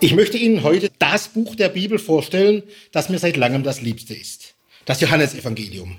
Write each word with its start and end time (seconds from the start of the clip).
Ich 0.00 0.14
möchte 0.14 0.38
Ihnen 0.38 0.62
heute 0.62 0.92
das 1.00 1.26
Buch 1.26 1.56
der 1.56 1.70
Bibel 1.70 1.98
vorstellen, 1.98 2.62
das 2.92 3.08
mir 3.08 3.18
seit 3.18 3.36
langem 3.36 3.64
das 3.64 3.82
Liebste 3.82 4.14
ist. 4.14 4.54
Das 4.84 5.00
Johannesevangelium. 5.00 5.96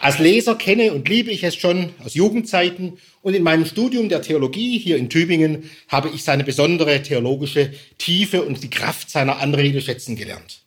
Als 0.00 0.18
Leser 0.18 0.56
kenne 0.56 0.92
und 0.92 1.08
liebe 1.08 1.30
ich 1.30 1.44
es 1.44 1.54
schon 1.54 1.90
aus 2.04 2.14
Jugendzeiten 2.14 2.94
und 3.22 3.34
in 3.34 3.44
meinem 3.44 3.64
Studium 3.64 4.08
der 4.08 4.22
Theologie 4.22 4.76
hier 4.76 4.96
in 4.96 5.08
Tübingen 5.08 5.70
habe 5.86 6.10
ich 6.12 6.24
seine 6.24 6.42
besondere 6.42 7.00
theologische 7.00 7.72
Tiefe 7.96 8.42
und 8.42 8.60
die 8.64 8.70
Kraft 8.70 9.08
seiner 9.08 9.38
Anrede 9.38 9.80
schätzen 9.80 10.16
gelernt. 10.16 10.62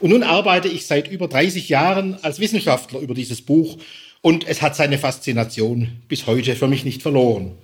Und 0.00 0.10
nun 0.10 0.24
arbeite 0.24 0.66
ich 0.66 0.86
seit 0.86 1.08
über 1.08 1.28
30 1.28 1.68
Jahren 1.68 2.16
als 2.22 2.40
Wissenschaftler 2.40 2.98
über 2.98 3.14
dieses 3.14 3.42
Buch 3.42 3.78
und 4.22 4.44
es 4.48 4.60
hat 4.60 4.74
seine 4.74 4.98
Faszination 4.98 6.02
bis 6.08 6.26
heute 6.26 6.56
für 6.56 6.66
mich 6.66 6.84
nicht 6.84 7.02
verloren. 7.02 7.56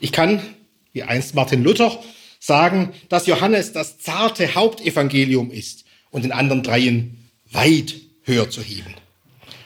Ich 0.00 0.12
kann, 0.12 0.40
wie 0.94 1.02
einst 1.02 1.34
Martin 1.34 1.62
Luther, 1.62 2.02
sagen, 2.40 2.92
dass 3.08 3.26
Johannes 3.26 3.72
das 3.72 3.98
zarte 3.98 4.56
Hauptevangelium 4.56 5.52
ist 5.52 5.84
und 6.10 6.24
den 6.24 6.32
anderen 6.32 6.64
dreien 6.64 7.30
weit 7.52 7.94
höher 8.22 8.50
zu 8.50 8.62
heben. 8.62 8.94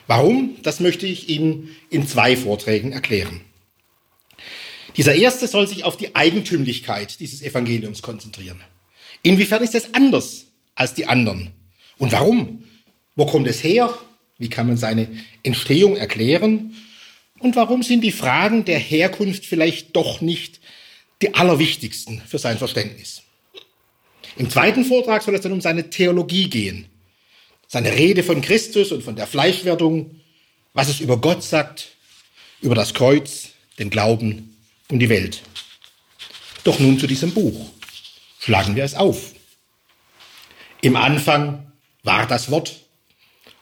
Warum? 0.07 0.57
Das 0.63 0.81
möchte 0.81 1.07
ich 1.07 1.31
Ihnen 1.31 1.75
in 1.89 2.07
zwei 2.07 2.37
Vorträgen 2.37 2.93
erklären. 2.93 3.41
Dieser 4.97 5.15
erste 5.15 5.49
soll 5.49 5.67
sich 5.67 5.85
auf 5.85 5.97
die 5.97 6.15
Eigentümlichkeit 6.15 7.19
dieses 7.21 7.43
Evangeliums 7.43 8.03
konzentrieren. 8.03 8.61
Inwiefern 9.23 9.63
ist 9.63 9.75
es 9.75 9.95
anders 9.95 10.47
als 10.75 10.95
die 10.95 11.07
anderen? 11.07 11.53
Und 11.97 12.13
warum? 12.13 12.65
Wo 13.17 13.27
kommt 13.27 13.47
es 13.47 13.63
her? 13.63 13.97
Wie 14.39 14.49
kann 14.49 14.67
man 14.67 14.77
seine 14.77 15.09
Entstehung 15.43 15.97
erklären? 15.97 16.75
Und 17.39 17.57
warum 17.57 17.83
sind 17.83 18.03
die 18.03 18.13
Fragen 18.13 18.65
der 18.65 18.79
Herkunft 18.79 19.47
vielleicht 19.47 19.97
doch 19.97 20.21
nicht 20.21 20.61
die 21.23 21.35
allerwichtigsten 21.35 22.21
für 22.27 22.39
sein 22.39 22.59
Verständnis? 22.59 23.23
Im 24.37 24.51
zweiten 24.51 24.85
Vortrag 24.85 25.23
soll 25.23 25.35
es 25.35 25.43
dann 25.43 25.53
um 25.53 25.61
seine 25.61 25.91
Theologie 25.91 26.49
gehen. 26.49 26.87
Seine 27.69 27.93
Rede 27.93 28.23
von 28.23 28.41
Christus 28.41 28.93
und 28.93 29.03
von 29.03 29.17
der 29.17 29.27
Fleischwerdung, 29.27 30.21
was 30.73 30.89
es 30.89 31.01
über 31.01 31.17
Gott 31.19 31.43
sagt, 31.43 31.93
über 32.61 32.75
das 32.75 32.95
Kreuz, 32.95 33.51
den 33.79 33.91
Glauben 33.91 34.57
und 34.91 34.99
die 34.99 35.09
Welt. 35.09 35.43
Doch 36.65 36.79
nun 36.79 36.99
zu 36.99 37.07
diesem 37.07 37.33
Buch. 37.33 37.71
Schlagen 38.41 38.77
wir 38.77 38.85
es 38.85 38.95
auf. 38.95 39.33
Im 40.81 40.97
Anfang 40.97 41.73
war 42.03 42.27
das 42.27 42.51
Wort. 42.51 42.81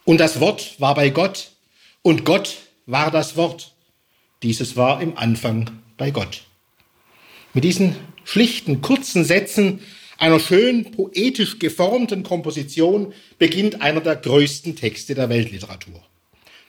Und 0.05 0.19
das 0.19 0.41
Wort 0.41 0.81
war 0.81 0.95
bei 0.95 1.11
Gott. 1.11 1.51
Und 2.03 2.25
Gott 2.25 2.57
war 2.87 3.11
das 3.11 3.37
Wort. 3.37 3.73
Dieses 4.43 4.77
war 4.77 5.01
im 5.01 5.17
Anfang 5.17 5.83
bei 5.97 6.11
Gott. 6.11 6.43
Mit 7.55 7.65
diesen 7.65 7.97
schlichten, 8.25 8.81
kurzen 8.81 9.25
Sätzen 9.25 9.81
einer 10.17 10.41
schön 10.41 10.91
poetisch 10.91 11.59
geformten 11.59 12.23
Komposition 12.23 13.13
beginnt 13.39 13.83
einer 13.83 14.01
der 14.01 14.17
größten 14.17 14.77
Texte 14.77 15.15
der 15.15 15.29
Weltliteratur. 15.29 16.01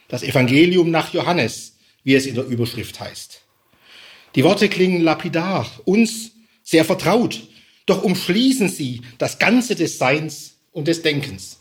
Das 0.10 0.24
Evangelium 0.24 0.92
nach 0.92 1.14
Johannes, 1.14 1.78
wie 2.04 2.16
es 2.16 2.26
in 2.26 2.36
der 2.36 2.46
Überschrift 2.46 3.00
heißt. 3.00 3.42
Die 4.36 4.44
Worte 4.44 4.68
klingen 4.68 5.02
lapidar, 5.02 5.70
uns 5.86 6.32
sehr 6.64 6.84
vertraut, 6.84 7.44
doch 7.86 8.04
umschließen 8.04 8.68
sie 8.68 9.02
das 9.18 9.40
Ganze 9.40 9.76
des 9.76 9.98
Seins 9.98 10.58
und 10.72 10.88
des 10.88 11.02
Denkens. 11.02 11.60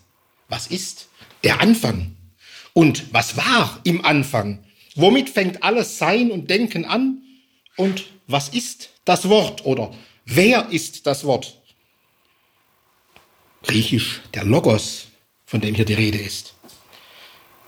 Was 0.49 0.67
ist 0.67 1.09
der 1.45 1.61
Anfang? 1.61 2.17
Und 2.73 3.13
was 3.13 3.37
war 3.37 3.81
im 3.85 4.05
Anfang? 4.05 4.65
Womit 4.95 5.31
fängt 5.31 5.63
alles 5.63 5.99
Sein 5.99 6.31
und 6.31 6.51
Denken 6.51 6.85
an? 6.85 7.23
Und 7.77 8.05
was 8.27 8.49
ist 8.49 8.92
das 9.05 9.29
Wort 9.29 9.65
oder 9.65 9.93
wer 10.25 10.69
ist 10.71 11.07
das 11.07 11.25
Wort? 11.25 11.59
Griechisch 13.63 14.21
der 14.35 14.45
Logos, 14.45 15.07
von 15.45 15.61
dem 15.61 15.75
hier 15.75 15.85
die 15.85 15.95
Rede 15.95 16.19
ist. 16.19 16.55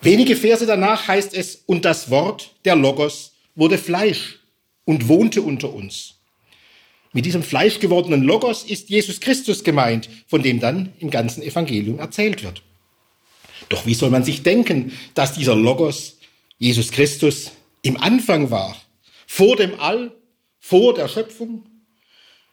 Wenige 0.00 0.37
Verse 0.37 0.67
danach 0.67 1.09
heißt 1.09 1.34
es, 1.34 1.62
und 1.67 1.84
das 1.84 2.11
Wort, 2.11 2.55
der 2.65 2.77
Logos, 2.77 3.33
wurde 3.55 3.78
Fleisch 3.78 4.41
und 4.84 5.09
wohnte 5.09 5.41
unter 5.41 5.73
uns. 5.73 6.17
Mit 7.12 7.25
diesem 7.27 7.43
fleischgewordenen 7.43 8.23
Logos 8.23 8.65
ist 8.65 8.91
Jesus 8.91 9.21
Christus 9.21 9.62
gemeint, 9.62 10.11
von 10.27 10.43
dem 10.43 10.59
dann 10.59 10.93
im 10.99 11.11
ganzen 11.11 11.43
Evangelium 11.43 12.00
erzählt 12.00 12.43
wird. 12.43 12.62
Doch 13.69 13.87
wie 13.87 13.94
soll 13.94 14.11
man 14.11 14.25
sich 14.25 14.43
denken, 14.43 14.93
dass 15.15 15.34
dieser 15.34 15.55
Logos, 15.55 16.19
Jesus 16.59 16.91
Christus, 16.91 17.53
im 17.83 17.97
Anfang 17.97 18.50
war, 18.50 18.77
vor 19.27 19.56
dem 19.56 19.78
All, 19.78 20.12
vor 20.64 20.94
der 20.94 21.08
Schöpfung? 21.08 21.66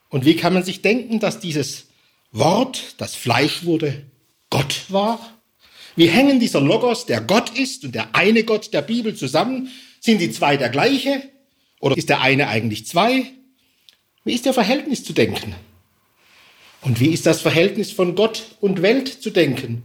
Und 0.10 0.26
wie 0.26 0.36
kann 0.36 0.54
man 0.54 0.64
sich 0.64 0.82
denken, 0.82 1.22
dass 1.22 1.40
dieses 1.40 1.88
Wort, 2.34 2.96
das 2.98 3.16
Fleisch 3.16 3.64
wurde, 3.64 4.04
Gott 4.50 4.84
war? 4.90 5.40
Wie 5.96 6.08
hängen 6.08 6.42
dieser 6.42 6.60
Logos, 6.60 7.06
der 7.06 7.22
Gott 7.22 7.58
ist 7.58 7.86
und 7.86 7.96
der 7.96 8.14
eine 8.14 8.44
Gott 8.44 8.74
der 8.74 8.82
Bibel 8.82 9.16
zusammen? 9.16 9.70
Sind 10.02 10.20
die 10.20 10.30
zwei 10.30 10.58
der 10.58 10.68
gleiche? 10.68 11.24
Oder 11.80 11.98
ist 11.98 12.10
der 12.10 12.20
eine 12.20 12.50
eigentlich 12.50 12.86
zwei? 12.86 13.32
Wie 14.26 14.34
ist 14.34 14.46
der 14.46 14.54
Verhältnis 14.54 15.06
zu 15.06 15.14
denken? 15.14 15.56
Und 16.82 17.00
wie 17.00 17.14
ist 17.14 17.26
das 17.26 17.40
Verhältnis 17.40 17.94
von 17.94 18.16
Gott 18.16 18.44
und 18.60 18.82
Welt 18.82 19.08
zu 19.08 19.30
denken? 19.30 19.84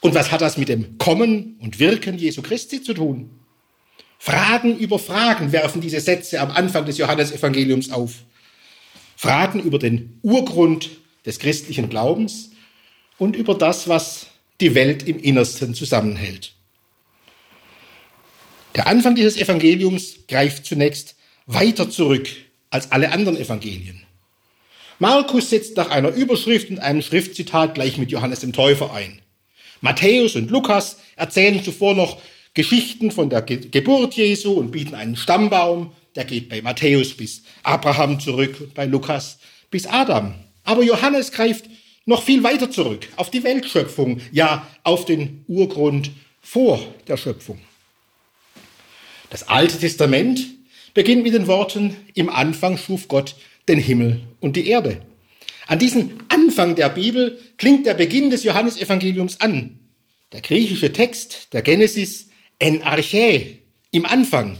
Und 0.00 0.14
was 0.14 0.32
hat 0.32 0.40
das 0.40 0.56
mit 0.56 0.70
dem 0.70 0.96
Kommen 0.96 1.58
und 1.60 1.78
Wirken 1.78 2.16
Jesu 2.16 2.40
Christi 2.40 2.82
zu 2.82 2.94
tun? 2.94 3.39
Fragen 4.22 4.76
über 4.76 4.98
Fragen 4.98 5.50
werfen 5.50 5.80
diese 5.80 5.98
Sätze 5.98 6.40
am 6.40 6.50
Anfang 6.50 6.84
des 6.84 6.98
Johannesevangeliums 6.98 7.90
auf. 7.90 8.16
Fragen 9.16 9.60
über 9.60 9.78
den 9.78 10.18
Urgrund 10.20 10.90
des 11.24 11.38
christlichen 11.38 11.88
Glaubens 11.88 12.50
und 13.16 13.34
über 13.34 13.54
das, 13.54 13.88
was 13.88 14.26
die 14.60 14.74
Welt 14.74 15.08
im 15.08 15.18
Innersten 15.18 15.72
zusammenhält. 15.72 16.52
Der 18.74 18.86
Anfang 18.88 19.14
dieses 19.14 19.38
Evangeliums 19.38 20.26
greift 20.28 20.66
zunächst 20.66 21.16
weiter 21.46 21.88
zurück 21.88 22.28
als 22.68 22.92
alle 22.92 23.12
anderen 23.12 23.38
Evangelien. 23.38 24.02
Markus 24.98 25.48
setzt 25.48 25.78
nach 25.78 25.88
einer 25.88 26.10
Überschrift 26.10 26.68
und 26.68 26.78
einem 26.78 27.00
Schriftzitat 27.00 27.74
gleich 27.74 27.96
mit 27.96 28.10
Johannes 28.10 28.40
dem 28.40 28.52
Täufer 28.52 28.92
ein. 28.92 29.22
Matthäus 29.80 30.36
und 30.36 30.50
Lukas 30.50 30.98
erzählen 31.16 31.64
zuvor 31.64 31.94
noch 31.94 32.20
Geschichten 32.54 33.10
von 33.10 33.30
der 33.30 33.42
Ge 33.42 33.58
Geburt 33.70 34.14
Jesu 34.14 34.52
und 34.52 34.70
bieten 34.72 34.94
einen 34.94 35.16
Stammbaum, 35.16 35.92
der 36.16 36.24
geht 36.24 36.48
bei 36.48 36.62
Matthäus 36.62 37.14
bis 37.14 37.42
Abraham 37.62 38.18
zurück 38.18 38.56
und 38.60 38.74
bei 38.74 38.86
Lukas 38.86 39.38
bis 39.70 39.86
Adam. 39.86 40.34
Aber 40.64 40.82
Johannes 40.82 41.30
greift 41.30 41.66
noch 42.06 42.22
viel 42.22 42.42
weiter 42.42 42.70
zurück 42.70 43.08
auf 43.16 43.30
die 43.30 43.44
Weltschöpfung, 43.44 44.20
ja 44.32 44.66
auf 44.82 45.04
den 45.04 45.44
Urgrund 45.46 46.10
vor 46.40 46.80
der 47.06 47.16
Schöpfung. 47.16 47.60
Das 49.30 49.48
Alte 49.48 49.78
Testament 49.78 50.44
beginnt 50.92 51.22
mit 51.22 51.34
den 51.34 51.46
Worten, 51.46 51.96
im 52.14 52.28
Anfang 52.28 52.76
schuf 52.76 53.06
Gott 53.06 53.36
den 53.68 53.78
Himmel 53.78 54.22
und 54.40 54.56
die 54.56 54.66
Erde. 54.66 55.00
An 55.68 55.78
diesen 55.78 56.14
Anfang 56.28 56.74
der 56.74 56.88
Bibel 56.88 57.38
klingt 57.56 57.86
der 57.86 57.94
Beginn 57.94 58.30
des 58.30 58.42
Johannesevangeliums 58.42 59.40
an. 59.40 59.78
Der 60.32 60.40
griechische 60.40 60.92
Text 60.92 61.52
der 61.52 61.62
Genesis 61.62 62.29
en 62.60 62.82
arche, 62.82 63.58
im 63.90 64.06
Anfang. 64.06 64.56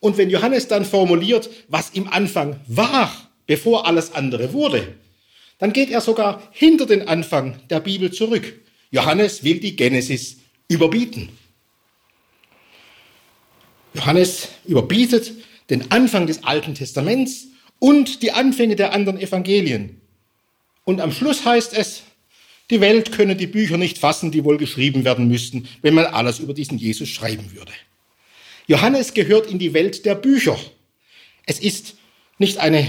Und 0.00 0.18
wenn 0.18 0.28
Johannes 0.28 0.68
dann 0.68 0.84
formuliert, 0.84 1.48
was 1.68 1.90
im 1.90 2.08
Anfang 2.08 2.60
war, 2.66 3.10
bevor 3.46 3.86
alles 3.86 4.12
andere 4.12 4.52
wurde, 4.52 4.94
dann 5.58 5.72
geht 5.72 5.90
er 5.90 6.00
sogar 6.00 6.42
hinter 6.52 6.86
den 6.86 7.08
Anfang 7.08 7.58
der 7.68 7.80
Bibel 7.80 8.12
zurück. 8.12 8.60
Johannes 8.90 9.44
will 9.44 9.60
die 9.60 9.76
Genesis 9.76 10.36
überbieten. 10.68 11.30
Johannes 13.94 14.48
überbietet 14.66 15.32
den 15.68 15.90
Anfang 15.90 16.26
des 16.26 16.44
Alten 16.44 16.74
Testaments 16.74 17.48
und 17.78 18.22
die 18.22 18.32
Anfänge 18.32 18.76
der 18.76 18.92
anderen 18.92 19.20
Evangelien. 19.20 20.00
Und 20.84 21.00
am 21.00 21.12
Schluss 21.12 21.44
heißt 21.44 21.76
es, 21.76 22.02
die 22.70 22.80
Welt 22.80 23.12
könne 23.12 23.36
die 23.36 23.46
Bücher 23.46 23.76
nicht 23.76 23.98
fassen, 23.98 24.30
die 24.30 24.44
wohl 24.44 24.56
geschrieben 24.56 25.04
werden 25.04 25.28
müssten, 25.28 25.68
wenn 25.82 25.94
man 25.94 26.06
alles 26.06 26.38
über 26.38 26.54
diesen 26.54 26.78
Jesus 26.78 27.08
schreiben 27.08 27.52
würde. 27.52 27.72
Johannes 28.66 29.14
gehört 29.14 29.50
in 29.50 29.58
die 29.58 29.74
Welt 29.74 30.04
der 30.06 30.14
Bücher. 30.14 30.58
Es 31.44 31.58
ist 31.58 31.96
nicht 32.38 32.58
eine 32.58 32.86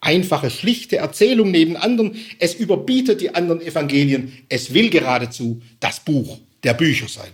einfache, 0.00 0.50
schlichte 0.50 0.96
Erzählung 0.96 1.50
neben 1.50 1.76
anderen. 1.76 2.16
Es 2.38 2.54
überbietet 2.54 3.20
die 3.20 3.34
anderen 3.34 3.60
Evangelien. 3.60 4.32
Es 4.48 4.72
will 4.72 4.88
geradezu 4.90 5.60
das 5.80 6.00
Buch 6.00 6.38
der 6.64 6.74
Bücher 6.74 7.08
sein. 7.08 7.32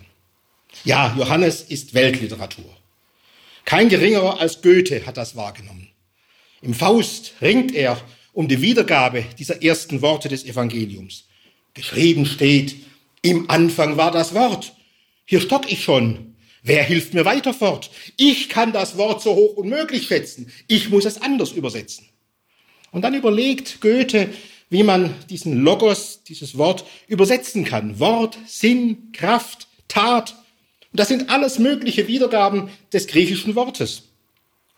Ja, 0.83 1.15
Johannes 1.17 1.61
ist 1.61 1.93
Weltliteratur. 1.93 2.69
Kein 3.63 3.89
geringerer 3.89 4.39
als 4.39 4.61
Goethe 4.61 5.05
hat 5.05 5.17
das 5.17 5.35
wahrgenommen. 5.35 5.87
Im 6.61 6.73
Faust 6.73 7.33
ringt 7.41 7.73
er 7.73 7.99
um 8.33 8.47
die 8.47 8.61
Wiedergabe 8.61 9.23
dieser 9.39 9.63
ersten 9.63 10.01
Worte 10.01 10.27
des 10.27 10.45
Evangeliums. 10.45 11.25
Geschrieben 11.75 12.25
steht, 12.25 12.75
im 13.21 13.49
Anfang 13.49 13.97
war 13.97 14.11
das 14.11 14.33
Wort. 14.33 14.73
Hier 15.25 15.41
stock 15.41 15.71
ich 15.71 15.83
schon. 15.83 16.35
Wer 16.63 16.83
hilft 16.83 17.13
mir 17.13 17.25
weiter 17.25 17.53
fort? 17.53 17.91
Ich 18.17 18.49
kann 18.49 18.73
das 18.73 18.97
Wort 18.97 19.21
so 19.21 19.35
hoch 19.35 19.55
unmöglich 19.57 20.07
schätzen. 20.07 20.51
Ich 20.67 20.89
muss 20.89 21.05
es 21.05 21.21
anders 21.21 21.51
übersetzen. 21.51 22.07
Und 22.91 23.03
dann 23.03 23.13
überlegt 23.13 23.81
Goethe, 23.81 24.29
wie 24.69 24.83
man 24.83 25.13
diesen 25.29 25.61
Logos, 25.61 26.23
dieses 26.23 26.57
Wort 26.57 26.85
übersetzen 27.07 27.65
kann. 27.65 27.99
Wort, 27.99 28.37
Sinn, 28.47 29.11
Kraft, 29.11 29.67
Tat. 29.87 30.35
Und 30.91 30.99
das 30.99 31.09
sind 31.09 31.29
alles 31.29 31.59
mögliche 31.59 32.07
Wiedergaben 32.07 32.69
des 32.93 33.07
griechischen 33.07 33.55
Wortes. 33.55 34.03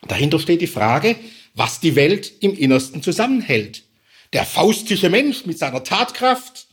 Dahinter 0.07 0.39
steht 0.39 0.61
die 0.61 0.67
Frage, 0.67 1.15
was 1.53 1.79
die 1.79 1.95
Welt 1.95 2.33
im 2.39 2.53
Innersten 2.55 3.03
zusammenhält. 3.03 3.83
Der 4.33 4.45
faustische 4.45 5.09
Mensch 5.09 5.45
mit 5.45 5.57
seiner 5.57 5.83
Tatkraft, 5.83 6.66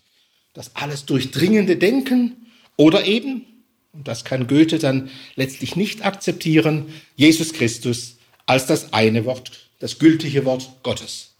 das 0.54 0.74
alles 0.74 1.04
durchdringende 1.04 1.76
Denken 1.76 2.46
oder 2.76 3.04
eben, 3.04 3.44
und 3.92 4.08
das 4.08 4.24
kann 4.24 4.46
Goethe 4.46 4.78
dann 4.78 5.10
letztlich 5.36 5.76
nicht 5.76 6.04
akzeptieren, 6.04 6.86
Jesus 7.16 7.52
Christus 7.52 8.16
als 8.46 8.66
das 8.66 8.92
eine 8.92 9.24
Wort, 9.24 9.70
das 9.80 9.98
gültige 9.98 10.44
Wort 10.44 10.82
Gottes. 10.82 11.34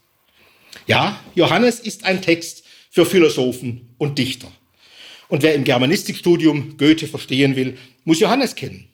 Ja, 0.87 1.19
Johannes 1.33 1.79
ist 1.79 2.05
ein 2.05 2.21
Text 2.21 2.63
für 2.89 3.05
Philosophen 3.05 3.89
und 3.97 4.17
Dichter. 4.17 4.51
Und 5.27 5.41
wer 5.43 5.55
im 5.55 5.63
Germanistikstudium 5.63 6.77
Goethe 6.77 7.07
verstehen 7.07 7.55
will, 7.55 7.77
muss 8.03 8.19
Johannes 8.19 8.55
kennen. 8.55 8.87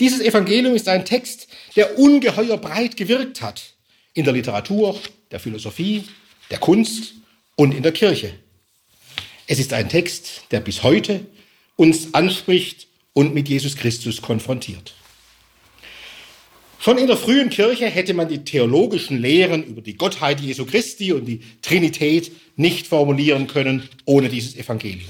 Dieses 0.00 0.20
Evangelium 0.20 0.74
ist 0.74 0.88
ein 0.88 1.04
Text, 1.04 1.46
der 1.76 1.98
ungeheuer 1.98 2.56
breit 2.56 2.96
gewirkt 2.96 3.42
hat 3.42 3.74
in 4.12 4.24
der 4.24 4.34
Literatur, 4.34 4.98
der 5.30 5.40
Philosophie, 5.40 6.04
der 6.50 6.58
Kunst 6.58 7.14
und 7.56 7.72
in 7.72 7.82
der 7.82 7.92
Kirche. 7.92 8.34
Es 9.46 9.58
ist 9.58 9.72
ein 9.72 9.88
Text, 9.88 10.44
der 10.50 10.60
bis 10.60 10.82
heute 10.82 11.26
uns 11.76 12.14
anspricht 12.14 12.86
und 13.12 13.34
mit 13.34 13.48
Jesus 13.48 13.76
Christus 13.76 14.22
konfrontiert. 14.22 14.94
Schon 16.78 16.98
in 16.98 17.06
der 17.06 17.16
frühen 17.16 17.50
Kirche 17.50 17.86
hätte 17.86 18.12
man 18.12 18.28
die 18.28 18.44
theologischen 18.44 19.18
Lehren 19.18 19.64
über 19.64 19.80
die 19.80 19.96
Gottheit 19.96 20.40
Jesu 20.40 20.66
Christi 20.66 21.12
und 21.12 21.24
die 21.24 21.40
Trinität 21.62 22.30
nicht 22.56 22.86
formulieren 22.86 23.46
können 23.46 23.88
ohne 24.04 24.28
dieses 24.28 24.56
Evangelium. 24.56 25.08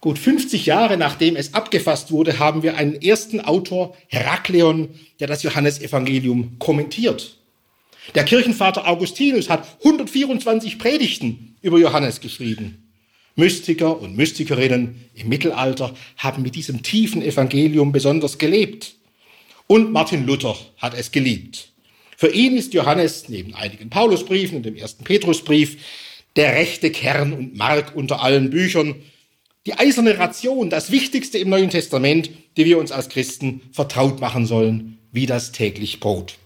Gut 0.00 0.18
50 0.18 0.66
Jahre 0.66 0.96
nachdem 0.96 1.34
es 1.34 1.54
abgefasst 1.54 2.12
wurde, 2.12 2.38
haben 2.38 2.62
wir 2.62 2.76
einen 2.76 3.00
ersten 3.00 3.40
Autor, 3.40 3.96
Herakleon, 4.08 4.88
der 5.18 5.26
das 5.26 5.42
Johannesevangelium 5.42 6.58
kommentiert. 6.58 7.38
Der 8.14 8.24
Kirchenvater 8.24 8.86
Augustinus 8.86 9.48
hat 9.48 9.66
124 9.82 10.78
Predigten 10.78 11.53
über 11.64 11.78
Johannes 11.78 12.20
geschrieben. 12.20 12.92
Mystiker 13.36 13.98
und 14.00 14.16
Mystikerinnen 14.16 15.08
im 15.14 15.28
Mittelalter 15.28 15.94
haben 16.18 16.42
mit 16.42 16.54
diesem 16.54 16.82
tiefen 16.82 17.22
Evangelium 17.22 17.90
besonders 17.90 18.38
gelebt. 18.38 18.94
Und 19.66 19.90
Martin 19.90 20.26
Luther 20.26 20.56
hat 20.76 20.94
es 20.94 21.10
geliebt. 21.10 21.70
Für 22.16 22.28
ihn 22.28 22.56
ist 22.56 22.74
Johannes 22.74 23.28
neben 23.28 23.54
einigen 23.54 23.90
Paulusbriefen 23.90 24.58
und 24.58 24.66
dem 24.66 24.76
ersten 24.76 25.04
Petrusbrief 25.04 25.78
der 26.36 26.52
rechte 26.54 26.90
Kern 26.90 27.32
und 27.32 27.56
Mark 27.56 27.96
unter 27.96 28.22
allen 28.22 28.50
Büchern, 28.50 28.96
die 29.66 29.74
eiserne 29.74 30.18
Ration, 30.18 30.68
das 30.68 30.90
Wichtigste 30.90 31.38
im 31.38 31.48
Neuen 31.48 31.70
Testament, 31.70 32.30
die 32.56 32.66
wir 32.66 32.78
uns 32.78 32.92
als 32.92 33.08
Christen 33.08 33.62
vertraut 33.72 34.20
machen 34.20 34.46
sollen, 34.46 34.98
wie 35.12 35.26
das 35.26 35.52
täglich 35.52 35.98
Brot. 35.98 36.36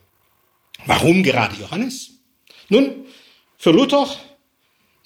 Warum 0.86 1.24
gerade 1.24 1.56
Johannes? 1.60 2.12
Nun, 2.68 2.92
für 3.56 3.72
Luther 3.72 4.08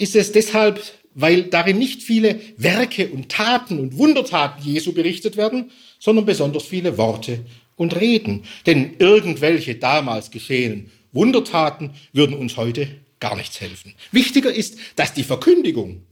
ist 0.02 0.16
es 0.16 0.32
deshalb, 0.32 0.82
weil 1.14 1.44
darin 1.44 1.78
nicht 1.78 2.02
viele 2.02 2.40
Werke 2.56 3.08
und 3.08 3.28
Taten 3.28 3.78
und 3.78 3.96
Wundertaten 3.96 4.62
Jesu 4.62 4.93
berichtet 4.93 5.37
werden, 5.37 5.70
sondern 5.99 6.26
besonders 6.26 6.64
viele 6.64 6.99
Worte 6.99 7.44
und 7.76 7.94
Reden. 8.00 8.44
Denn 8.66 8.96
irgendwelche 8.99 9.76
damals 9.76 10.31
geschehenen 10.31 10.90
Wundertaten 11.12 11.90
würden 12.12 12.34
uns 12.34 12.56
heute 12.56 12.88
gar 13.20 13.37
nichts 13.37 13.60
helfen. 13.60 13.94
Wichtiger 14.10 14.52
ist, 14.52 14.78
dass 14.96 15.14
die 15.14 15.22
Verkündigung 15.22 16.02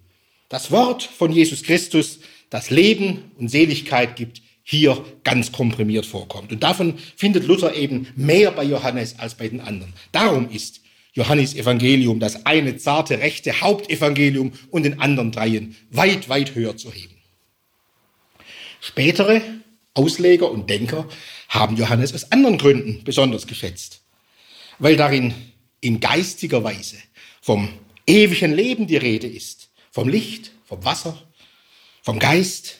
das 0.49 0.71
Wort 0.71 1.03
von 1.03 1.33
Jesus 1.33 1.63
Christus, 1.63 2.21
das 2.51 2.71
Leben 2.71 3.33
und 3.39 3.49
Seligkeit 3.49 4.17
gibt, 4.17 4.43
hier 4.63 5.05
ganz 5.25 5.51
komprimiert 5.51 6.07
vorkommt. 6.07 6.53
Und 6.53 6.63
davon 6.63 6.95
findet 7.17 7.47
Luther 7.47 7.75
eben 7.75 8.07
mehr 8.15 8.53
bei 8.53 8.63
Johannes 8.63 9.19
als 9.19 9.35
bei 9.35 9.49
den 9.49 9.61
anderen. 9.61 9.93
Darum 10.13 10.49
ist 10.51 10.81
Johannes 11.13 11.55
Evangelium 11.55 12.21
das 12.21 12.47
eine 12.47 12.77
zarte, 12.77 13.19
rechte 13.19 13.61
Hauptevangelium 13.61 14.53
und 14.71 14.85
den 14.85 15.01
anderen 15.01 15.33
dreien 15.33 15.77
weit, 15.91 16.29
weit 16.29 16.55
höher 16.55 16.77
zu 16.77 16.93
heben. 16.93 17.17
Spätere 18.81 19.43
Ausleger 19.95 20.51
und 20.51 20.71
Denker 20.71 21.09
haben 21.49 21.77
Johannes 21.77 22.15
aus 22.15 22.31
anderen 22.31 22.59
Gründen 22.59 23.03
besonders 23.05 23.47
geschätzt, 23.47 24.03
weil 24.79 24.97
darin 24.97 25.35
in 25.81 26.01
geistiger 26.01 26.63
Weise 26.63 26.97
vom 27.41 27.69
ewigen 28.07 28.53
Leben 28.55 28.87
die 28.87 28.97
Rede 28.97 29.27
ist 29.27 29.71
vom 29.91 30.09
Licht, 30.09 30.53
vom 30.65 30.85
Wasser, 30.85 31.21
vom 32.03 32.19
Geist, 32.19 32.79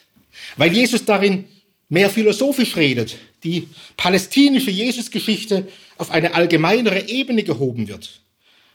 weil 0.57 0.73
Jesus 0.73 1.05
darin 1.05 1.47
mehr 1.91 2.09
philosophisch 2.09 2.77
redet, 2.77 3.19
die 3.45 3.69
palästinische 3.99 4.71
Jesusgeschichte 4.71 5.69
auf 5.99 6.11
eine 6.11 6.35
allgemeinere 6.35 7.09
Ebene 7.09 7.43
gehoben 7.43 7.89
wird. 7.89 8.23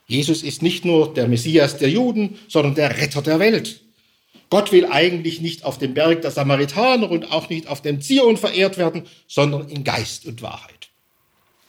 Jesus 0.06 0.44
ist 0.44 0.62
nicht 0.62 0.84
nur 0.84 1.12
der 1.12 1.26
Messias 1.26 1.78
der 1.78 1.90
Juden, 1.90 2.38
sondern 2.46 2.76
der 2.76 2.96
Retter 2.96 3.22
der 3.22 3.40
Welt. 3.40 3.80
Gott 4.50 4.70
will 4.70 4.86
eigentlich 4.86 5.40
nicht 5.40 5.64
auf 5.64 5.78
dem 5.78 5.94
Berg 5.94 6.22
der 6.22 6.30
Samaritaner 6.30 7.10
und 7.10 7.32
auch 7.32 7.48
nicht 7.48 7.66
auf 7.66 7.82
dem 7.82 8.00
Zion 8.00 8.36
verehrt 8.36 8.78
werden, 8.78 9.02
sondern 9.26 9.68
in 9.68 9.82
Geist 9.82 10.26
und 10.26 10.40
Wahrheit. 10.42 10.88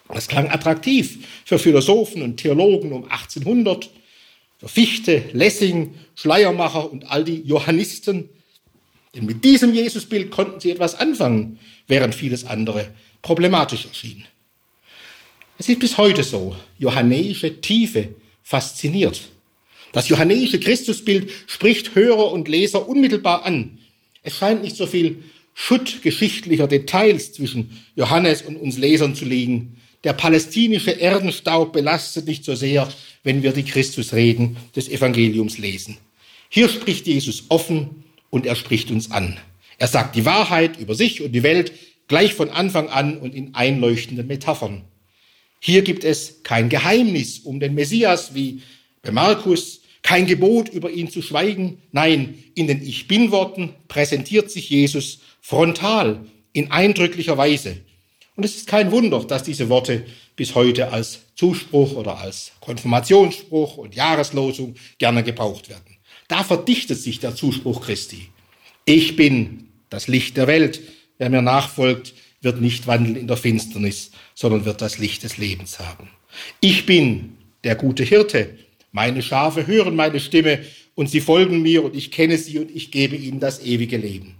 Das 0.08 0.28
klang 0.28 0.48
attraktiv 0.48 1.26
für 1.44 1.58
Philosophen 1.58 2.22
und 2.22 2.36
Theologen 2.36 2.92
um 2.92 3.04
1800 3.04 3.90
für 4.58 4.68
Fichte, 4.68 5.24
Lessing, 5.32 5.94
Schleiermacher 6.14 6.90
und 6.90 7.10
all 7.10 7.24
die 7.24 7.42
Johannisten. 7.42 8.28
Denn 9.14 9.26
mit 9.26 9.44
diesem 9.44 9.74
Jesusbild 9.74 10.30
konnten 10.30 10.60
sie 10.60 10.70
etwas 10.70 10.94
anfangen, 10.94 11.58
während 11.86 12.14
vieles 12.14 12.44
andere 12.44 12.90
problematisch 13.22 13.86
erschien. 13.86 14.24
Es 15.58 15.68
ist 15.68 15.80
bis 15.80 15.98
heute 15.98 16.22
so, 16.22 16.54
johannäische 16.78 17.60
Tiefe 17.60 18.10
fasziniert. 18.42 19.20
Das 19.92 20.08
johannäische 20.08 20.60
Christusbild 20.60 21.30
spricht 21.46 21.94
Hörer 21.94 22.30
und 22.30 22.48
Leser 22.48 22.88
unmittelbar 22.88 23.44
an. 23.44 23.78
Es 24.22 24.36
scheint 24.36 24.62
nicht 24.62 24.76
so 24.76 24.86
viel 24.86 25.24
Schutt 25.54 26.02
geschichtlicher 26.02 26.68
Details 26.68 27.32
zwischen 27.32 27.82
Johannes 27.96 28.42
und 28.42 28.56
uns 28.56 28.78
Lesern 28.78 29.16
zu 29.16 29.24
liegen. 29.24 29.78
Der 30.04 30.12
palästinische 30.12 30.92
Erdenstaub 30.92 31.72
belastet 31.72 32.26
nicht 32.26 32.44
so 32.44 32.54
sehr 32.54 32.88
wenn 33.24 33.42
wir 33.42 33.52
die 33.52 33.64
Christusreden 33.64 34.56
des 34.76 34.88
Evangeliums 34.88 35.58
lesen. 35.58 35.98
Hier 36.48 36.68
spricht 36.68 37.06
Jesus 37.06 37.44
offen 37.48 38.04
und 38.30 38.46
er 38.46 38.56
spricht 38.56 38.90
uns 38.90 39.10
an. 39.10 39.38
Er 39.78 39.88
sagt 39.88 40.16
die 40.16 40.24
Wahrheit 40.24 40.78
über 40.78 40.94
sich 40.94 41.22
und 41.22 41.32
die 41.32 41.42
Welt 41.42 41.72
gleich 42.08 42.34
von 42.34 42.50
Anfang 42.50 42.88
an 42.88 43.18
und 43.18 43.34
in 43.34 43.54
einleuchtenden 43.54 44.26
Metaphern. 44.26 44.84
Hier 45.60 45.82
gibt 45.82 46.04
es 46.04 46.42
kein 46.42 46.68
Geheimnis 46.68 47.40
um 47.40 47.60
den 47.60 47.74
Messias 47.74 48.34
wie 48.34 48.62
bei 49.02 49.10
Markus, 49.10 49.80
kein 50.02 50.26
Gebot 50.26 50.68
über 50.68 50.90
ihn 50.90 51.10
zu 51.10 51.22
schweigen. 51.22 51.82
Nein, 51.92 52.42
in 52.54 52.66
den 52.66 52.82
Ich 52.82 53.08
bin 53.08 53.30
Worten 53.30 53.74
präsentiert 53.88 54.50
sich 54.50 54.70
Jesus 54.70 55.20
frontal 55.40 56.24
in 56.52 56.70
eindrücklicher 56.70 57.36
Weise. 57.36 57.76
Und 58.36 58.44
es 58.44 58.56
ist 58.56 58.68
kein 58.68 58.92
Wunder, 58.92 59.24
dass 59.24 59.42
diese 59.42 59.68
Worte 59.68 60.06
bis 60.36 60.54
heute 60.54 60.92
als 60.92 61.20
Zuspruch 61.34 61.92
oder 61.96 62.18
als 62.18 62.52
Konfirmationsspruch 62.60 63.76
und 63.76 63.96
Jahreslosung 63.96 64.76
gerne 64.98 65.24
gebraucht 65.24 65.68
werden. 65.68 65.97
Da 66.28 66.44
verdichtet 66.44 66.98
sich 66.98 67.20
der 67.20 67.34
Zuspruch 67.34 67.84
Christi. 67.84 68.28
Ich 68.84 69.16
bin 69.16 69.68
das 69.90 70.08
Licht 70.08 70.36
der 70.36 70.46
Welt. 70.46 70.80
Wer 71.18 71.30
mir 71.30 71.42
nachfolgt, 71.42 72.14
wird 72.40 72.60
nicht 72.60 72.86
wandeln 72.86 73.16
in 73.16 73.26
der 73.26 73.36
Finsternis, 73.36 74.12
sondern 74.34 74.64
wird 74.64 74.80
das 74.80 74.98
Licht 74.98 75.24
des 75.24 75.38
Lebens 75.38 75.78
haben. 75.80 76.08
Ich 76.60 76.86
bin 76.86 77.36
der 77.64 77.74
gute 77.74 78.04
Hirte. 78.04 78.56
Meine 78.92 79.22
Schafe 79.22 79.66
hören 79.66 79.96
meine 79.96 80.20
Stimme 80.20 80.60
und 80.94 81.10
sie 81.10 81.20
folgen 81.20 81.62
mir 81.62 81.84
und 81.84 81.96
ich 81.96 82.10
kenne 82.10 82.38
sie 82.38 82.58
und 82.58 82.70
ich 82.70 82.90
gebe 82.90 83.16
ihnen 83.16 83.40
das 83.40 83.62
ewige 83.62 83.96
Leben. 83.96 84.36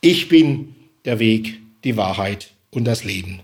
Ich 0.00 0.28
bin 0.28 0.74
der 1.04 1.18
Weg, 1.18 1.58
die 1.84 1.96
Wahrheit 1.96 2.50
und 2.70 2.84
das 2.84 3.04
Leben. 3.04 3.40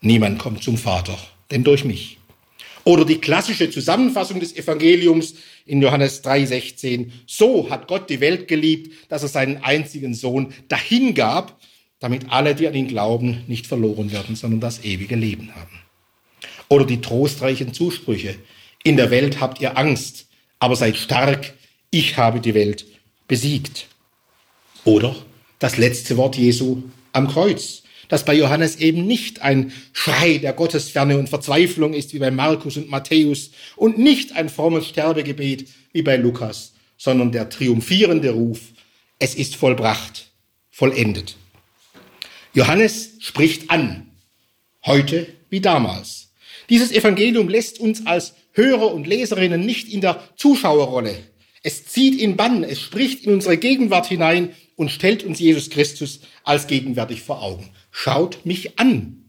Niemand 0.00 0.38
kommt 0.38 0.62
zum 0.62 0.78
Vater 0.78 1.18
denn 1.50 1.64
durch 1.64 1.84
mich. 1.84 2.18
Oder 2.84 3.04
die 3.04 3.18
klassische 3.18 3.70
Zusammenfassung 3.70 4.40
des 4.40 4.56
Evangeliums 4.56 5.34
in 5.70 5.80
Johannes 5.80 6.22
3:16. 6.24 7.12
So 7.26 7.70
hat 7.70 7.86
Gott 7.86 8.10
die 8.10 8.20
Welt 8.20 8.48
geliebt, 8.48 8.92
dass 9.08 9.22
er 9.22 9.28
seinen 9.28 9.58
einzigen 9.58 10.14
Sohn 10.14 10.52
dahingab, 10.68 11.60
damit 12.00 12.30
alle, 12.30 12.56
die 12.56 12.66
an 12.66 12.74
ihn 12.74 12.88
glauben, 12.88 13.44
nicht 13.46 13.68
verloren 13.68 14.10
werden, 14.10 14.34
sondern 14.34 14.58
das 14.60 14.84
ewige 14.84 15.14
Leben 15.14 15.54
haben. 15.54 15.78
Oder 16.68 16.84
die 16.84 17.00
trostreichen 17.00 17.72
Zusprüche. 17.72 18.34
In 18.82 18.96
der 18.96 19.10
Welt 19.10 19.40
habt 19.40 19.60
ihr 19.60 19.78
Angst, 19.78 20.26
aber 20.58 20.74
seid 20.74 20.96
stark, 20.96 21.54
ich 21.90 22.16
habe 22.16 22.40
die 22.40 22.54
Welt 22.54 22.86
besiegt. 23.28 23.86
Oder 24.84 25.14
das 25.60 25.76
letzte 25.76 26.16
Wort 26.16 26.36
Jesu 26.36 26.82
am 27.12 27.28
Kreuz. 27.28 27.84
Dass 28.10 28.24
bei 28.24 28.34
Johannes 28.34 28.76
eben 28.76 29.06
nicht 29.06 29.40
ein 29.40 29.72
Schrei 29.94 30.36
der 30.36 30.52
Gottesferne 30.52 31.16
und 31.16 31.30
Verzweiflung 31.30 31.94
ist 31.94 32.12
wie 32.12 32.18
bei 32.18 32.30
Markus 32.30 32.76
und 32.76 32.90
Matthäus 32.90 33.52
und 33.76 33.96
nicht 33.96 34.36
ein 34.36 34.50
frommes 34.50 34.88
Sterbegebet 34.88 35.68
wie 35.92 36.02
bei 36.02 36.16
Lukas, 36.16 36.74
sondern 36.98 37.32
der 37.32 37.48
triumphierende 37.48 38.32
Ruf, 38.32 38.60
es 39.18 39.34
ist 39.34 39.56
vollbracht, 39.56 40.32
vollendet. 40.70 41.36
Johannes 42.52 43.12
spricht 43.20 43.70
an, 43.70 44.08
heute 44.84 45.28
wie 45.48 45.60
damals. 45.60 46.32
Dieses 46.68 46.90
Evangelium 46.90 47.48
lässt 47.48 47.78
uns 47.78 48.06
als 48.06 48.34
Hörer 48.52 48.92
und 48.92 49.06
Leserinnen 49.06 49.64
nicht 49.64 49.88
in 49.88 50.00
der 50.00 50.20
Zuschauerrolle. 50.36 51.16
Es 51.62 51.86
zieht 51.86 52.20
in 52.20 52.36
Bann, 52.36 52.64
es 52.64 52.80
spricht 52.80 53.24
in 53.24 53.34
unsere 53.34 53.56
Gegenwart 53.56 54.06
hinein 54.06 54.50
und 54.80 54.90
stellt 54.90 55.24
uns 55.24 55.38
Jesus 55.38 55.68
Christus 55.68 56.20
als 56.42 56.66
gegenwärtig 56.66 57.20
vor 57.20 57.42
Augen. 57.42 57.68
Schaut 57.90 58.46
mich 58.46 58.78
an. 58.78 59.22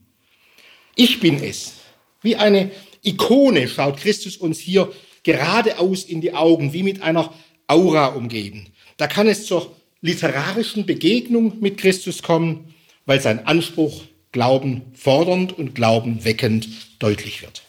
Ich 0.96 1.20
bin 1.20 1.44
es. 1.44 1.74
Wie 2.22 2.38
eine 2.38 2.72
Ikone 3.04 3.68
schaut 3.68 3.98
Christus 3.98 4.38
uns 4.38 4.60
hier 4.60 4.94
geradeaus 5.24 6.06
in 6.06 6.22
die 6.22 6.34
Augen, 6.34 6.72
wie 6.72 6.84
mit 6.84 7.02
einer 7.02 7.34
Aura 7.68 8.08
umgeben. 8.08 8.68
Da 8.96 9.08
kann 9.08 9.28
es 9.28 9.46
zur 9.46 9.76
literarischen 10.00 10.86
Begegnung 10.86 11.60
mit 11.60 11.78
Christus 11.78 12.24
kommen, 12.24 12.74
weil 13.06 13.20
sein 13.20 13.46
Anspruch 13.46 14.04
Glauben 14.32 14.84
fordernd 14.94 15.58
und 15.58 15.76
Glauben 15.76 16.24
weckend 16.24 16.70
deutlich 17.00 17.42
wird. 17.42 17.64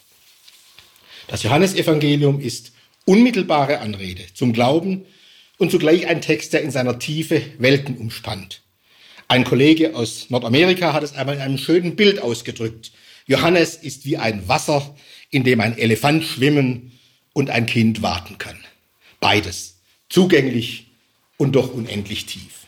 Das 1.27 1.43
Johannesevangelium 1.43 2.39
ist 2.39 2.71
unmittelbare 3.03 3.79
Anrede 3.79 4.23
zum 4.33 4.53
Glauben 4.53 5.05
und 5.63 5.71
zugleich 5.71 6.07
ein 6.07 6.19
Text, 6.19 6.51
der 6.51 6.61
in 6.61 6.71
seiner 6.71 6.99
Tiefe 6.99 7.41
Welten 7.57 7.95
umspannt. 7.95 8.63
Ein 9.29 9.45
Kollege 9.45 9.95
aus 9.95 10.29
Nordamerika 10.29 10.91
hat 10.91 11.03
es 11.03 11.15
einmal 11.15 11.35
in 11.35 11.41
einem 11.41 11.57
schönen 11.57 11.95
Bild 11.95 12.21
ausgedrückt. 12.21 12.91
Johannes 13.27 13.75
ist 13.75 14.05
wie 14.05 14.17
ein 14.17 14.49
Wasser, 14.49 14.93
in 15.29 15.45
dem 15.45 15.61
ein 15.61 15.77
Elefant 15.77 16.25
schwimmen 16.25 16.91
und 17.31 17.49
ein 17.49 17.65
Kind 17.65 18.01
warten 18.01 18.37
kann. 18.37 18.57
Beides. 19.21 19.79
Zugänglich 20.09 20.87
und 21.37 21.53
doch 21.53 21.73
unendlich 21.73 22.25
tief. 22.25 22.65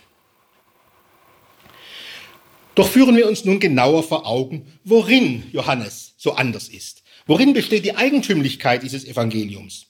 Doch 2.75 2.87
führen 2.87 3.17
wir 3.17 3.27
uns 3.27 3.43
nun 3.43 3.59
genauer 3.59 4.03
vor 4.03 4.25
Augen, 4.25 4.71
worin 4.85 5.43
Johannes 5.51 6.13
so 6.15 6.31
anders 6.35 6.69
ist. 6.69 7.03
Worin 7.27 7.51
besteht 7.51 7.83
die 7.83 7.97
Eigentümlichkeit 7.97 8.83
dieses 8.83 9.03
Evangeliums? 9.03 9.87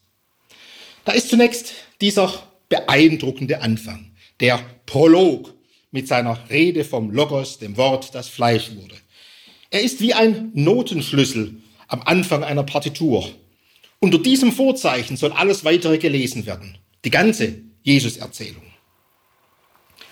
Da 1.04 1.12
ist 1.12 1.30
zunächst 1.30 1.76
dieser 2.02 2.34
beeindruckende 2.76 3.62
Anfang, 3.62 4.12
der 4.40 4.60
Prolog 4.86 5.54
mit 5.92 6.08
seiner 6.08 6.38
Rede 6.50 6.84
vom 6.84 7.12
Logos, 7.12 7.58
dem 7.58 7.78
Wort, 7.78 8.14
das 8.14 8.28
Fleisch 8.28 8.76
wurde. 8.76 8.96
Er 9.70 9.82
ist 9.82 10.02
wie 10.02 10.14
ein 10.14 10.52
Notenschlüssel 10.54 11.56
am 11.88 12.02
Anfang 12.02 12.44
einer 12.44 12.64
Partitur. 12.64 13.30
Unter 14.00 14.20
diesem 14.20 14.52
Vorzeichen 14.52 15.16
soll 15.16 15.32
alles 15.32 15.64
weitere 15.64 15.98
gelesen 15.98 16.46
werden, 16.46 16.78
die 17.06 17.12
ganze 17.12 17.62
Jesus-Erzählung. 17.84 18.64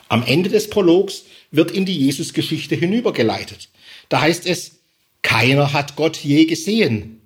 Am 0.08 0.24
Ende 0.25 0.50
des 0.50 0.70
Prologs 0.70 1.25
wird 1.51 1.72
in 1.72 1.86
die 1.86 1.98
Jesusgeschichte 1.98 2.75
hinübergeleitet. 2.75 3.70
Da 4.10 4.22
heißt 4.22 4.46
es, 4.46 4.79
keiner 5.22 5.74
hat 5.74 5.96
Gott 5.96 6.17
je 6.17 6.46
gesehen. 6.46 7.22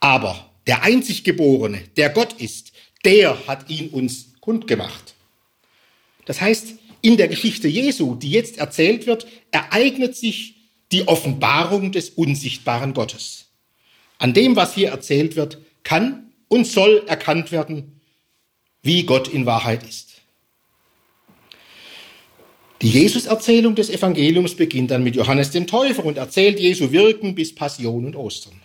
Aber 0.00 0.50
der 0.66 0.82
einzig 0.82 1.24
Geborene, 1.24 1.80
der 1.96 2.10
Gott 2.10 2.34
ist, 2.34 2.72
der 3.04 3.46
hat 3.46 3.70
ihn 3.70 3.88
uns 3.90 4.31
kundgemacht. 4.42 5.14
Das 6.26 6.42
heißt, 6.42 6.74
in 7.00 7.16
der 7.16 7.28
Geschichte 7.28 7.68
Jesu, 7.68 8.16
die 8.16 8.30
jetzt 8.30 8.58
erzählt 8.58 9.06
wird, 9.06 9.26
ereignet 9.50 10.14
sich 10.14 10.56
die 10.92 11.08
Offenbarung 11.08 11.92
des 11.92 12.10
unsichtbaren 12.10 12.92
Gottes. 12.92 13.46
An 14.18 14.34
dem, 14.34 14.54
was 14.54 14.74
hier 14.74 14.90
erzählt 14.90 15.36
wird, 15.36 15.58
kann 15.84 16.32
und 16.48 16.66
soll 16.66 17.04
erkannt 17.06 17.50
werden, 17.50 18.00
wie 18.82 19.04
Gott 19.04 19.28
in 19.28 19.46
Wahrheit 19.46 19.82
ist. 19.88 20.20
Die 22.82 22.90
Jesus-Erzählung 22.90 23.76
des 23.76 23.90
Evangeliums 23.90 24.56
beginnt 24.56 24.90
dann 24.90 25.04
mit 25.04 25.14
Johannes 25.14 25.52
dem 25.52 25.68
Täufer 25.68 26.04
und 26.04 26.18
erzählt 26.18 26.58
Jesu 26.58 26.90
Wirken 26.90 27.36
bis 27.36 27.54
Passion 27.54 28.04
und 28.04 28.16
Ostern. 28.16 28.60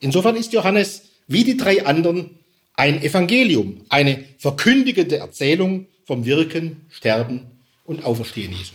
Insofern 0.00 0.34
ist 0.34 0.52
Johannes 0.52 1.04
wie 1.28 1.44
die 1.44 1.56
drei 1.56 1.86
anderen 1.86 2.41
ein 2.74 3.02
Evangelium, 3.02 3.84
eine 3.88 4.24
verkündigende 4.38 5.18
Erzählung 5.18 5.86
vom 6.04 6.24
Wirken, 6.24 6.86
Sterben 6.90 7.46
und 7.84 8.04
Auferstehen 8.04 8.52
Jesu. 8.52 8.74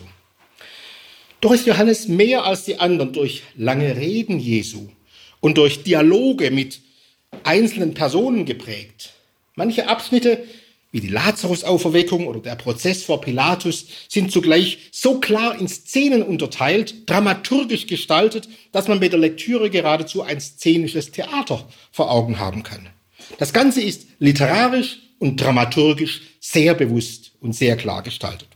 Doch 1.41 1.51
ist 1.51 1.67
Johannes 1.67 2.07
mehr 2.07 2.45
als 2.45 2.65
die 2.65 2.79
anderen 2.79 3.13
durch 3.13 3.43
lange 3.55 3.95
Reden 3.95 4.39
Jesu 4.39 4.89
und 5.39 5.57
durch 5.57 5.83
Dialoge 5.83 6.51
mit 6.51 6.81
einzelnen 7.43 7.93
Personen 7.93 8.45
geprägt. 8.45 9.13
Manche 9.55 9.87
Abschnitte 9.87 10.43
wie 10.91 11.01
die 11.01 11.09
Lazarus-Auferweckung 11.09 12.27
oder 12.27 12.39
der 12.39 12.55
Prozess 12.55 13.03
vor 13.03 13.21
Pilatus, 13.21 13.87
sind 14.07 14.31
zugleich 14.31 14.89
so 14.91 15.19
klar 15.19 15.59
in 15.59 15.67
Szenen 15.67 16.23
unterteilt, 16.23 17.09
dramaturgisch 17.09 17.87
gestaltet, 17.87 18.47
dass 18.71 18.87
man 18.87 18.99
bei 18.99 19.09
der 19.09 19.19
Lektüre 19.19 19.69
geradezu 19.69 20.23
ein 20.23 20.39
szenisches 20.39 21.11
Theater 21.11 21.67
vor 21.91 22.09
Augen 22.09 22.39
haben 22.39 22.63
kann. 22.63 22.89
Das 23.37 23.53
Ganze 23.53 23.81
ist 23.81 24.07
literarisch 24.19 24.99
und 25.19 25.37
dramaturgisch 25.37 26.21
sehr 26.39 26.73
bewusst 26.73 27.31
und 27.41 27.53
sehr 27.53 27.75
klar 27.77 28.03
gestaltet. 28.03 28.47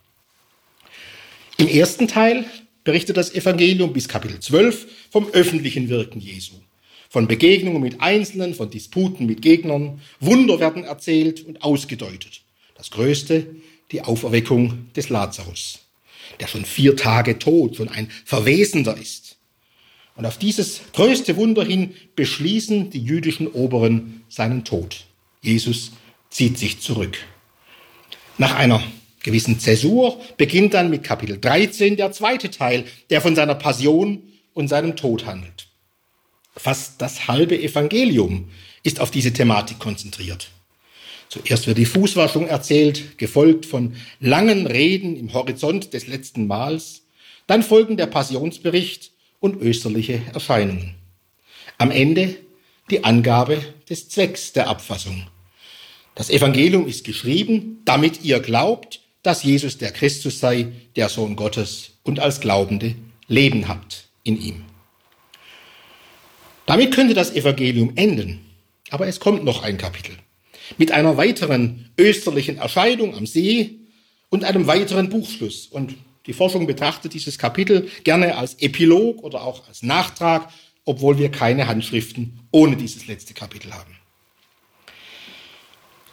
Im 1.58 1.68
ersten 1.68 2.08
Teil 2.08 2.46
berichtet 2.84 3.18
das 3.18 3.34
Evangelium 3.34 3.94
bis 3.94 4.08
Kapitel 4.08 4.40
12 4.40 4.88
vom 5.12 5.30
öffentlichen 5.30 5.90
Wirken 5.90 6.20
Jesu 6.20 6.56
von 7.12 7.28
Begegnungen 7.28 7.82
mit 7.82 8.00
Einzelnen, 8.00 8.54
von 8.54 8.70
Disputen 8.70 9.25
mit 9.25 9.42
Gegnern. 9.42 10.00
Wunder 10.22 10.62
werden 10.62 10.86
erzählt 10.86 11.46
und 11.46 11.62
ausgedeutet. 11.62 12.44
Das 12.75 12.90
Größte, 12.90 13.48
die 13.92 14.01
Auferweckung 14.01 14.90
des 14.96 15.10
Lazarus, 15.10 15.80
der 16.40 16.48
schon 16.48 16.63
vier 16.63 16.96
Tage 16.96 17.38
tot, 17.38 17.75
schon 17.75 17.90
ein 17.90 18.10
Verwesender 18.24 18.96
ist. 18.96 19.21
Und 20.15 20.25
auf 20.25 20.38
dieses 20.38 20.82
größte 20.94 21.38
Wunder 21.38 21.63
hin 21.63 21.96
beschließen 22.15 22.89
die 22.89 23.01
jüdischen 23.01 23.48
Oberen 23.48 24.24
seinen 24.30 24.63
Tod. 24.63 25.06
Jesus 25.41 25.91
zieht 26.30 26.58
sich 26.58 26.80
zurück. 26.82 27.18
Nach 28.38 28.56
einer 28.56 28.84
gewissen 29.24 29.60
Zäsur 29.60 30.20
beginnt 30.38 30.74
dann 30.74 30.89
mit 30.89 31.03
Kapitel 31.03 31.39
13 31.39 31.96
der 31.96 32.12
zweite 32.12 32.50
Teil, 32.50 32.86
der 33.10 33.22
von 33.22 33.36
seiner 33.36 33.56
Passion 33.56 34.24
und 34.53 34.68
seinem 34.68 34.96
Tod 34.96 35.25
handelt. 35.25 35.68
Fast 36.56 37.01
das 37.01 37.27
halbe 37.27 37.60
Evangelium 37.60 38.50
ist 38.84 39.00
auf 39.00 39.12
diese 39.12 39.32
Thematik 39.32 39.80
konzentriert. 39.80 40.50
Zuerst 41.30 41.65
wird 41.65 41.77
die 41.77 41.86
Fußwaschung 41.86 42.48
erzählt, 42.48 43.18
gefolgt 43.18 43.65
von 43.65 43.96
langen 44.20 44.68
Reden 44.68 45.15
im 45.15 45.32
Horizont 45.34 45.94
des 45.94 46.08
letzten 46.08 46.46
Mahls. 46.46 47.03
Dann 47.48 47.63
folgen 47.63 47.96
der 47.96 48.08
Passionsbericht 48.08 49.12
und 49.41 49.62
österliche 49.62 50.21
Erscheinungen. 50.33 50.95
Am 51.77 51.91
Ende 51.91 52.38
die 52.89 53.03
Angabe 53.03 53.62
des 53.89 54.07
Zwecks 54.07 54.53
der 54.53 54.69
Abfassung. 54.69 55.27
Das 56.15 56.29
Evangelium 56.29 56.88
ist 56.88 57.03
geschrieben, 57.03 57.81
damit 57.83 58.24
ihr 58.24 58.39
glaubt, 58.39 59.01
dass 59.24 59.43
Jesus 59.43 59.77
der 59.77 59.91
Christus 59.91 60.39
sei, 60.39 60.71
der 60.95 61.10
Sohn 61.10 61.36
Gottes 61.36 61.91
und 62.03 62.21
als 62.21 62.39
Glaubende 62.39 62.95
Leben 63.27 63.67
habt 63.67 64.05
in 64.24 64.41
ihm. 64.41 64.63
Damit 66.65 66.93
könnte 66.93 67.13
das 67.13 67.33
Evangelium 67.33 67.93
enden. 67.95 68.45
Aber 68.91 69.07
es 69.07 69.19
kommt 69.19 69.43
noch 69.43 69.63
ein 69.63 69.77
Kapitel. 69.77 70.15
Mit 70.77 70.91
einer 70.91 71.17
weiteren 71.17 71.89
österlichen 71.98 72.57
Erscheinung 72.57 73.15
am 73.15 73.25
See 73.25 73.79
und 74.29 74.43
einem 74.43 74.67
weiteren 74.67 75.10
Buchschluss. 75.10 75.67
Und 75.67 75.95
die 76.28 76.34
Forschung 76.34 76.68
betrachtet 76.68 77.13
dieses 77.13 77.38
Kapitel 77.38 77.90
gerne 78.04 78.38
als 78.38 78.56
Epilog 78.56 79.24
oder 79.24 79.44
auch 79.44 79.68
als 79.68 79.82
Nachtrag, 79.82 80.51
obwohl 80.86 81.18
wir 81.18 81.30
keine 81.30 81.68
Handschriften 81.68 82.40
ohne 82.51 82.75
dieses 82.75 83.08
letzte 83.08 83.34
Kapitel 83.34 83.74
haben. 83.74 83.96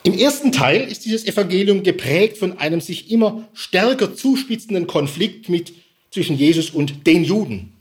Im 0.05 0.17
ersten 0.17 0.53
Teil 0.53 0.83
ist 0.83 1.05
dieses 1.05 1.27
Evangelium 1.27 1.83
geprägt 1.83 2.39
von 2.39 2.59
einem 2.59 2.81
sich 2.81 3.11
immer 3.11 3.49
stärker 3.53 4.15
zuspitzenden 4.15 4.87
Konflikt 4.87 5.49
mit 5.49 5.75
zwischen 6.11 6.37
Jesus 6.37 6.71
und 6.71 7.07
den 7.07 7.25
Juden. 7.25 7.73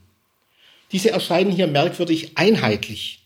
Diese 0.91 1.11
erscheinen 1.11 1.51
hier 1.51 1.67
merkwürdig 1.67 2.31
einheitlich, 2.35 3.19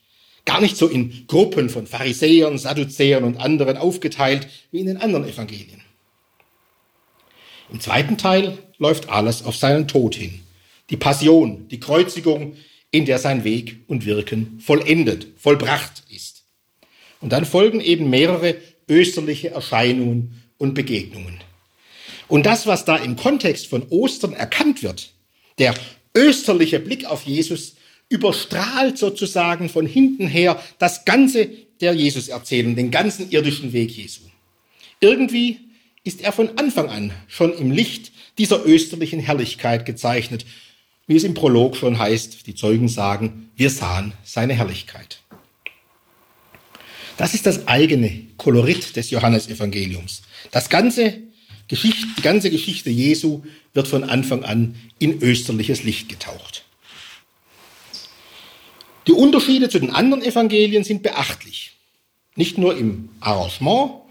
gar 0.46 0.62
nicht 0.62 0.78
so 0.78 0.88
in 0.88 1.26
Gruppen 1.28 1.70
von 1.70 1.88
Pharisäern, 1.88 2.58
Sadduzäern 2.58 3.24
und 3.24 3.38
anderen 3.38 3.78
aufgeteilt 3.78 4.48
wie 4.72 4.80
in 4.80 4.88
den 4.88 4.98
anderen 4.98 5.28
Evangelien. 5.28 5.82
Im 7.72 7.80
zweiten 7.80 8.18
Teil 8.18 8.58
läuft 8.78 9.10
alles 9.10 9.44
auf 9.44 9.56
seinen 9.56 9.88
Tod 9.88 10.16
hin. 10.16 10.42
Die 10.90 10.98
Passion, 10.98 11.68
die 11.70 11.80
Kreuzigung, 11.80 12.56
in 12.92 13.06
der 13.06 13.18
sein 13.18 13.44
Weg 13.46 13.78
und 13.88 14.06
Wirken 14.06 14.60
vollendet, 14.60 15.28
vollbracht 15.38 16.04
ist. 16.10 16.44
Und 17.22 17.32
dann 17.32 17.46
folgen 17.46 17.80
eben 17.80 18.10
mehrere 18.10 18.56
österliche 18.90 19.52
Erscheinungen 19.52 20.42
und 20.58 20.74
Begegnungen. 20.74 21.40
Und 22.28 22.46
das, 22.46 22.68
was 22.68 22.84
da 22.84 22.98
im 22.98 23.16
Kontext 23.16 23.68
von 23.68 23.88
Ostern 23.90 24.34
erkannt 24.34 24.84
wird, 24.84 25.14
der 25.58 25.74
österliche 26.16 26.80
Blick 26.80 27.06
auf 27.06 27.24
Jesus 27.24 27.76
überstrahlt 28.10 28.98
sozusagen 28.98 29.70
von 29.70 29.86
hinten 29.86 30.28
her 30.28 30.62
das 30.80 31.06
Ganze 31.06 31.50
der 31.80 31.94
Jesus-Erzählung, 31.94 32.76
den 32.76 32.92
ganzen 32.92 33.32
irdischen 33.32 33.72
Weg 33.72 33.92
Jesu. 33.92 34.22
Irgendwie 35.00 35.60
ist 36.04 36.22
er 36.22 36.32
von 36.32 36.58
Anfang 36.58 36.90
an 36.90 37.12
schon 37.28 37.54
im 37.54 37.72
Licht 37.72 38.12
dieser 38.38 38.66
österlichen 38.66 39.20
Herrlichkeit 39.20 39.86
gezeichnet, 39.86 40.46
wie 41.08 41.16
es 41.16 41.24
im 41.24 41.34
Prolog 41.34 41.76
schon 41.76 42.00
heißt, 42.00 42.48
die 42.48 42.56
Zeugen 42.56 42.88
sagen, 42.88 43.52
wir 43.56 43.70
sahen 43.70 44.14
seine 44.24 44.54
Herrlichkeit. 44.54 45.22
Das 47.18 47.34
ist 47.34 47.46
das 47.46 47.68
eigene 47.68 48.28
Kolorit 48.38 48.96
des 48.96 49.12
Johannesevangeliums. 49.12 50.24
Das 50.52 50.70
ganze 50.70 51.20
Geschichte, 51.68 52.08
die 52.18 52.22
ganze 52.22 52.50
Geschichte 52.50 52.90
Jesu 52.90 53.44
wird 53.74 53.88
von 53.88 54.04
Anfang 54.04 54.44
an 54.44 54.76
in 54.98 55.22
österliches 55.22 55.84
Licht 55.84 56.10
getaucht. 56.10 56.66
Die 59.08 59.12
Unterschiede 59.12 59.70
zu 59.70 59.80
den 59.80 59.92
anderen 59.92 60.24
Evangelien 60.24 60.84
sind 60.84 61.04
beachtlich. 61.04 61.74
Nicht 62.36 62.58
nur 62.58 62.78
im 62.78 63.10
Arrangement, 63.20 64.02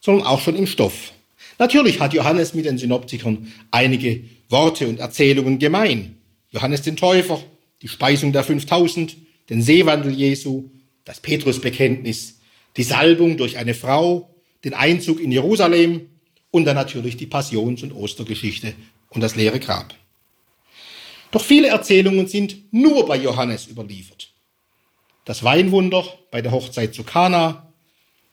sondern 0.00 0.26
auch 0.26 0.40
schon 0.40 0.56
im 0.56 0.66
Stoff. 0.66 1.12
Natürlich 1.60 2.00
hat 2.00 2.14
Johannes 2.14 2.54
mit 2.54 2.64
den 2.64 2.78
Synoptikern 2.78 3.52
einige 3.70 4.24
Worte 4.48 4.88
und 4.88 4.98
Erzählungen 4.98 5.58
gemein. 5.58 6.16
Johannes 6.48 6.80
den 6.80 6.96
Täufer, 6.96 7.38
die 7.82 7.88
Speisung 7.88 8.32
der 8.32 8.44
5000, 8.44 9.14
den 9.50 9.60
Seewandel 9.60 10.10
Jesu, 10.10 10.70
das 11.04 11.20
Petrusbekenntnis, 11.20 12.40
die 12.78 12.82
Salbung 12.82 13.36
durch 13.36 13.58
eine 13.58 13.74
Frau, 13.74 14.34
den 14.64 14.72
Einzug 14.72 15.20
in 15.20 15.30
Jerusalem 15.30 16.08
und 16.50 16.64
dann 16.64 16.76
natürlich 16.76 17.18
die 17.18 17.26
Passions- 17.26 17.82
und 17.82 17.92
Ostergeschichte 17.92 18.72
und 19.10 19.20
das 19.20 19.36
leere 19.36 19.60
Grab. 19.60 19.92
Doch 21.30 21.44
viele 21.44 21.68
Erzählungen 21.68 22.26
sind 22.26 22.72
nur 22.72 23.04
bei 23.04 23.18
Johannes 23.18 23.66
überliefert. 23.66 24.32
Das 25.26 25.44
Weinwunder 25.44 26.06
bei 26.30 26.40
der 26.40 26.52
Hochzeit 26.52 26.94
zu 26.94 27.04
Kana, 27.04 27.70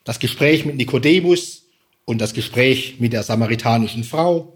das 0.06 0.20
Gespräch 0.20 0.64
mit 0.64 0.78
Nikodemus 0.78 1.67
und 2.08 2.20
das 2.20 2.34
Gespräch 2.34 2.96
mit 2.98 3.14
der 3.14 3.22
samaritanischen 3.22 4.04
Frau, 4.04 4.54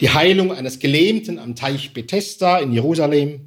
die 0.00 0.10
Heilung 0.10 0.52
eines 0.52 0.78
Gelähmten 0.78 1.38
am 1.38 1.56
Teich 1.56 1.92
Bethesda 1.92 2.58
in 2.58 2.72
Jerusalem, 2.72 3.40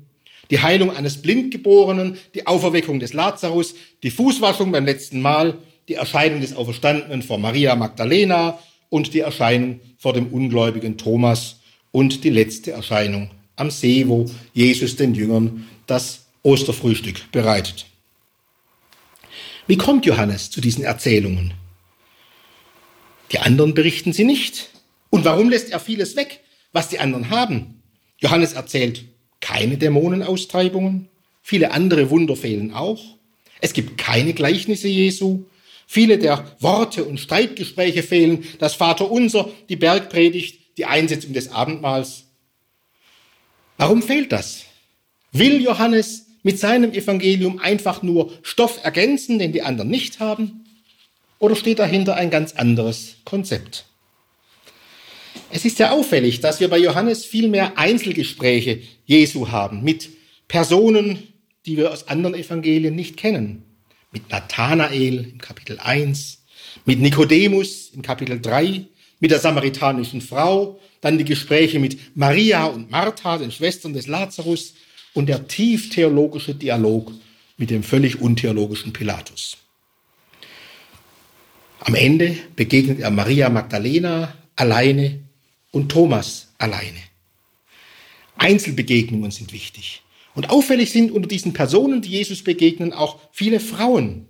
die 0.49 0.59
Heilung 0.59 0.91
eines 0.91 1.21
Blindgeborenen, 1.21 2.17
die 2.33 2.47
Auferweckung 2.47 2.99
des 2.99 3.13
Lazarus, 3.13 3.75
die 4.03 4.11
Fußwaschung 4.11 4.71
beim 4.71 4.85
letzten 4.85 5.21
Mal, 5.21 5.57
die 5.87 5.93
Erscheinung 5.93 6.41
des 6.41 6.55
Auferstandenen 6.55 7.21
vor 7.21 7.37
Maria 7.37 7.75
Magdalena. 7.75 8.59
Und 8.89 9.15
die 9.15 9.21
Erscheinung 9.21 9.79
vor 9.97 10.13
dem 10.13 10.27
ungläubigen 10.27 10.99
Thomas. 10.99 11.55
Und 11.91 12.23
die 12.23 12.29
letzte 12.29 12.73
Erscheinung 12.73 13.31
am 13.55 13.71
See, 13.71 14.07
wo 14.07 14.25
Jesus 14.53 14.95
den 14.95 15.15
Jüngern 15.15 15.67
das 15.87 16.25
Osterfrühstück 16.43 17.31
bereitet. 17.31 17.87
Wie 19.65 19.77
kommt 19.77 20.05
Johannes 20.05 20.51
zu 20.51 20.61
diesen 20.61 20.83
Erzählungen? 20.83 21.55
Die 23.33 23.39
anderen 23.39 23.73
berichten 23.73 24.13
sie 24.13 24.23
nicht. 24.23 24.69
Und 25.09 25.25
warum 25.25 25.49
lässt 25.49 25.71
er 25.71 25.79
vieles 25.79 26.15
weg, 26.15 26.41
was 26.71 26.89
die 26.89 26.99
anderen 26.99 27.29
haben? 27.29 27.81
Johannes 28.19 28.53
erzählt 28.53 29.05
keine 29.41 29.77
Dämonenaustreibungen, 29.77 31.09
viele 31.41 31.71
andere 31.71 32.09
Wunder 32.09 32.37
fehlen 32.37 32.73
auch. 32.73 33.01
Es 33.59 33.73
gibt 33.73 33.97
keine 33.97 34.33
Gleichnisse 34.33 34.87
Jesu. 34.87 35.45
Viele 35.85 36.17
der 36.17 36.55
Worte 36.59 37.03
und 37.03 37.19
Streitgespräche 37.19 38.03
fehlen, 38.03 38.45
das 38.59 38.75
Vaterunser, 38.75 39.49
die 39.67 39.75
Bergpredigt, 39.75 40.77
die 40.77 40.85
Einsetzung 40.85 41.33
des 41.33 41.51
Abendmahls. 41.51 42.23
Warum 43.77 44.01
fehlt 44.01 44.31
das? 44.31 44.63
Will 45.33 45.61
Johannes 45.61 46.27
mit 46.41 46.57
seinem 46.57 46.93
Evangelium 46.93 47.59
einfach 47.59 48.01
nur 48.01 48.31
Stoff 48.43 48.79
ergänzen, 48.83 49.39
den 49.39 49.51
die 49.51 49.61
anderen 49.61 49.89
nicht 49.89 50.19
haben? 50.19 50.62
Oder 51.43 51.57
steht 51.57 51.79
dahinter 51.79 52.15
ein 52.15 52.29
ganz 52.29 52.53
anderes 52.53 53.17
Konzept? 53.25 53.83
Es 55.51 55.65
ist 55.65 55.77
ja 55.77 55.91
auffällig, 55.91 56.39
dass 56.39 56.61
wir 56.61 56.69
bei 56.69 56.77
Johannes 56.77 57.25
viel 57.25 57.49
mehr 57.49 57.77
Einzelgespräche 57.77 58.79
Jesu 59.05 59.49
haben 59.49 59.83
mit 59.83 60.07
Personen, 60.47 61.21
die 61.65 61.75
wir 61.75 61.91
aus 61.91 62.07
anderen 62.07 62.33
Evangelien 62.33 62.95
nicht 62.95 63.17
kennen. 63.17 63.63
Mit 64.13 64.29
Nathanael 64.29 65.31
im 65.33 65.37
Kapitel 65.39 65.79
1, 65.79 66.45
mit 66.85 67.01
Nikodemus 67.01 67.91
im 67.93 68.03
Kapitel 68.03 68.39
3, 68.39 68.85
mit 69.19 69.31
der 69.31 69.39
samaritanischen 69.39 70.21
Frau, 70.21 70.79
dann 71.01 71.17
die 71.17 71.25
Gespräche 71.25 71.77
mit 71.77 72.15
Maria 72.15 72.67
und 72.67 72.89
Martha, 72.89 73.37
den 73.37 73.51
Schwestern 73.51 73.91
des 73.91 74.07
Lazarus 74.07 74.75
und 75.13 75.27
der 75.27 75.45
tief 75.45 75.89
theologische 75.89 76.55
Dialog 76.55 77.11
mit 77.57 77.69
dem 77.69 77.83
völlig 77.83 78.21
untheologischen 78.21 78.93
Pilatus. 78.93 79.57
Am 81.85 81.95
Ende 81.95 82.37
begegnet 82.55 83.01
er 83.01 83.11
Maria 83.11 83.49
Magdalena 83.49 84.33
alleine 84.55 85.19
und 85.71 85.89
Thomas 85.91 86.47
alleine. 86.57 86.99
Einzelbegegnungen 88.37 89.31
sind 89.31 89.51
wichtig. 89.51 90.01
Und 90.33 90.49
auffällig 90.49 90.91
sind 90.91 91.11
unter 91.11 91.27
diesen 91.27 91.51
Personen, 91.51 92.01
die 92.01 92.09
Jesus 92.09 92.41
begegnen, 92.43 92.93
auch 92.93 93.19
viele 93.33 93.59
Frauen. 93.59 94.27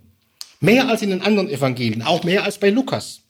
Mehr 0.60 0.88
als 0.88 1.02
in 1.02 1.10
den 1.10 1.22
anderen 1.22 1.48
Evangelien, 1.48 2.02
auch 2.02 2.24
mehr 2.24 2.42
als 2.42 2.58
bei 2.58 2.70
Lukas. 2.70 3.20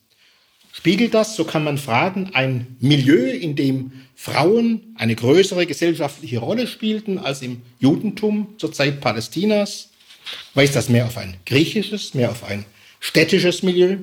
Spiegelt 0.73 1.13
das, 1.13 1.35
so 1.35 1.45
kann 1.45 1.63
man 1.63 1.77
fragen, 1.77 2.31
ein 2.33 2.75
Milieu, 2.79 3.29
in 3.29 3.55
dem 3.55 3.91
Frauen 4.15 4.95
eine 4.97 5.15
größere 5.15 5.67
gesellschaftliche 5.67 6.39
Rolle 6.39 6.67
spielten 6.67 7.19
als 7.19 7.43
im 7.43 7.61
Judentum 7.79 8.55
zur 8.57 8.73
Zeit 8.73 9.01
Palästinas? 9.01 9.91
Weist 10.55 10.75
das 10.75 10.89
mehr 10.89 11.05
auf 11.05 11.17
ein 11.17 11.37
griechisches, 11.45 12.13
mehr 12.15 12.31
auf 12.31 12.43
ein 12.43 12.65
städtisches 12.99 13.61
Milieu? 13.63 13.97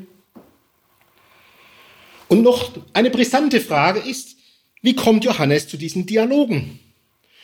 Und 2.33 2.41
noch 2.41 2.71
eine 2.95 3.11
brisante 3.11 3.61
Frage 3.61 4.01
ist, 4.01 4.39
wie 4.81 4.97
kommt 4.97 5.23
Johannes 5.23 5.69
zu 5.69 5.77
diesen 5.77 6.07
Dialogen? 6.07 6.81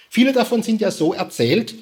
Viele 0.09 0.33
davon 0.33 0.62
sind 0.62 0.81
ja 0.81 0.90
so 0.90 1.12
erzählt, 1.12 1.74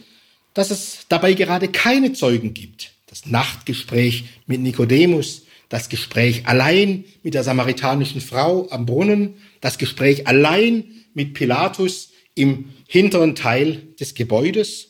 dass 0.55 0.73
es 0.73 1.07
dabei 1.09 1.35
gerade 1.35 1.69
keine 1.69 2.14
Zeugen 2.14 2.53
gibt. 2.53 2.95
Das 3.07 3.27
Nachtgespräch 3.27 4.25
mit 4.49 4.61
Nikodemus, 4.61 5.42
das 5.69 5.88
Gespräch 5.88 6.49
allein 6.49 7.05
mit 7.23 7.35
der 7.35 7.45
samaritanischen 7.45 8.21
Frau 8.21 8.66
am 8.71 8.87
Brunnen, 8.87 9.35
das 9.61 9.79
Gespräch 9.79 10.27
allein 10.27 10.83
mit 11.14 11.35
Pilatus 11.35 12.11
im 12.35 12.73
hinteren 12.88 13.37
Teil 13.37 13.83
des 14.01 14.16
Gebäudes. 14.16 14.88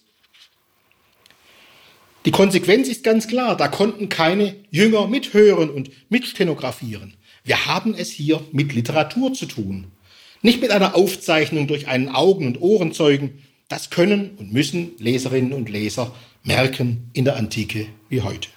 Die 2.25 2.31
Konsequenz 2.31 2.89
ist 2.89 3.05
ganz 3.05 3.29
klar, 3.29 3.59
da 3.59 3.69
konnten 3.69 4.09
keine 4.09 4.57
Jünger 4.71 5.07
mithören 5.07 5.69
und 5.69 5.91
mitstenografieren. 6.09 7.13
Wir 7.47 7.65
haben 7.67 7.95
es 7.95 8.11
hier 8.11 8.43
mit 8.51 8.75
Literatur 8.75 9.33
zu 9.33 9.47
tun. 9.47 9.85
Nicht 10.43 10.61
mit 10.61 10.73
einer 10.73 10.97
Aufzeichnung 10.97 11.69
durch 11.69 11.87
einen 11.87 12.09
Augen- 12.09 12.49
und 12.49 12.61
Ohrenzeugen. 12.61 13.39
Das 13.69 13.91
können 13.91 14.33
und 14.37 14.53
müssen 14.53 14.91
Leserinnen 14.99 15.53
und 15.53 15.71
Leser 15.71 16.13
merken 16.43 17.09
in 17.13 17.25
der 17.25 17.37
Antike 17.37 17.87
wie 18.09 18.23
heute. 18.23 18.49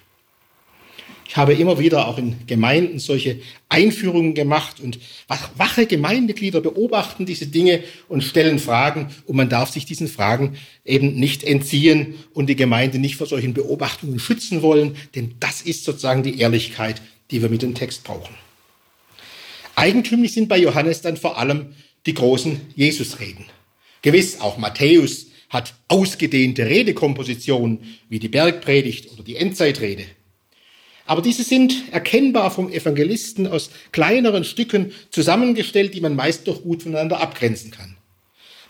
Ich 1.28 1.36
habe 1.36 1.54
immer 1.54 1.78
wieder 1.78 2.08
auch 2.08 2.18
in 2.18 2.44
Gemeinden 2.48 2.98
solche 2.98 3.40
Einführungen 3.68 4.34
gemacht 4.34 4.80
und 4.80 4.98
wache 5.56 5.86
Gemeindeglieder 5.86 6.60
beobachten 6.60 7.26
diese 7.26 7.46
Dinge 7.46 7.84
und 8.08 8.24
stellen 8.24 8.58
Fragen 8.58 9.14
und 9.26 9.36
man 9.36 9.48
darf 9.48 9.70
sich 9.70 9.86
diesen 9.86 10.08
Fragen 10.08 10.56
eben 10.84 11.14
nicht 11.14 11.44
entziehen 11.44 12.14
und 12.34 12.46
die 12.46 12.56
Gemeinde 12.56 12.98
nicht 12.98 13.14
vor 13.14 13.28
solchen 13.28 13.54
Beobachtungen 13.54 14.18
schützen 14.18 14.62
wollen, 14.62 14.96
denn 15.14 15.36
das 15.38 15.62
ist 15.62 15.84
sozusagen 15.84 16.24
die 16.24 16.40
Ehrlichkeit, 16.40 17.00
die 17.30 17.40
wir 17.40 17.48
mit 17.48 17.62
dem 17.62 17.76
Text 17.76 18.02
brauchen. 18.02 18.34
Eigentümlich 19.80 20.34
sind 20.34 20.48
bei 20.48 20.58
Johannes 20.58 21.00
dann 21.00 21.16
vor 21.16 21.38
allem 21.38 21.72
die 22.04 22.12
großen 22.12 22.60
Jesusreden. 22.76 23.46
Gewiss, 24.02 24.38
auch 24.38 24.58
Matthäus 24.58 25.28
hat 25.48 25.72
ausgedehnte 25.88 26.66
Redekompositionen 26.66 27.78
wie 28.10 28.18
die 28.18 28.28
Bergpredigt 28.28 29.10
oder 29.10 29.22
die 29.22 29.36
Endzeitrede. 29.36 30.04
Aber 31.06 31.22
diese 31.22 31.44
sind 31.44 31.74
erkennbar 31.92 32.50
vom 32.50 32.70
Evangelisten 32.70 33.46
aus 33.46 33.70
kleineren 33.90 34.44
Stücken 34.44 34.92
zusammengestellt, 35.10 35.94
die 35.94 36.02
man 36.02 36.14
meist 36.14 36.46
doch 36.46 36.62
gut 36.62 36.82
voneinander 36.82 37.18
abgrenzen 37.18 37.70
kann. 37.70 37.96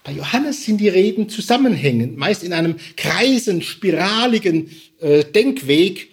Bei 0.04 0.12
Johannes 0.12 0.64
sind 0.64 0.80
die 0.80 0.88
Reden 0.88 1.28
zusammenhängend, 1.28 2.18
meist 2.18 2.44
in 2.44 2.52
einem 2.52 2.76
kreisen, 2.96 3.62
spiraligen 3.62 4.70
äh, 5.00 5.24
Denkweg 5.24 6.08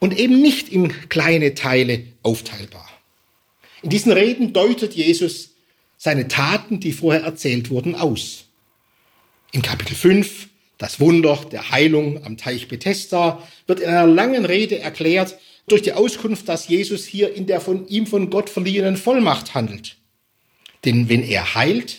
und 0.00 0.18
eben 0.18 0.40
nicht 0.40 0.70
in 0.70 0.92
kleine 1.10 1.52
Teile 1.52 2.04
aufteilbar. 2.22 2.83
In 3.84 3.90
diesen 3.90 4.12
Reden 4.12 4.54
deutet 4.54 4.94
Jesus 4.94 5.50
seine 5.98 6.26
Taten, 6.26 6.80
die 6.80 6.92
vorher 6.92 7.22
erzählt 7.22 7.68
wurden, 7.68 7.94
aus. 7.94 8.46
In 9.52 9.60
Kapitel 9.60 9.94
5, 9.94 10.48
das 10.78 11.00
Wunder 11.00 11.38
der 11.52 11.70
Heilung 11.70 12.24
am 12.24 12.38
Teich 12.38 12.68
Bethesda, 12.68 13.46
wird 13.66 13.80
in 13.80 13.90
einer 13.90 14.06
langen 14.06 14.46
Rede 14.46 14.78
erklärt, 14.78 15.38
durch 15.68 15.82
die 15.82 15.92
Auskunft, 15.92 16.48
dass 16.48 16.66
Jesus 16.66 17.04
hier 17.04 17.34
in 17.34 17.46
der 17.46 17.60
von 17.60 17.86
ihm 17.86 18.06
von 18.06 18.30
Gott 18.30 18.48
verliehenen 18.48 18.96
Vollmacht 18.96 19.54
handelt. 19.54 19.96
Denn 20.86 21.10
wenn 21.10 21.22
er 21.22 21.54
heilt, 21.54 21.98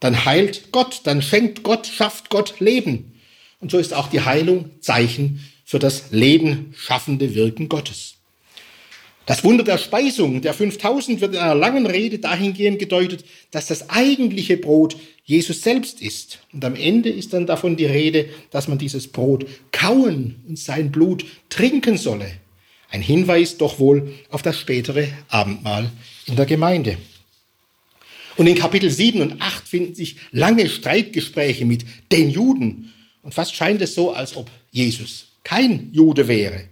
dann 0.00 0.24
heilt 0.24 0.72
Gott, 0.72 1.02
dann 1.04 1.22
schenkt 1.22 1.62
Gott, 1.62 1.86
schafft 1.86 2.30
Gott 2.30 2.58
Leben. 2.58 3.12
Und 3.60 3.70
so 3.70 3.78
ist 3.78 3.94
auch 3.94 4.08
die 4.08 4.22
Heilung 4.22 4.70
Zeichen 4.80 5.40
für 5.64 5.78
das 5.78 6.10
Leben 6.10 6.74
schaffende 6.76 7.36
Wirken 7.36 7.68
Gottes. 7.68 8.11
Das 9.26 9.44
Wunder 9.44 9.62
der 9.62 9.78
Speisung 9.78 10.40
der 10.42 10.52
5000 10.52 11.20
wird 11.20 11.34
in 11.34 11.40
einer 11.40 11.54
langen 11.54 11.86
Rede 11.86 12.18
dahingehend 12.18 12.78
gedeutet, 12.78 13.24
dass 13.52 13.66
das 13.66 13.88
eigentliche 13.88 14.56
Brot 14.56 14.96
Jesus 15.24 15.62
selbst 15.62 16.02
ist. 16.02 16.40
Und 16.52 16.64
am 16.64 16.74
Ende 16.74 17.08
ist 17.08 17.32
dann 17.32 17.46
davon 17.46 17.76
die 17.76 17.86
Rede, 17.86 18.28
dass 18.50 18.66
man 18.66 18.78
dieses 18.78 19.06
Brot 19.06 19.46
kauen 19.70 20.42
und 20.48 20.58
sein 20.58 20.90
Blut 20.90 21.24
trinken 21.48 21.96
solle. 21.96 22.32
Ein 22.90 23.00
Hinweis 23.00 23.56
doch 23.56 23.78
wohl 23.78 24.12
auf 24.28 24.42
das 24.42 24.58
spätere 24.58 25.08
Abendmahl 25.28 25.90
in 26.26 26.36
der 26.36 26.46
Gemeinde. 26.46 26.98
Und 28.36 28.46
in 28.46 28.56
Kapitel 28.56 28.90
7 28.90 29.20
und 29.20 29.40
8 29.40 29.68
finden 29.68 29.94
sich 29.94 30.16
lange 30.32 30.68
Streitgespräche 30.68 31.64
mit 31.64 31.84
den 32.10 32.28
Juden. 32.28 32.92
Und 33.22 33.34
fast 33.34 33.54
scheint 33.54 33.80
es 33.82 33.94
so, 33.94 34.12
als 34.12 34.36
ob 34.36 34.50
Jesus 34.72 35.26
kein 35.44 35.90
Jude 35.92 36.26
wäre. 36.28 36.71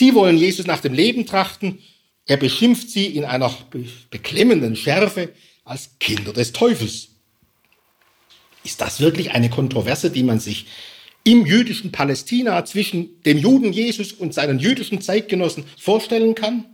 Sie 0.00 0.14
wollen 0.14 0.38
Jesus 0.38 0.66
nach 0.66 0.80
dem 0.80 0.94
Leben 0.94 1.26
trachten. 1.26 1.78
Er 2.24 2.38
beschimpft 2.38 2.88
sie 2.88 3.04
in 3.04 3.26
einer 3.26 3.54
beklemmenden 4.08 4.74
Schärfe 4.74 5.34
als 5.62 5.98
Kinder 6.00 6.32
des 6.32 6.52
Teufels. 6.52 7.08
Ist 8.64 8.80
das 8.80 9.00
wirklich 9.00 9.32
eine 9.32 9.50
Kontroverse, 9.50 10.08
die 10.10 10.22
man 10.22 10.40
sich 10.40 10.64
im 11.22 11.44
jüdischen 11.44 11.92
Palästina 11.92 12.64
zwischen 12.64 13.20
dem 13.24 13.36
Juden 13.36 13.74
Jesus 13.74 14.14
und 14.14 14.32
seinen 14.32 14.58
jüdischen 14.58 15.02
Zeitgenossen 15.02 15.64
vorstellen 15.78 16.34
kann? 16.34 16.64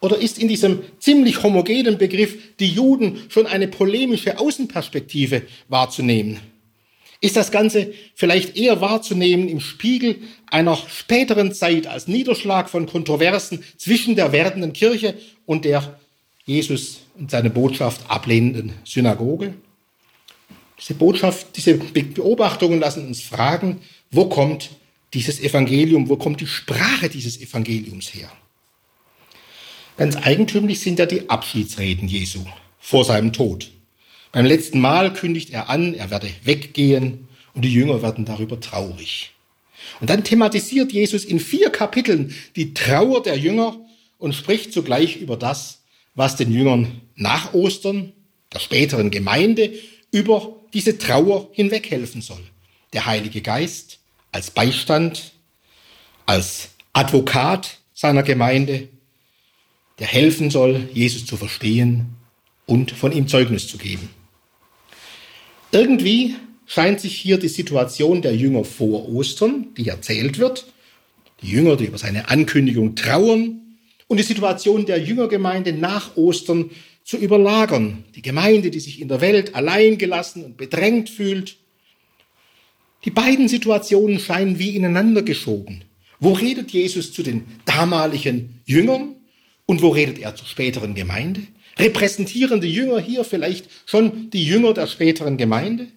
Oder 0.00 0.18
ist 0.18 0.38
in 0.38 0.46
diesem 0.46 0.82
ziemlich 1.00 1.42
homogenen 1.42 1.98
Begriff 1.98 2.54
die 2.60 2.68
Juden 2.70 3.18
schon 3.30 3.48
eine 3.48 3.66
polemische 3.66 4.38
Außenperspektive 4.38 5.42
wahrzunehmen? 5.66 6.38
Ist 7.20 7.36
das 7.36 7.50
Ganze 7.50 7.92
vielleicht 8.14 8.56
eher 8.56 8.80
wahrzunehmen 8.80 9.48
im 9.48 9.60
Spiegel 9.60 10.18
einer 10.46 10.76
späteren 10.76 11.52
Zeit 11.52 11.88
als 11.88 12.06
Niederschlag 12.06 12.70
von 12.70 12.86
Kontroversen 12.86 13.64
zwischen 13.76 14.14
der 14.14 14.30
werdenden 14.30 14.72
Kirche 14.72 15.14
und 15.44 15.64
der 15.64 15.98
Jesus 16.44 17.00
und 17.18 17.30
seine 17.30 17.50
Botschaft 17.50 18.08
ablehnenden 18.08 18.72
Synagoge? 18.84 19.54
Diese 20.78 20.94
Botschaft, 20.94 21.56
diese 21.56 21.74
Beobachtungen 21.74 22.78
lassen 22.78 23.08
uns 23.08 23.20
fragen, 23.20 23.80
wo 24.12 24.26
kommt 24.26 24.70
dieses 25.12 25.40
Evangelium, 25.40 26.08
wo 26.08 26.16
kommt 26.16 26.40
die 26.40 26.46
Sprache 26.46 27.08
dieses 27.08 27.40
Evangeliums 27.40 28.14
her? 28.14 28.30
Ganz 29.96 30.16
eigentümlich 30.16 30.78
sind 30.78 31.00
ja 31.00 31.06
die 31.06 31.28
Abschiedsreden 31.28 32.06
Jesu 32.06 32.44
vor 32.78 33.04
seinem 33.04 33.32
Tod. 33.32 33.72
Beim 34.32 34.44
letzten 34.44 34.80
Mal 34.80 35.12
kündigt 35.12 35.50
er 35.50 35.70
an, 35.70 35.94
er 35.94 36.10
werde 36.10 36.28
weggehen 36.44 37.28
und 37.54 37.62
die 37.62 37.72
Jünger 37.72 38.02
werden 38.02 38.24
darüber 38.24 38.60
traurig. 38.60 39.32
Und 40.00 40.10
dann 40.10 40.24
thematisiert 40.24 40.92
Jesus 40.92 41.24
in 41.24 41.40
vier 41.40 41.70
Kapiteln 41.70 42.34
die 42.56 42.74
Trauer 42.74 43.22
der 43.22 43.38
Jünger 43.38 43.76
und 44.18 44.34
spricht 44.34 44.72
zugleich 44.72 45.16
über 45.16 45.36
das, 45.36 45.82
was 46.14 46.36
den 46.36 46.52
Jüngern 46.52 47.00
nach 47.14 47.54
Ostern, 47.54 48.12
der 48.52 48.60
späteren 48.60 49.10
Gemeinde, 49.10 49.72
über 50.10 50.56
diese 50.74 50.98
Trauer 50.98 51.48
hinweghelfen 51.52 52.20
soll. 52.20 52.42
Der 52.92 53.06
Heilige 53.06 53.40
Geist 53.40 53.98
als 54.32 54.50
Beistand, 54.50 55.32
als 56.26 56.70
Advokat 56.92 57.78
seiner 57.94 58.22
Gemeinde, 58.22 58.88
der 59.98 60.06
helfen 60.06 60.50
soll, 60.50 60.88
Jesus 60.92 61.26
zu 61.26 61.36
verstehen 61.36 62.16
und 62.66 62.90
von 62.90 63.12
ihm 63.12 63.26
Zeugnis 63.26 63.66
zu 63.66 63.78
geben. 63.78 64.10
Irgendwie 65.70 66.34
scheint 66.66 67.00
sich 67.00 67.16
hier 67.16 67.38
die 67.38 67.48
Situation 67.48 68.22
der 68.22 68.34
Jünger 68.34 68.64
vor 68.64 69.08
Ostern, 69.08 69.68
die 69.76 69.88
erzählt 69.88 70.38
wird, 70.38 70.66
die 71.42 71.50
Jünger, 71.50 71.76
die 71.76 71.86
über 71.86 71.98
seine 71.98 72.28
Ankündigung 72.30 72.94
trauern, 72.94 73.60
und 74.06 74.16
die 74.16 74.24
Situation 74.24 74.86
der 74.86 74.98
Jüngergemeinde 74.98 75.74
nach 75.74 76.16
Ostern 76.16 76.70
zu 77.04 77.18
überlagern. 77.18 78.04
Die 78.14 78.22
Gemeinde, 78.22 78.70
die 78.70 78.80
sich 78.80 79.00
in 79.00 79.08
der 79.08 79.20
Welt 79.20 79.54
allein 79.54 79.98
gelassen 79.98 80.44
und 80.44 80.56
bedrängt 80.56 81.10
fühlt. 81.10 81.58
Die 83.04 83.10
beiden 83.10 83.48
Situationen 83.48 84.18
scheinen 84.18 84.58
wie 84.58 84.74
ineinander 84.74 85.22
geschoben. 85.22 85.84
Wo 86.20 86.32
redet 86.32 86.70
Jesus 86.70 87.12
zu 87.12 87.22
den 87.22 87.44
damaligen 87.66 88.60
Jüngern 88.64 89.14
und 89.66 89.82
wo 89.82 89.90
redet 89.90 90.18
er 90.18 90.34
zur 90.34 90.48
späteren 90.48 90.94
Gemeinde? 90.94 91.42
Repräsentieren 91.78 92.60
die 92.60 92.72
Jünger 92.72 92.98
hier 92.98 93.24
vielleicht 93.24 93.66
schon 93.86 94.30
die 94.30 94.44
Jünger 94.44 94.74
der 94.74 94.86
späteren 94.86 95.36
Gemeinde? 95.36 95.88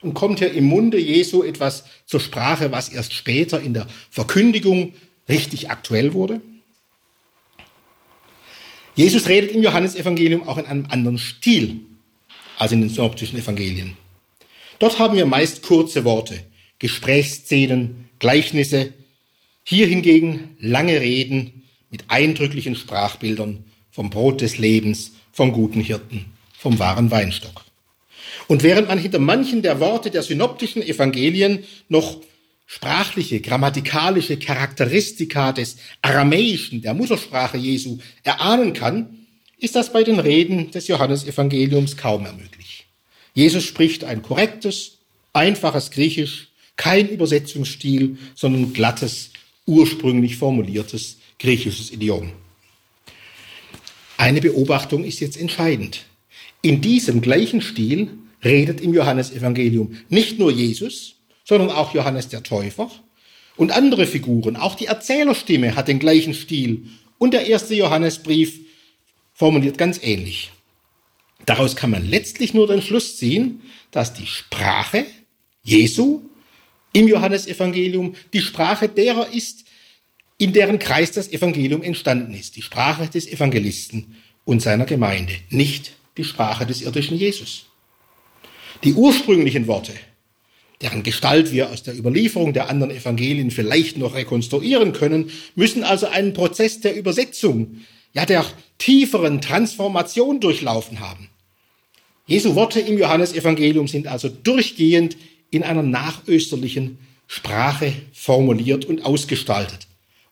Und 0.00 0.14
kommt 0.14 0.38
hier 0.38 0.52
im 0.52 0.64
Munde 0.64 0.98
Jesu 0.98 1.42
etwas 1.42 1.84
zur 2.06 2.20
Sprache, 2.20 2.70
was 2.70 2.88
erst 2.88 3.12
später 3.12 3.60
in 3.60 3.74
der 3.74 3.88
Verkündigung 4.10 4.94
richtig 5.28 5.70
aktuell 5.70 6.12
wurde? 6.12 6.40
Jesus 8.94 9.28
redet 9.28 9.52
im 9.52 9.62
Johannesevangelium 9.62 10.46
auch 10.46 10.58
in 10.58 10.66
einem 10.66 10.86
anderen 10.88 11.18
Stil 11.18 11.80
als 12.58 12.72
in 12.72 12.80
den 12.80 12.90
synoptischen 12.90 13.38
Evangelien. 13.38 13.96
Dort 14.78 14.98
haben 14.98 15.16
wir 15.16 15.26
meist 15.26 15.62
kurze 15.62 16.04
Worte, 16.04 16.40
Gesprächsszenen, 16.78 18.08
Gleichnisse. 18.18 18.92
Hier 19.64 19.86
hingegen 19.86 20.56
lange 20.60 21.00
Reden, 21.00 21.64
mit 21.90 22.04
eindrücklichen 22.08 22.76
Sprachbildern 22.76 23.64
vom 23.98 24.10
Brot 24.10 24.42
des 24.42 24.58
Lebens, 24.58 25.10
vom 25.32 25.50
guten 25.50 25.80
Hirten, 25.80 26.26
vom 26.56 26.78
wahren 26.78 27.10
Weinstock. 27.10 27.64
Und 28.46 28.62
während 28.62 28.86
man 28.86 28.96
hinter 28.96 29.18
manchen 29.18 29.60
der 29.60 29.80
Worte 29.80 30.12
der 30.12 30.22
synoptischen 30.22 30.82
Evangelien 30.82 31.64
noch 31.88 32.20
sprachliche, 32.64 33.40
grammatikalische 33.40 34.38
Charakteristika 34.38 35.50
des 35.50 35.78
Aramäischen, 36.00 36.80
der 36.80 36.94
Muttersprache 36.94 37.58
Jesu, 37.58 37.98
erahnen 38.22 38.72
kann, 38.72 39.26
ist 39.58 39.74
das 39.74 39.92
bei 39.92 40.04
den 40.04 40.20
Reden 40.20 40.70
des 40.70 40.86
Johannesevangeliums 40.86 41.96
kaum 41.96 42.22
mehr 42.22 42.34
möglich. 42.34 42.86
Jesus 43.34 43.64
spricht 43.64 44.04
ein 44.04 44.22
korrektes, 44.22 44.98
einfaches 45.32 45.90
Griechisch, 45.90 46.50
kein 46.76 47.08
Übersetzungsstil, 47.08 48.16
sondern 48.36 48.72
glattes, 48.72 49.30
ursprünglich 49.66 50.36
formuliertes 50.36 51.16
griechisches 51.40 51.90
Idiom. 51.90 52.30
Eine 54.18 54.40
Beobachtung 54.40 55.04
ist 55.04 55.20
jetzt 55.20 55.40
entscheidend. 55.40 56.04
In 56.60 56.80
diesem 56.80 57.20
gleichen 57.20 57.62
Stil 57.62 58.10
redet 58.44 58.80
im 58.80 58.92
Johannesevangelium 58.92 59.96
nicht 60.08 60.40
nur 60.40 60.50
Jesus, 60.50 61.14
sondern 61.44 61.70
auch 61.70 61.94
Johannes 61.94 62.28
der 62.28 62.42
Täufer 62.42 62.90
und 63.56 63.70
andere 63.70 64.06
Figuren. 64.06 64.56
Auch 64.56 64.74
die 64.74 64.86
Erzählerstimme 64.86 65.76
hat 65.76 65.86
den 65.86 66.00
gleichen 66.00 66.34
Stil 66.34 66.88
und 67.18 67.32
der 67.32 67.46
erste 67.46 67.76
Johannesbrief 67.76 68.60
formuliert 69.32 69.78
ganz 69.78 70.00
ähnlich. 70.02 70.50
Daraus 71.46 71.76
kann 71.76 71.90
man 71.90 72.04
letztlich 72.04 72.54
nur 72.54 72.66
den 72.66 72.82
Schluss 72.82 73.18
ziehen, 73.18 73.62
dass 73.92 74.14
die 74.14 74.26
Sprache 74.26 75.06
Jesu 75.62 76.22
im 76.92 77.06
Johannesevangelium 77.06 78.16
die 78.32 78.40
Sprache 78.40 78.88
derer 78.88 79.32
ist, 79.32 79.64
in 80.38 80.52
deren 80.52 80.78
Kreis 80.78 81.10
das 81.10 81.30
Evangelium 81.30 81.82
entstanden 81.82 82.32
ist, 82.32 82.56
die 82.56 82.62
Sprache 82.62 83.08
des 83.08 83.26
Evangelisten 83.26 84.16
und 84.44 84.62
seiner 84.62 84.86
Gemeinde, 84.86 85.34
nicht 85.50 85.92
die 86.16 86.24
Sprache 86.24 86.64
des 86.64 86.80
irdischen 86.80 87.18
Jesus. 87.18 87.66
Die 88.84 88.94
ursprünglichen 88.94 89.66
Worte, 89.66 89.92
deren 90.80 91.02
Gestalt 91.02 91.50
wir 91.50 91.70
aus 91.70 91.82
der 91.82 91.98
Überlieferung 91.98 92.52
der 92.52 92.70
anderen 92.70 92.92
Evangelien 92.92 93.50
vielleicht 93.50 93.98
noch 93.98 94.14
rekonstruieren 94.14 94.92
können, 94.92 95.30
müssen 95.56 95.82
also 95.82 96.06
einen 96.06 96.34
Prozess 96.34 96.80
der 96.80 96.96
Übersetzung, 96.96 97.80
ja 98.12 98.24
der 98.24 98.46
tieferen 98.78 99.40
Transformation 99.40 100.38
durchlaufen 100.38 101.00
haben. 101.00 101.28
Jesu 102.26 102.54
Worte 102.54 102.78
im 102.78 102.96
Johannesevangelium 102.96 103.88
sind 103.88 104.06
also 104.06 104.28
durchgehend 104.28 105.16
in 105.50 105.64
einer 105.64 105.82
nachösterlichen 105.82 106.98
Sprache 107.26 107.92
formuliert 108.12 108.84
und 108.84 109.04
ausgestaltet. 109.04 109.87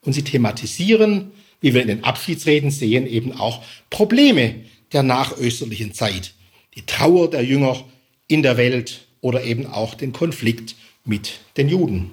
Und 0.06 0.14
sie 0.14 0.22
thematisieren, 0.22 1.32
wie 1.60 1.74
wir 1.74 1.82
in 1.82 1.88
den 1.88 2.04
Abschiedsreden 2.04 2.70
sehen, 2.70 3.06
eben 3.06 3.32
auch 3.32 3.62
Probleme 3.90 4.54
der 4.92 5.02
nachösterlichen 5.02 5.92
Zeit. 5.92 6.32
Die 6.76 6.86
Trauer 6.86 7.28
der 7.28 7.44
Jünger 7.44 7.84
in 8.28 8.42
der 8.42 8.56
Welt 8.56 9.06
oder 9.20 9.44
eben 9.44 9.66
auch 9.66 9.94
den 9.94 10.12
Konflikt 10.12 10.76
mit 11.04 11.40
den 11.56 11.68
Juden. 11.68 12.12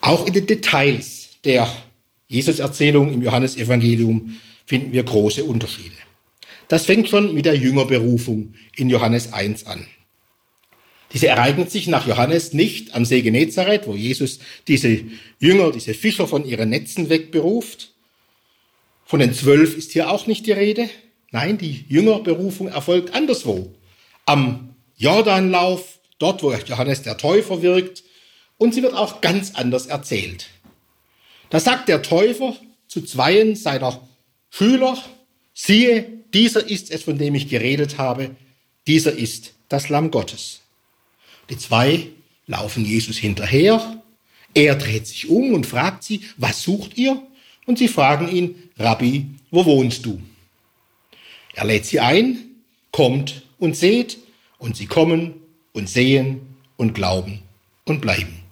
Auch 0.00 0.26
in 0.26 0.32
den 0.32 0.46
Details 0.46 1.30
der 1.44 1.68
Jesus-Erzählung 2.28 3.12
im 3.12 3.22
Johannesevangelium 3.22 4.38
finden 4.66 4.92
wir 4.92 5.02
große 5.02 5.44
Unterschiede. 5.44 5.96
Das 6.68 6.84
fängt 6.84 7.08
schon 7.08 7.34
mit 7.34 7.46
der 7.46 7.56
Jüngerberufung 7.56 8.54
in 8.76 8.90
Johannes 8.90 9.32
1 9.32 9.66
an. 9.66 9.86
Diese 11.12 11.28
ereignet 11.28 11.70
sich 11.70 11.86
nach 11.86 12.06
Johannes 12.06 12.52
nicht 12.52 12.94
am 12.94 13.04
See 13.04 13.22
Genezareth, 13.22 13.86
wo 13.86 13.94
Jesus 13.94 14.40
diese 14.66 15.00
Jünger, 15.38 15.72
diese 15.72 15.94
Fischer 15.94 16.26
von 16.26 16.44
ihren 16.44 16.68
Netzen 16.68 17.08
wegberuft. 17.08 17.92
Von 19.04 19.20
den 19.20 19.32
zwölf 19.32 19.76
ist 19.76 19.92
hier 19.92 20.10
auch 20.10 20.26
nicht 20.26 20.46
die 20.46 20.52
Rede. 20.52 20.90
Nein, 21.30 21.56
die 21.56 21.84
Jüngerberufung 21.88 22.68
erfolgt 22.68 23.14
anderswo. 23.14 23.74
Am 24.26 24.74
Jordanlauf, 24.96 25.98
dort 26.18 26.42
wo 26.42 26.52
Johannes 26.52 27.02
der 27.02 27.16
Täufer 27.16 27.62
wirkt, 27.62 28.04
und 28.58 28.74
sie 28.74 28.82
wird 28.82 28.94
auch 28.94 29.20
ganz 29.20 29.54
anders 29.54 29.86
erzählt. 29.86 30.48
Da 31.48 31.60
sagt 31.60 31.88
der 31.88 32.02
Täufer 32.02 32.56
zu 32.88 33.02
zweien 33.02 33.56
seiner 33.56 34.06
Schüler, 34.50 34.98
siehe, 35.54 36.04
dieser 36.34 36.68
ist 36.68 36.90
es, 36.90 37.04
von 37.04 37.16
dem 37.16 37.34
ich 37.34 37.48
geredet 37.48 37.96
habe, 37.96 38.36
dieser 38.86 39.12
ist 39.12 39.54
das 39.68 39.88
Lamm 39.88 40.10
Gottes. 40.10 40.60
Die 41.50 41.58
zwei 41.58 42.08
laufen 42.46 42.84
Jesus 42.84 43.18
hinterher, 43.18 44.02
er 44.54 44.74
dreht 44.74 45.06
sich 45.06 45.28
um 45.28 45.52
und 45.52 45.66
fragt 45.66 46.02
sie, 46.02 46.22
was 46.36 46.62
sucht 46.62 46.96
ihr? 46.96 47.22
Und 47.66 47.78
sie 47.78 47.88
fragen 47.88 48.28
ihn, 48.34 48.70
Rabbi, 48.78 49.26
wo 49.50 49.64
wohnst 49.66 50.06
du? 50.06 50.20
Er 51.54 51.64
lädt 51.64 51.84
sie 51.84 52.00
ein, 52.00 52.38
kommt 52.90 53.42
und 53.58 53.76
seht, 53.76 54.18
und 54.58 54.76
sie 54.76 54.86
kommen 54.86 55.34
und 55.72 55.88
sehen 55.88 56.40
und 56.76 56.94
glauben 56.94 57.40
und 57.84 58.00
bleiben. 58.00 58.42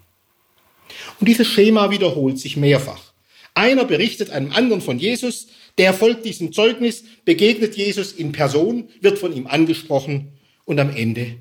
Und 1.19 1.29
dieses 1.29 1.49
Schema 1.49 1.91
wiederholt 1.91 2.39
sich 2.39 2.57
mehrfach. 2.57 3.13
Einer 3.55 3.85
berichtet 3.85 4.31
einem 4.31 4.53
anderen 4.53 4.83
von 4.83 4.99
Jesus, 4.99 5.49
der 5.79 5.95
folgt 5.95 6.25
diesem 6.25 6.53
Zeugnis, 6.53 7.05
begegnet 7.25 7.77
Jesus 7.77 8.13
in 8.13 8.33
Person, 8.33 8.89
wird 9.01 9.19
von 9.19 9.35
ihm 9.35 9.47
angesprochen 9.47 10.33
und 10.65 10.79
am 10.79 10.95
Ende 10.95 11.37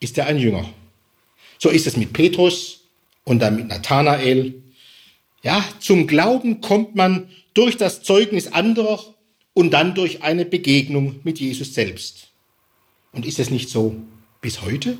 ist 0.00 0.18
er 0.18 0.26
ein 0.26 0.38
Jünger. 0.38 0.68
So 1.62 1.70
ist 1.70 1.86
es 1.86 1.96
mit 1.96 2.12
Petrus 2.12 2.80
und 3.22 3.38
dann 3.38 3.54
mit 3.54 3.68
Nathanael. 3.68 4.60
Ja, 5.44 5.64
zum 5.78 6.08
Glauben 6.08 6.60
kommt 6.60 6.96
man 6.96 7.28
durch 7.54 7.76
das 7.76 8.02
Zeugnis 8.02 8.48
anderer 8.48 8.98
und 9.54 9.70
dann 9.70 9.94
durch 9.94 10.24
eine 10.24 10.44
Begegnung 10.44 11.20
mit 11.22 11.38
Jesus 11.38 11.72
selbst. 11.72 12.30
Und 13.12 13.24
ist 13.26 13.38
es 13.38 13.50
nicht 13.50 13.68
so 13.68 13.94
bis 14.40 14.62
heute? 14.62 14.98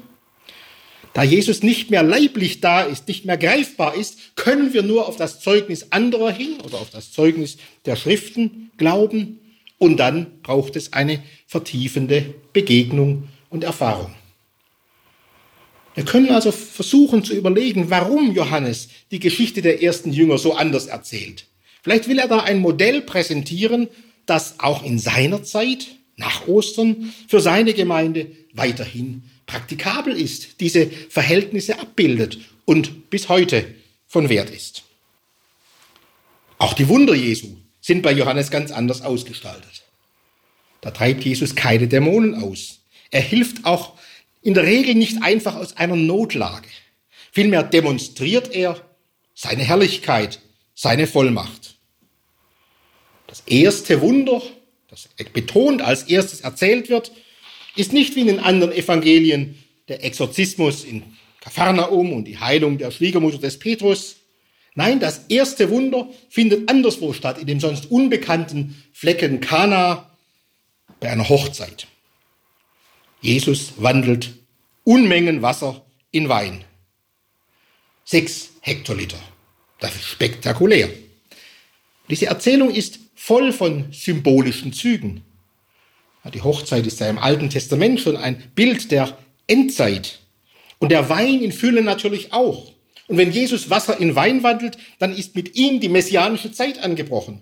Da 1.14 1.24
Jesus 1.24 1.64
nicht 1.64 1.90
mehr 1.90 2.04
leiblich 2.04 2.60
da 2.60 2.82
ist, 2.82 3.08
nicht 3.08 3.24
mehr 3.24 3.38
greifbar 3.38 3.96
ist, 3.96 4.36
können 4.36 4.72
wir 4.72 4.84
nur 4.84 5.08
auf 5.08 5.16
das 5.16 5.40
Zeugnis 5.40 5.88
anderer 5.90 6.30
hin 6.30 6.60
oder 6.64 6.78
auf 6.78 6.90
das 6.90 7.10
Zeugnis 7.10 7.56
der 7.86 7.96
Schriften 7.96 8.70
glauben. 8.76 9.40
Und 9.78 9.96
dann 9.96 10.40
braucht 10.44 10.76
es 10.76 10.92
eine 10.92 11.24
vertiefende 11.48 12.34
Begegnung 12.52 13.28
und 13.50 13.64
Erfahrung. 13.64 14.14
Wir 15.94 16.04
können 16.04 16.30
also 16.30 16.52
versuchen 16.52 17.22
zu 17.24 17.34
überlegen, 17.34 17.90
warum 17.90 18.32
Johannes 18.32 18.88
die 19.10 19.20
Geschichte 19.20 19.60
der 19.60 19.82
ersten 19.82 20.12
Jünger 20.12 20.38
so 20.38 20.54
anders 20.54 20.86
erzählt. 20.86 21.46
Vielleicht 21.82 22.08
will 22.08 22.18
er 22.18 22.28
da 22.28 22.40
ein 22.40 22.60
Modell 22.60 23.02
präsentieren, 23.02 23.88
das 24.24 24.60
auch 24.60 24.82
in 24.84 24.98
seiner 24.98 25.42
Zeit, 25.42 25.88
nach 26.16 26.46
Ostern, 26.46 27.12
für 27.28 27.40
seine 27.40 27.74
Gemeinde 27.74 28.30
weiterhin 28.52 29.24
praktikabel 29.46 30.14
ist, 30.14 30.60
diese 30.60 30.86
Verhältnisse 30.86 31.78
abbildet 31.78 32.38
und 32.64 33.10
bis 33.10 33.28
heute 33.28 33.66
von 34.06 34.28
Wert 34.28 34.50
ist. 34.50 34.84
Auch 36.58 36.74
die 36.74 36.88
Wunder 36.88 37.14
Jesu 37.14 37.48
sind 37.80 38.02
bei 38.02 38.12
Johannes 38.12 38.50
ganz 38.50 38.70
anders 38.70 39.02
ausgestaltet. 39.02 39.82
Da 40.80 40.90
treibt 40.90 41.24
Jesus 41.24 41.54
keine 41.56 41.88
Dämonen 41.88 42.34
aus. 42.34 42.78
Er 43.10 43.20
hilft 43.20 43.64
auch 43.64 43.94
in 44.42 44.54
der 44.54 44.64
Regel 44.64 44.94
nicht 44.94 45.22
einfach 45.22 45.56
aus 45.56 45.76
einer 45.76 45.96
Notlage. 45.96 46.68
Vielmehr 47.30 47.62
demonstriert 47.62 48.54
er 48.54 48.80
seine 49.34 49.62
Herrlichkeit, 49.62 50.40
seine 50.74 51.06
Vollmacht. 51.06 51.76
Das 53.26 53.42
erste 53.46 54.00
Wunder, 54.02 54.42
das 54.88 55.08
betont 55.32 55.80
als 55.80 56.02
erstes 56.04 56.42
erzählt 56.42 56.90
wird, 56.90 57.12
ist 57.76 57.92
nicht 57.92 58.14
wie 58.14 58.20
in 58.20 58.26
den 58.26 58.40
anderen 58.40 58.72
Evangelien 58.72 59.58
der 59.88 60.04
Exorzismus 60.04 60.84
in 60.84 61.02
Kapharnaum 61.40 62.12
und 62.12 62.24
die 62.24 62.38
Heilung 62.38 62.78
der 62.78 62.90
Schwiegermutter 62.90 63.38
des 63.38 63.58
Petrus. 63.58 64.16
Nein, 64.74 65.00
das 65.00 65.26
erste 65.28 65.70
Wunder 65.70 66.08
findet 66.28 66.68
anderswo 66.68 67.12
statt, 67.12 67.38
in 67.38 67.46
dem 67.46 67.60
sonst 67.60 67.90
unbekannten 67.90 68.82
Flecken 68.92 69.40
Kana 69.40 70.10
bei 71.00 71.10
einer 71.10 71.28
Hochzeit. 71.28 71.86
Jesus 73.22 73.74
wandelt 73.76 74.34
Unmengen 74.82 75.42
Wasser 75.42 75.86
in 76.10 76.28
Wein. 76.28 76.64
Sechs 78.04 78.50
Hektoliter. 78.60 79.18
Das 79.78 79.94
ist 79.94 80.06
spektakulär. 80.06 80.90
Diese 82.10 82.26
Erzählung 82.26 82.74
ist 82.74 82.98
voll 83.14 83.52
von 83.52 83.92
symbolischen 83.92 84.72
Zügen. 84.72 85.22
Die 86.34 86.42
Hochzeit 86.42 86.84
ist 86.84 86.98
ja 86.98 87.08
im 87.08 87.18
Alten 87.18 87.48
Testament 87.48 88.00
schon 88.00 88.16
ein 88.16 88.50
Bild 88.56 88.90
der 88.90 89.16
Endzeit. 89.46 90.18
Und 90.80 90.90
der 90.90 91.08
Wein 91.08 91.42
in 91.42 91.52
Fülle 91.52 91.82
natürlich 91.82 92.32
auch. 92.32 92.72
Und 93.06 93.18
wenn 93.18 93.30
Jesus 93.30 93.70
Wasser 93.70 94.00
in 94.00 94.16
Wein 94.16 94.42
wandelt, 94.42 94.78
dann 94.98 95.16
ist 95.16 95.36
mit 95.36 95.54
ihm 95.54 95.78
die 95.78 95.88
messianische 95.88 96.50
Zeit 96.50 96.82
angebrochen. 96.82 97.40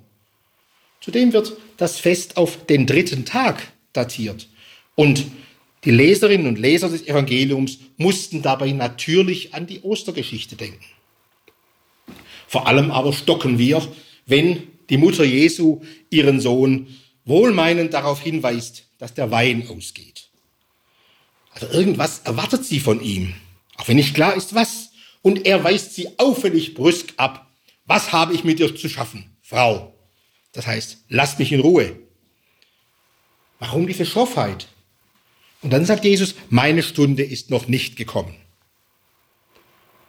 Zudem 1.01 1.33
wird 1.33 1.57
das 1.79 1.99
Fest 1.99 2.37
auf 2.37 2.67
den 2.67 2.87
dritten 2.87 3.25
Tag 3.25 3.73
datiert. 3.95 4.47
Und 4.95 5.25
die 5.85 5.91
Leserinnen 5.91 6.47
und 6.47 6.59
Leser 6.59 6.89
des 6.91 7.07
Evangeliums 7.07 7.79
mussten 7.97 8.43
dabei 8.43 8.73
natürlich 8.73 9.55
an 9.55 9.67
die 9.67 9.81
Ostergeschichte 9.81 10.57
denken. 10.57 10.85
Vor 12.47 12.67
allem 12.67 12.91
aber 12.91 13.13
stocken 13.13 13.59
wir, 13.59 13.87
wenn 14.27 14.69
die 14.91 14.99
Mutter 14.99 15.25
Jesu 15.25 15.83
ihren 16.11 16.41
Sohn 16.41 16.89
wohlmeinend 17.25 17.95
darauf 17.95 18.21
hinweist, 18.21 18.89
dass 18.99 19.15
der 19.15 19.31
Wein 19.31 19.69
ausgeht. 19.69 20.29
Also 21.53 21.69
irgendwas 21.69 22.21
erwartet 22.21 22.65
sie 22.65 22.81
von 22.81 23.01
ihm, 23.01 23.35
auch 23.77 23.89
wenn 23.89 23.97
nicht 23.97 24.15
klar 24.15 24.35
ist, 24.35 24.55
was. 24.55 24.91
Und 25.23 25.47
er 25.47 25.63
weist 25.65 25.95
sie 25.95 26.09
auffällig 26.19 26.75
brüsk 26.75 27.15
ab. 27.17 27.51
Was 27.87 28.13
habe 28.13 28.35
ich 28.35 28.45
mit 28.45 28.59
dir 28.59 28.75
zu 28.75 28.89
schaffen, 28.89 29.37
Frau? 29.43 29.95
Das 30.53 30.67
heißt, 30.67 31.05
lass 31.09 31.39
mich 31.39 31.53
in 31.53 31.61
Ruhe. 31.61 31.99
Warum 33.59 33.87
diese 33.87 34.07
Schroffheit? 34.07 34.69
Und 35.63 35.73
dann 35.73 35.85
sagt 35.85 36.05
Jesus, 36.05 36.35
meine 36.49 36.83
Stunde 36.83 37.23
ist 37.23 37.51
noch 37.51 37.69
nicht 37.69 37.97
gekommen. 37.97 38.35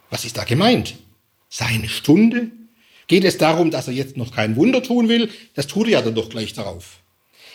Was 0.10 0.26
ist 0.26 0.38
da 0.38 0.44
gemeint? 0.44 0.96
Seine 1.50 1.90
Stunde? 1.90 2.52
Geht 3.08 3.26
es 3.26 3.38
darum, 3.38 3.72
dass 3.72 3.88
er 3.88 3.94
jetzt 3.94 4.16
noch 4.16 4.34
kein 4.34 4.56
Wunder 4.56 4.82
tun 4.82 5.10
will? 5.10 5.30
Das 5.54 5.68
tut 5.68 5.88
er 5.88 5.94
ja 5.94 6.02
dann 6.02 6.16
doch 6.16 6.30
gleich 6.30 6.54
darauf. 6.54 7.02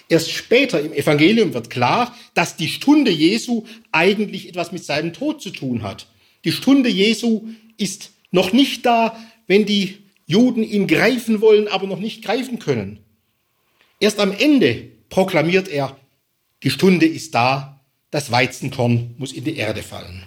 Erst 0.09 0.31
später 0.31 0.81
im 0.81 0.93
Evangelium 0.93 1.55
wird 1.55 1.71
klar, 1.71 2.15
dass 2.35 2.57
die 2.57 2.69
Stunde 2.69 3.11
Jesu 3.11 3.65
eigentlich 3.91 4.49
etwas 4.49 4.71
mit 4.71 4.85
seinem 4.85 5.13
Tod 5.13 5.43
zu 5.43 5.51
tun 5.51 5.83
hat. 5.83 6.07
Die 6.45 6.53
Stunde 6.53 6.89
Jesu 6.89 7.49
ist 7.77 8.11
noch 8.31 8.53
nicht 8.53 8.87
da, 8.87 9.19
wenn 9.47 9.67
die 9.67 9.99
Juden 10.27 10.63
ihn 10.63 10.87
greifen 10.87 11.41
wollen, 11.41 11.69
aber 11.69 11.87
noch 11.87 11.99
nicht 11.99 12.23
greifen 12.23 12.59
können. 12.59 13.01
Erst 13.99 14.21
am 14.21 14.33
Ende 14.33 14.91
proklamiert 15.09 15.69
er, 15.69 15.97
die 16.63 16.71
Stunde 16.71 17.07
ist 17.07 17.35
da, 17.35 17.76
das 18.11 18.31
Weizenkorn 18.31 19.15
muss 19.19 19.33
in 19.33 19.45
die 19.45 19.57
Erde 19.57 19.83
fallen. 19.83 20.25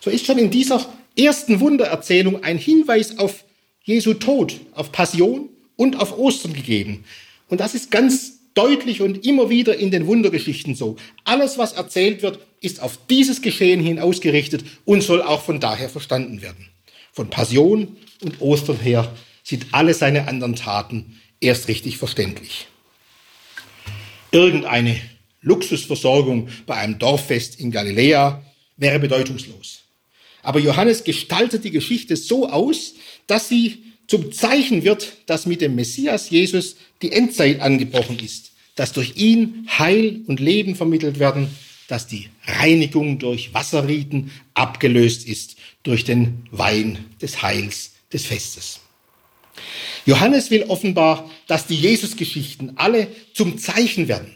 So 0.00 0.10
ist 0.10 0.26
schon 0.26 0.38
in 0.38 0.50
dieser 0.50 0.86
ersten 1.18 1.60
Wundererzählung 1.60 2.44
ein 2.44 2.58
Hinweis 2.58 3.18
auf 3.18 3.44
Jesu 3.82 4.14
Tod, 4.14 4.60
auf 4.72 4.92
Passion 4.92 5.48
und 5.76 5.96
auf 6.00 6.18
Ostern 6.18 6.52
gegeben. 6.52 7.04
Und 7.48 7.60
das 7.60 7.74
ist 7.74 7.90
ganz 7.90 8.36
deutlich 8.54 9.02
und 9.02 9.26
immer 9.26 9.50
wieder 9.50 9.76
in 9.76 9.90
den 9.90 10.06
Wundergeschichten 10.06 10.74
so. 10.74 10.96
Alles, 11.24 11.58
was 11.58 11.72
erzählt 11.72 12.22
wird, 12.22 12.38
ist 12.60 12.80
auf 12.80 12.98
dieses 13.08 13.42
Geschehen 13.42 13.80
hin 13.80 13.98
ausgerichtet 13.98 14.64
und 14.84 15.02
soll 15.02 15.22
auch 15.22 15.42
von 15.42 15.60
daher 15.60 15.88
verstanden 15.88 16.42
werden. 16.42 16.68
Von 17.12 17.30
Passion 17.30 17.96
und 18.22 18.40
Ostern 18.40 18.78
her 18.80 19.12
sind 19.42 19.66
alle 19.72 19.94
seine 19.94 20.26
anderen 20.26 20.56
Taten 20.56 21.20
erst 21.40 21.68
richtig 21.68 21.98
verständlich. 21.98 22.66
Irgendeine 24.32 25.00
Luxusversorgung 25.46 26.48
bei 26.66 26.74
einem 26.74 26.98
Dorffest 26.98 27.58
in 27.60 27.70
Galiläa 27.70 28.42
wäre 28.76 28.98
bedeutungslos. 28.98 29.80
Aber 30.42 30.60
Johannes 30.60 31.04
gestaltet 31.04 31.64
die 31.64 31.70
Geschichte 31.70 32.16
so 32.16 32.48
aus, 32.48 32.94
dass 33.26 33.48
sie 33.48 33.82
zum 34.06 34.32
Zeichen 34.32 34.84
wird, 34.84 35.12
dass 35.26 35.46
mit 35.46 35.60
dem 35.60 35.74
Messias 35.74 36.30
Jesus 36.30 36.76
die 37.02 37.12
Endzeit 37.12 37.60
angebrochen 37.60 38.18
ist, 38.18 38.52
dass 38.74 38.92
durch 38.92 39.16
ihn 39.16 39.68
Heil 39.78 40.20
und 40.26 40.40
Leben 40.40 40.76
vermittelt 40.76 41.18
werden, 41.18 41.48
dass 41.88 42.06
die 42.06 42.28
Reinigung 42.46 43.18
durch 43.18 43.54
Wasserriten 43.54 44.30
abgelöst 44.54 45.26
ist 45.26 45.56
durch 45.82 46.04
den 46.04 46.46
Wein 46.50 47.04
des 47.22 47.42
Heils 47.42 47.92
des 48.12 48.26
Festes. 48.26 48.80
Johannes 50.04 50.50
will 50.50 50.64
offenbar, 50.64 51.28
dass 51.46 51.66
die 51.66 51.76
Jesusgeschichten 51.76 52.76
alle 52.76 53.08
zum 53.34 53.58
Zeichen 53.58 54.08
werden, 54.08 54.35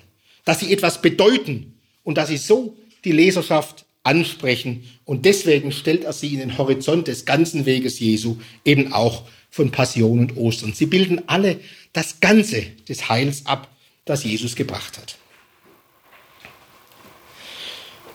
dass 0.51 0.59
sie 0.59 0.73
etwas 0.73 1.01
bedeuten 1.01 1.79
und 2.03 2.19
dass 2.19 2.29
sie 2.29 2.37
so 2.37 2.77
die 3.05 3.13
Leserschaft 3.13 3.85
ansprechen. 4.03 4.83
Und 5.05 5.25
deswegen 5.25 5.71
stellt 5.71 6.03
er 6.03 6.13
sie 6.13 6.35
in 6.35 6.41
den 6.41 6.59
Horizont 6.59 7.07
des 7.07 7.25
ganzen 7.25 7.67
Weges 7.67 8.01
Jesu, 8.01 8.37
eben 8.65 8.93
auch 8.93 9.29
von 9.49 9.71
Passion 9.71 10.19
und 10.19 10.37
Ostern. 10.37 10.73
Sie 10.73 10.87
bilden 10.87 11.23
alle 11.29 11.61
das 11.93 12.19
Ganze 12.19 12.63
des 12.89 13.09
Heils 13.09 13.47
ab, 13.47 13.69
das 14.07 14.25
Jesus 14.25 14.57
gebracht 14.57 14.99
hat. 14.99 15.19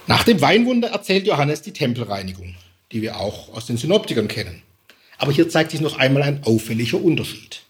Nach 0.06 0.26
dem 0.26 0.42
Weinwunder 0.42 0.90
erzählt 0.90 1.28
Johannes 1.28 1.62
die 1.62 1.72
Tempelreinigung, 1.72 2.54
die 2.92 3.02
wir 3.02 3.18
auch 3.18 3.54
aus 3.54 3.66
den 3.66 3.78
Synoptikern 3.78 4.28
kennen. 4.28 4.62
Aber 5.18 5.32
hier 5.32 5.48
zeigt 5.48 5.72
sich 5.72 5.80
noch 5.80 5.98
einmal 5.98 6.24
ein 6.24 6.44
auffälliger 6.44 7.02
Unterschied. 7.02 7.62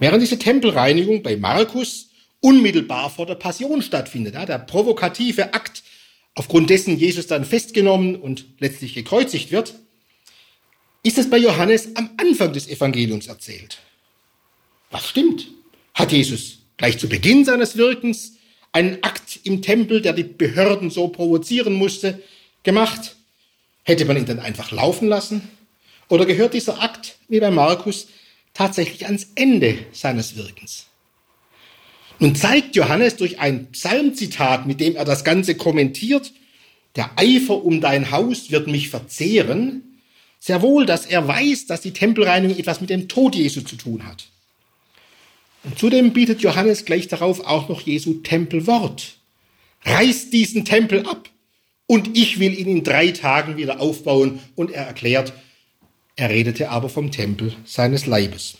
Während 0.00 0.20
diese 0.20 0.40
Tempelreinigung 0.40 1.22
bei 1.22 1.36
Markus 1.36 2.08
unmittelbar 2.42 3.08
vor 3.08 3.24
der 3.24 3.36
Passion 3.36 3.80
stattfindet, 3.80 4.34
der 4.34 4.58
provokative 4.58 5.54
Akt, 5.54 5.82
aufgrund 6.34 6.68
dessen 6.68 6.98
Jesus 6.98 7.26
dann 7.26 7.46
festgenommen 7.46 8.16
und 8.16 8.44
letztlich 8.58 8.94
gekreuzigt 8.94 9.50
wird, 9.52 9.74
ist 11.02 11.18
es 11.18 11.30
bei 11.30 11.38
Johannes 11.38 11.96
am 11.96 12.10
Anfang 12.16 12.52
des 12.52 12.68
Evangeliums 12.68 13.28
erzählt. 13.28 13.78
Was 14.90 15.08
stimmt? 15.08 15.48
Hat 15.94 16.12
Jesus 16.12 16.58
gleich 16.76 16.98
zu 16.98 17.08
Beginn 17.08 17.44
seines 17.44 17.76
Wirkens 17.76 18.34
einen 18.72 19.02
Akt 19.02 19.40
im 19.44 19.62
Tempel, 19.62 20.00
der 20.00 20.12
die 20.12 20.24
Behörden 20.24 20.90
so 20.90 21.08
provozieren 21.08 21.74
musste, 21.74 22.22
gemacht? 22.62 23.16
Hätte 23.84 24.04
man 24.04 24.16
ihn 24.16 24.26
dann 24.26 24.40
einfach 24.40 24.70
laufen 24.70 25.08
lassen? 25.08 25.48
Oder 26.08 26.26
gehört 26.26 26.54
dieser 26.54 26.82
Akt, 26.82 27.16
wie 27.28 27.40
bei 27.40 27.50
Markus, 27.50 28.08
tatsächlich 28.54 29.06
ans 29.06 29.28
Ende 29.34 29.78
seines 29.92 30.36
Wirkens? 30.36 30.86
Nun 32.22 32.36
zeigt 32.36 32.76
Johannes 32.76 33.16
durch 33.16 33.40
ein 33.40 33.72
Psalmzitat, 33.72 34.64
mit 34.64 34.78
dem 34.78 34.94
er 34.94 35.04
das 35.04 35.24
Ganze 35.24 35.56
kommentiert, 35.56 36.32
der 36.94 37.10
Eifer 37.16 37.64
um 37.64 37.80
dein 37.80 38.12
Haus 38.12 38.52
wird 38.52 38.68
mich 38.68 38.90
verzehren, 38.90 39.98
sehr 40.38 40.62
wohl, 40.62 40.86
dass 40.86 41.04
er 41.04 41.26
weiß, 41.26 41.66
dass 41.66 41.80
die 41.80 41.90
Tempelreinigung 41.90 42.56
etwas 42.56 42.80
mit 42.80 42.90
dem 42.90 43.08
Tod 43.08 43.34
Jesu 43.34 43.62
zu 43.62 43.74
tun 43.74 44.06
hat. 44.06 44.28
Und 45.64 45.80
zudem 45.80 46.12
bietet 46.12 46.42
Johannes 46.42 46.84
gleich 46.84 47.08
darauf 47.08 47.40
auch 47.40 47.68
noch 47.68 47.80
Jesu 47.80 48.14
Tempelwort. 48.20 49.16
Reißt 49.84 50.32
diesen 50.32 50.64
Tempel 50.64 51.04
ab 51.08 51.28
und 51.88 52.16
ich 52.16 52.38
will 52.38 52.56
ihn 52.56 52.68
in 52.68 52.84
drei 52.84 53.10
Tagen 53.10 53.56
wieder 53.56 53.80
aufbauen. 53.80 54.38
Und 54.54 54.70
er 54.70 54.86
erklärt, 54.86 55.32
er 56.14 56.30
redete 56.30 56.70
aber 56.70 56.88
vom 56.88 57.10
Tempel 57.10 57.56
seines 57.64 58.06
Leibes. 58.06 58.58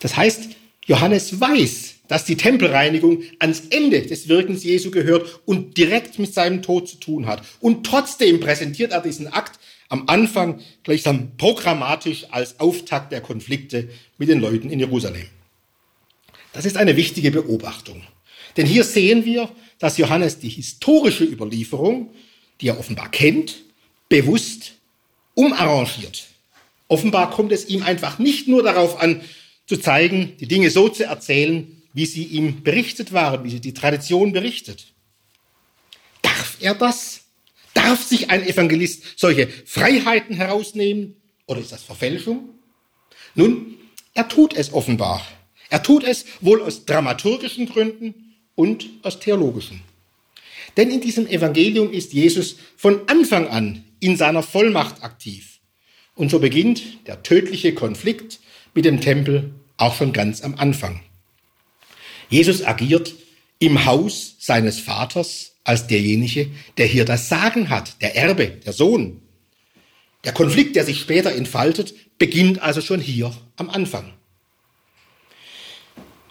Das 0.00 0.16
heißt, 0.16 0.48
Johannes 0.86 1.38
weiß, 1.38 1.93
dass 2.08 2.24
die 2.24 2.36
Tempelreinigung 2.36 3.22
ans 3.38 3.62
Ende 3.70 4.02
des 4.02 4.28
Wirkens 4.28 4.64
Jesu 4.64 4.90
gehört 4.90 5.40
und 5.46 5.76
direkt 5.76 6.18
mit 6.18 6.34
seinem 6.34 6.62
Tod 6.62 6.88
zu 6.88 6.96
tun 6.96 7.26
hat. 7.26 7.42
Und 7.60 7.86
trotzdem 7.86 8.40
präsentiert 8.40 8.92
er 8.92 9.00
diesen 9.00 9.28
Akt 9.28 9.58
am 9.88 10.08
Anfang 10.08 10.60
gleichsam 10.82 11.36
programmatisch 11.36 12.26
als 12.30 12.60
Auftakt 12.60 13.12
der 13.12 13.20
Konflikte 13.20 13.88
mit 14.18 14.28
den 14.28 14.40
Leuten 14.40 14.70
in 14.70 14.80
Jerusalem. 14.80 15.26
Das 16.52 16.64
ist 16.64 16.76
eine 16.76 16.96
wichtige 16.96 17.30
Beobachtung. 17.30 18.02
Denn 18.56 18.66
hier 18.66 18.84
sehen 18.84 19.24
wir, 19.24 19.48
dass 19.78 19.98
Johannes 19.98 20.38
die 20.38 20.48
historische 20.48 21.24
Überlieferung, 21.24 22.10
die 22.60 22.68
er 22.68 22.78
offenbar 22.78 23.10
kennt, 23.10 23.56
bewusst 24.08 24.74
umarrangiert. 25.34 26.26
Offenbar 26.86 27.30
kommt 27.30 27.50
es 27.50 27.68
ihm 27.68 27.82
einfach 27.82 28.18
nicht 28.18 28.46
nur 28.46 28.62
darauf 28.62 29.00
an, 29.00 29.22
zu 29.66 29.78
zeigen, 29.78 30.36
die 30.40 30.46
Dinge 30.46 30.70
so 30.70 30.88
zu 30.88 31.04
erzählen, 31.04 31.73
wie 31.94 32.06
sie 32.06 32.24
ihm 32.24 32.62
berichtet 32.62 33.12
waren, 33.12 33.44
wie 33.44 33.50
sie 33.50 33.60
die 33.60 33.72
Tradition 33.72 34.32
berichtet. 34.32 34.92
Darf 36.22 36.58
er 36.60 36.74
das? 36.74 37.22
Darf 37.72 38.02
sich 38.02 38.30
ein 38.30 38.46
Evangelist 38.46 39.18
solche 39.18 39.48
Freiheiten 39.48 40.36
herausnehmen? 40.36 41.16
Oder 41.46 41.60
ist 41.60 41.72
das 41.72 41.82
Verfälschung? 41.82 42.50
Nun, 43.34 43.76
er 44.12 44.28
tut 44.28 44.54
es 44.54 44.72
offenbar. 44.72 45.26
Er 45.70 45.82
tut 45.82 46.04
es 46.04 46.24
wohl 46.40 46.62
aus 46.62 46.84
dramaturgischen 46.84 47.66
Gründen 47.66 48.36
und 48.54 48.88
aus 49.02 49.18
theologischen. 49.20 49.82
Denn 50.76 50.90
in 50.90 51.00
diesem 51.00 51.26
Evangelium 51.26 51.92
ist 51.92 52.12
Jesus 52.12 52.56
von 52.76 53.08
Anfang 53.08 53.48
an 53.48 53.84
in 54.00 54.16
seiner 54.16 54.42
Vollmacht 54.42 55.02
aktiv. 55.02 55.60
Und 56.14 56.30
so 56.30 56.38
beginnt 56.38 57.06
der 57.06 57.22
tödliche 57.22 57.74
Konflikt 57.74 58.40
mit 58.74 58.84
dem 58.84 59.00
Tempel 59.00 59.52
auch 59.76 59.96
schon 59.96 60.12
ganz 60.12 60.42
am 60.42 60.54
Anfang. 60.54 61.00
Jesus 62.28 62.64
agiert 62.64 63.14
im 63.58 63.84
Haus 63.84 64.36
seines 64.38 64.80
Vaters 64.80 65.52
als 65.64 65.86
derjenige, 65.86 66.50
der 66.76 66.86
hier 66.86 67.04
das 67.04 67.28
Sagen 67.28 67.70
hat, 67.70 68.00
der 68.02 68.16
Erbe, 68.16 68.46
der 68.46 68.72
Sohn. 68.72 69.22
Der 70.24 70.32
Konflikt, 70.32 70.76
der 70.76 70.84
sich 70.84 71.00
später 71.00 71.32
entfaltet, 71.34 71.94
beginnt 72.18 72.60
also 72.60 72.80
schon 72.80 73.00
hier 73.00 73.32
am 73.56 73.70
Anfang. 73.70 74.12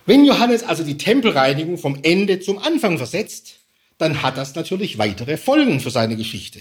Wenn 0.06 0.26
Johannes 0.26 0.64
also 0.64 0.84
die 0.84 0.98
Tempelreinigung 0.98 1.78
vom 1.78 1.98
Ende 2.04 2.40
zum 2.40 2.58
Anfang 2.58 2.98
versetzt, 2.98 3.60
dann 3.98 4.22
hat 4.22 4.38
das 4.38 4.56
natürlich 4.56 4.98
weitere 4.98 5.38
Folgen 5.38 5.80
für 5.80 5.92
seine 5.92 6.18
Geschichte. 6.18 6.60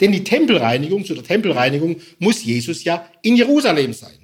Denn 0.00 0.12
die 0.12 0.24
Tempelreinigung, 0.24 1.04
zu 1.04 1.14
der 1.14 1.24
Tempelreinigung 1.24 2.00
muss 2.18 2.42
Jesus 2.42 2.84
ja 2.84 3.08
in 3.22 3.36
Jerusalem 3.36 3.92
sein. 3.92 4.18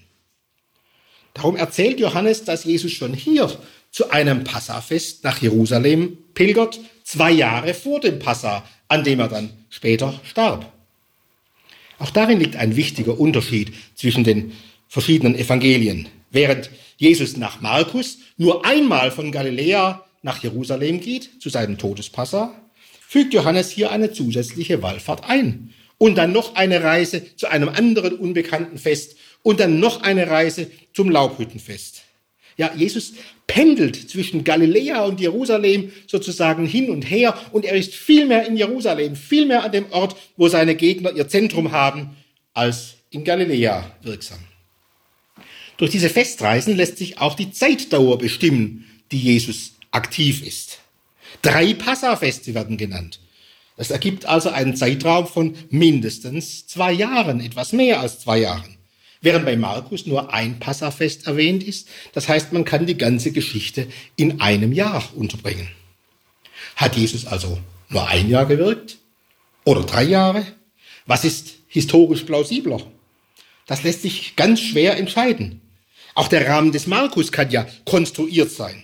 Darum 1.34 1.56
erzählt 1.56 2.00
Johannes, 2.00 2.44
dass 2.44 2.64
Jesus 2.64 2.92
schon 2.92 3.14
hier 3.14 3.50
zu 3.90 4.11
einem 4.11 4.44
Passafest 4.44 5.24
nach 5.24 5.40
Jerusalem 5.42 6.18
pilgert, 6.35 6.81
zwei 7.05 7.31
Jahre 7.31 7.74
vor 7.74 8.00
dem 8.00 8.18
Passa, 8.18 8.64
an 8.88 9.05
dem 9.05 9.20
er 9.20 9.29
dann 9.29 9.50
später 9.68 10.20
starb. 10.24 10.72
Auch 11.98 12.11
darin 12.11 12.40
liegt 12.40 12.57
ein 12.57 12.76
wichtiger 12.76 13.18
Unterschied 13.18 13.72
zwischen 13.94 14.24
den 14.24 14.53
verschiedenen 14.88 15.37
Evangelien. 15.37 16.09
Während 16.31 16.70
Jesus 16.96 17.37
nach 17.37 17.61
Markus 17.61 18.18
nur 18.37 18.64
einmal 18.64 19.11
von 19.11 19.33
Galiläa 19.33 20.05
nach 20.22 20.42
Jerusalem 20.42 21.00
geht, 21.00 21.42
zu 21.42 21.48
seinem 21.48 21.79
Todespassa, 21.79 22.55
fügt 23.07 23.35
Johannes 23.35 23.70
hier 23.70 23.90
eine 23.90 24.12
zusätzliche 24.12 24.83
Wallfahrt 24.83 25.29
ein. 25.29 25.74
Und 25.98 26.16
dann 26.16 26.33
noch 26.33 26.55
eine 26.55 26.83
Reise 26.83 27.37
zu 27.37 27.48
einem 27.48 27.68
anderen 27.68 28.14
unbekannten 28.14 28.79
Fest 28.79 29.16
und 29.42 29.61
dann 29.61 29.81
noch 29.81 30.03
eine 30.03 30.29
Reise 30.29 30.70
zum 30.94 31.11
Laubhüttenfest. 31.11 32.03
Ja, 32.57 32.72
Jesus 32.74 33.14
pendelt 33.50 33.96
zwischen 34.08 34.44
Galiläa 34.44 35.02
und 35.02 35.20
Jerusalem 35.20 35.90
sozusagen 36.06 36.66
hin 36.66 36.88
und 36.88 37.02
her 37.02 37.36
und 37.50 37.64
er 37.64 37.74
ist 37.74 37.92
viel 37.92 38.24
mehr 38.26 38.46
in 38.46 38.56
Jerusalem, 38.56 39.16
viel 39.16 39.44
mehr 39.44 39.64
an 39.64 39.72
dem 39.72 39.90
Ort, 39.90 40.14
wo 40.36 40.46
seine 40.46 40.76
Gegner 40.76 41.10
ihr 41.16 41.26
Zentrum 41.26 41.72
haben, 41.72 42.16
als 42.54 42.94
in 43.10 43.24
Galiläa 43.24 43.90
wirksam. 44.02 44.38
Durch 45.78 45.90
diese 45.90 46.10
Festreisen 46.10 46.76
lässt 46.76 46.98
sich 46.98 47.18
auch 47.18 47.34
die 47.34 47.50
Zeitdauer 47.50 48.18
bestimmen, 48.18 48.86
die 49.10 49.18
Jesus 49.18 49.72
aktiv 49.90 50.46
ist. 50.46 50.78
Drei 51.42 51.74
Passafeste 51.74 52.54
werden 52.54 52.76
genannt. 52.76 53.18
Das 53.76 53.90
ergibt 53.90 54.26
also 54.26 54.50
einen 54.50 54.76
Zeitraum 54.76 55.26
von 55.26 55.56
mindestens 55.70 56.68
zwei 56.68 56.92
Jahren, 56.92 57.40
etwas 57.40 57.72
mehr 57.72 57.98
als 57.98 58.20
zwei 58.20 58.38
Jahren 58.38 58.76
während 59.20 59.44
bei 59.44 59.56
Markus 59.56 60.06
nur 60.06 60.33
ein 60.33 60.59
Passafest 60.59 61.26
erwähnt 61.26 61.62
ist. 61.62 61.88
Das 62.12 62.28
heißt, 62.28 62.52
man 62.52 62.64
kann 62.64 62.87
die 62.87 62.98
ganze 62.98 63.33
Geschichte 63.33 63.87
in 64.16 64.40
einem 64.40 64.72
Jahr 64.72 65.02
unterbringen. 65.14 65.68
Hat 66.76 66.96
Jesus 66.96 67.26
also 67.26 67.59
nur 67.88 68.06
ein 68.09 68.28
Jahr 68.28 68.46
gewirkt? 68.46 68.98
Oder 69.64 69.83
drei 69.83 70.04
Jahre? 70.04 70.46
Was 71.06 71.24
ist 71.24 71.54
historisch 71.68 72.22
plausibler? 72.22 72.80
Das 73.66 73.83
lässt 73.83 74.02
sich 74.02 74.37
ganz 74.37 74.61
schwer 74.61 74.96
entscheiden. 74.96 75.61
Auch 76.14 76.28
der 76.28 76.48
Rahmen 76.48 76.72
des 76.72 76.87
Markus 76.87 77.30
kann 77.30 77.50
ja 77.50 77.66
konstruiert 77.85 78.50
sein. 78.50 78.83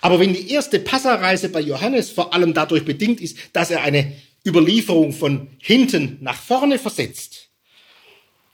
Aber 0.00 0.20
wenn 0.20 0.34
die 0.34 0.50
erste 0.50 0.78
Passareise 0.78 1.48
bei 1.48 1.60
Johannes 1.60 2.10
vor 2.10 2.34
allem 2.34 2.52
dadurch 2.52 2.84
bedingt 2.84 3.20
ist, 3.20 3.38
dass 3.54 3.70
er 3.70 3.82
eine 3.82 4.12
Überlieferung 4.46 5.12
von 5.12 5.48
hinten 5.58 6.18
nach 6.20 6.40
vorne 6.40 6.78
versetzt, 6.78 7.43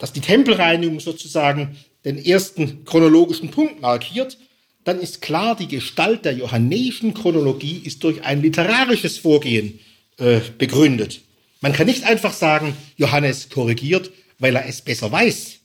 dass 0.00 0.12
die 0.12 0.20
Tempelreinigung 0.20 0.98
sozusagen 0.98 1.76
den 2.04 2.18
ersten 2.18 2.84
chronologischen 2.84 3.50
Punkt 3.50 3.80
markiert, 3.80 4.38
dann 4.82 4.98
ist 4.98 5.20
klar, 5.20 5.54
die 5.54 5.68
Gestalt 5.68 6.24
der 6.24 6.32
johannäischen 6.32 7.14
Chronologie 7.14 7.82
ist 7.84 8.02
durch 8.02 8.24
ein 8.24 8.42
literarisches 8.42 9.18
Vorgehen 9.18 9.78
äh, 10.16 10.40
begründet. 10.58 11.20
Man 11.60 11.74
kann 11.74 11.86
nicht 11.86 12.04
einfach 12.04 12.32
sagen, 12.32 12.74
Johannes 12.96 13.50
korrigiert, 13.50 14.10
weil 14.38 14.56
er 14.56 14.66
es 14.66 14.80
besser 14.80 15.12
weiß. 15.12 15.58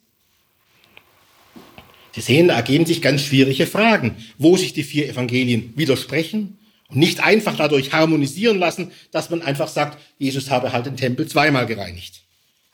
Sie 2.11 2.21
sehen, 2.21 2.49
da 2.49 2.55
ergeben 2.55 2.85
sich 2.85 3.01
ganz 3.01 3.21
schwierige 3.21 3.65
Fragen, 3.65 4.17
wo 4.37 4.57
sich 4.57 4.73
die 4.73 4.83
vier 4.83 5.09
Evangelien 5.09 5.73
widersprechen 5.77 6.57
und 6.89 6.97
nicht 6.97 7.21
einfach 7.21 7.55
dadurch 7.55 7.93
harmonisieren 7.93 8.59
lassen, 8.59 8.91
dass 9.11 9.29
man 9.29 9.41
einfach 9.41 9.69
sagt, 9.69 9.97
Jesus 10.17 10.49
habe 10.49 10.73
halt 10.73 10.85
den 10.85 10.97
Tempel 10.97 11.25
zweimal 11.27 11.65
gereinigt. 11.65 12.24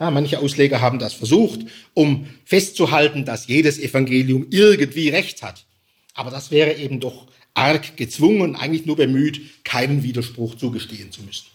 Ja, 0.01 0.09
manche 0.09 0.39
Ausleger 0.39 0.81
haben 0.81 0.97
das 0.97 1.13
versucht, 1.13 1.59
um 1.93 2.25
festzuhalten, 2.43 3.23
dass 3.23 3.45
jedes 3.45 3.77
Evangelium 3.77 4.47
irgendwie 4.49 5.09
Recht 5.09 5.43
hat. 5.43 5.67
Aber 6.15 6.31
das 6.31 6.49
wäre 6.49 6.73
eben 6.73 6.99
doch 6.99 7.27
arg 7.53 7.97
gezwungen 7.97 8.41
und 8.41 8.55
eigentlich 8.55 8.87
nur 8.87 8.95
bemüht, 8.95 9.63
keinen 9.63 10.01
Widerspruch 10.01 10.55
zugestehen 10.55 11.11
zu 11.11 11.21
müssen. 11.21 11.45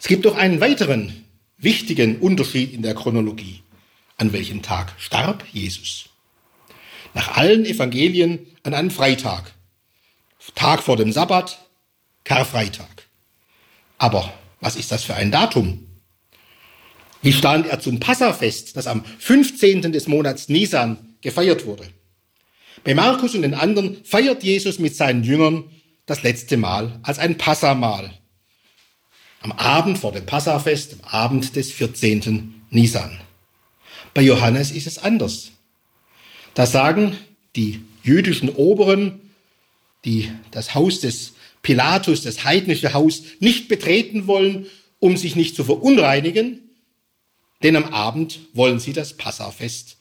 Es 0.00 0.08
gibt 0.08 0.24
doch 0.24 0.36
einen 0.36 0.60
weiteren 0.60 1.24
wichtigen 1.56 2.18
Unterschied 2.18 2.72
in 2.72 2.82
der 2.82 2.96
Chronologie. 2.96 3.60
An 4.16 4.32
welchem 4.32 4.62
Tag 4.62 4.92
starb 4.98 5.44
Jesus? 5.52 6.08
Nach 7.14 7.36
allen 7.36 7.64
Evangelien 7.64 8.40
an 8.64 8.74
einem 8.74 8.90
Freitag. 8.90 9.54
Tag 10.56 10.82
vor 10.82 10.96
dem 10.96 11.12
Sabbat, 11.12 11.60
Karfreitag. 12.24 13.06
Aber 13.98 14.32
was 14.60 14.74
ist 14.74 14.90
das 14.90 15.04
für 15.04 15.14
ein 15.14 15.30
Datum? 15.30 15.87
Wie 17.22 17.32
stand 17.32 17.66
er 17.66 17.80
zum 17.80 17.98
Passafest, 17.98 18.76
das 18.76 18.86
am 18.86 19.04
15. 19.04 19.92
des 19.92 20.06
Monats 20.06 20.48
Nisan 20.48 20.98
gefeiert 21.20 21.66
wurde? 21.66 21.84
Bei 22.84 22.94
Markus 22.94 23.34
und 23.34 23.42
den 23.42 23.54
anderen 23.54 24.04
feiert 24.04 24.44
Jesus 24.44 24.78
mit 24.78 24.94
seinen 24.94 25.24
Jüngern 25.24 25.64
das 26.06 26.22
letzte 26.22 26.56
Mal 26.56 27.00
als 27.02 27.18
ein 27.18 27.36
Passamahl. 27.36 28.12
Am 29.40 29.52
Abend 29.52 29.98
vor 29.98 30.12
dem 30.12 30.26
Passafest, 30.26 30.94
am 30.94 31.08
Abend 31.08 31.56
des 31.56 31.72
14. 31.72 32.54
Nisan. 32.70 33.20
Bei 34.14 34.22
Johannes 34.22 34.70
ist 34.70 34.86
es 34.86 34.98
anders. 34.98 35.50
Da 36.54 36.66
sagen 36.66 37.16
die 37.56 37.80
jüdischen 38.02 38.48
Oberen, 38.48 39.20
die 40.04 40.30
das 40.50 40.74
Haus 40.74 41.00
des 41.00 41.34
Pilatus, 41.62 42.22
das 42.22 42.44
heidnische 42.44 42.94
Haus, 42.94 43.22
nicht 43.40 43.68
betreten 43.68 44.26
wollen, 44.26 44.66
um 45.00 45.16
sich 45.16 45.36
nicht 45.36 45.54
zu 45.56 45.64
verunreinigen, 45.64 46.67
denn 47.62 47.76
am 47.76 47.92
Abend 47.92 48.40
wollen 48.52 48.78
sie 48.78 48.92
das 48.92 49.16
Passafest 49.16 49.96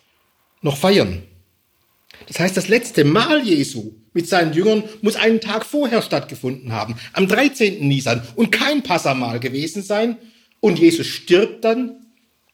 noch 0.62 0.78
feiern. 0.78 1.24
Das 2.28 2.40
heißt, 2.40 2.58
das 2.58 2.68
letzte 2.68 3.04
Mal 3.04 3.44
Jesu 3.44 3.94
mit 4.14 4.28
seinen 4.28 4.54
Jüngern 4.54 4.84
muss 5.02 5.16
einen 5.16 5.42
Tag 5.42 5.66
vorher 5.66 6.02
stattgefunden 6.02 6.72
haben, 6.72 6.96
am 7.14 7.28
13. 7.28 7.88
Nisan 7.88 8.24
und 8.36 8.52
kein 8.52 8.82
Passamal 8.82 9.40
gewesen 9.40 9.84
sein. 9.84 10.18
Und 10.60 10.80
Jesus 10.80 11.06
stirbt 11.06 11.64
dann 11.64 12.08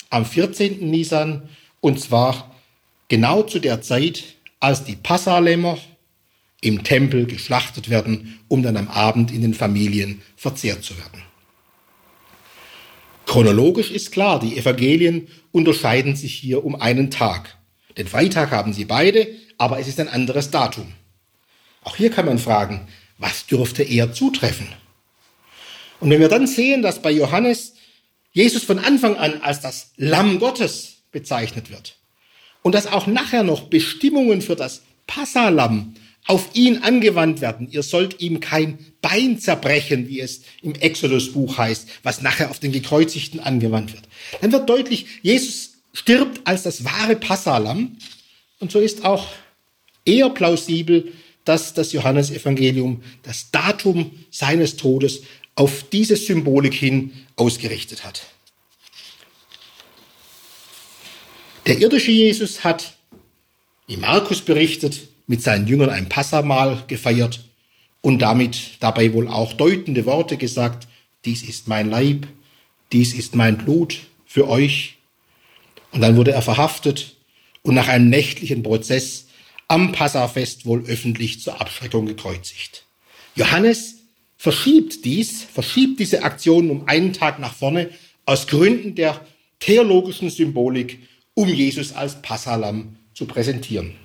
am 0.10 0.26
14. 0.26 0.90
Nisan 0.90 1.50
und 1.80 2.00
zwar 2.00 2.54
genau 3.08 3.44
zu 3.44 3.60
der 3.60 3.82
Zeit, 3.82 4.24
als 4.60 4.84
die 4.84 4.96
Passalämmer 4.96 5.78
im 6.62 6.84
Tempel 6.84 7.26
geschlachtet 7.26 7.90
werden, 7.90 8.40
um 8.48 8.64
dann 8.64 8.78
am 8.78 8.88
Abend 8.88 9.32
in 9.32 9.42
den 9.42 9.54
Familien 9.54 10.22
verzehrt 10.36 10.84
zu 10.84 10.98
werden. 10.98 11.22
Chronologisch 13.34 13.90
ist 13.90 14.12
klar, 14.12 14.40
die 14.40 14.58
Evangelien 14.60 15.28
unterscheiden 15.52 16.16
sich 16.16 16.36
hier 16.36 16.64
um 16.64 16.76
einen 16.76 17.10
Tag. 17.10 17.58
Den 17.98 18.08
Freitag 18.08 18.52
haben 18.52 18.74
sie 18.74 18.86
beide, 18.86 19.28
aber 19.58 19.80
es 19.80 19.88
ist 19.88 20.00
ein 20.00 20.08
anderes 20.08 20.52
Datum. 20.52 20.94
Auch 21.84 21.96
hier 21.96 22.12
kann 22.12 22.28
man 22.28 22.38
fragen, 22.38 22.88
was 23.18 23.48
dürfte 23.48 23.82
eher 23.82 24.14
zutreffen? 24.14 24.68
Und 26.00 26.12
wenn 26.12 26.20
wir 26.20 26.30
dann 26.30 26.46
sehen, 26.46 26.84
dass 26.84 27.02
bei 27.02 27.10
Johannes 27.10 27.74
Jesus 28.34 28.64
von 28.66 28.78
Anfang 28.78 29.18
an 29.18 29.42
als 29.42 29.62
das 29.62 29.94
Lamm 29.98 30.38
Gottes 30.38 30.98
bezeichnet 31.12 31.72
wird 31.72 31.98
und 32.62 32.76
dass 32.76 32.86
auch 32.86 33.08
nachher 33.08 33.42
noch 33.42 33.62
Bestimmungen 33.62 34.44
für 34.44 34.56
das 34.56 34.84
Passalam 35.08 35.96
auf 36.26 36.50
ihn 36.54 36.80
angewandt 36.80 37.42
werden. 37.42 37.68
Ihr 37.70 37.84
sollt 37.84 38.22
ihm 38.22 38.40
kein 38.40 38.80
Bein 39.02 39.40
zerbrechen, 39.40 40.08
wie 40.08 40.22
es 40.22 40.42
im 40.62 40.74
Exodus-Buch 40.76 41.58
heißt, 41.58 41.88
was 42.04 42.22
nachher 42.22 42.50
auf 42.50 42.60
den 42.60 42.72
Gekreuzigten 42.72 43.40
angewandt 43.40 43.94
wird. 43.94 44.04
Dann 44.42 44.52
wird 44.52 44.70
deutlich, 44.70 45.06
Jesus 45.22 45.74
stirbt 45.92 46.42
als 46.46 46.64
das 46.64 46.86
wahre 46.86 47.16
Passalam. 47.16 47.98
Und 48.60 48.72
so 48.72 48.80
ist 48.80 49.04
auch 49.04 49.28
eher 50.06 50.30
plausibel, 50.30 51.12
dass 51.46 51.74
das 51.74 51.92
Johannesevangelium 51.92 53.04
das 53.24 53.52
Datum 53.52 54.12
seines 54.32 54.78
Todes 54.78 55.24
auf 55.56 55.84
diese 55.92 56.16
Symbolik 56.16 56.74
hin 56.74 57.12
ausgerichtet 57.36 58.06
hat. 58.06 58.24
Der 61.66 61.80
irdische 61.80 62.12
Jesus 62.12 62.64
hat, 62.64 62.94
wie 63.88 63.98
Markus 63.98 64.42
berichtet, 64.42 65.02
mit 65.28 65.42
seinen 65.42 65.68
Jüngern 65.68 65.90
ein 65.90 66.10
Passamahl 66.10 66.84
gefeiert 66.88 67.46
und 68.02 68.20
damit 68.20 68.78
dabei 68.82 69.14
wohl 69.14 69.28
auch 69.28 69.54
deutende 69.54 70.06
Worte 70.06 70.38
gesagt, 70.38 70.88
dies 71.26 71.44
ist 71.44 71.68
mein 71.68 71.90
Leib, 71.90 72.28
dies 72.92 73.14
ist 73.14 73.36
mein 73.36 73.58
Blut 73.58 74.00
für 74.26 74.50
euch. 74.50 74.98
Und 75.92 76.02
dann 76.02 76.18
wurde 76.18 76.32
er 76.32 76.42
verhaftet 76.42 77.16
und 77.62 77.76
nach 77.76 77.88
einem 77.88 78.10
nächtlichen 78.10 78.64
Prozess 78.64 79.28
am 79.68 79.92
Passafest 79.92 80.66
wohl 80.66 80.86
öffentlich 80.86 81.40
zur 81.42 81.62
Abschreckung 81.62 82.06
gekreuzigt. 82.06 82.86
Johannes 83.36 83.96
verschiebt 84.38 85.06
dies, 85.06 85.44
verschiebt 85.44 86.00
diese 86.00 86.24
Aktion 86.24 86.70
um 86.70 86.88
einen 86.88 87.14
Tag 87.14 87.40
nach 87.40 87.54
vorne 87.54 87.90
aus 88.26 88.48
Gründen 88.48 88.96
der 88.96 89.26
theologischen 89.60 90.30
Symbolik, 90.30 91.00
um 91.34 91.48
Jesus 91.48 91.94
als 91.94 92.22
Passalam 92.22 92.98
zu 93.14 93.26
präsentieren. 93.26 93.96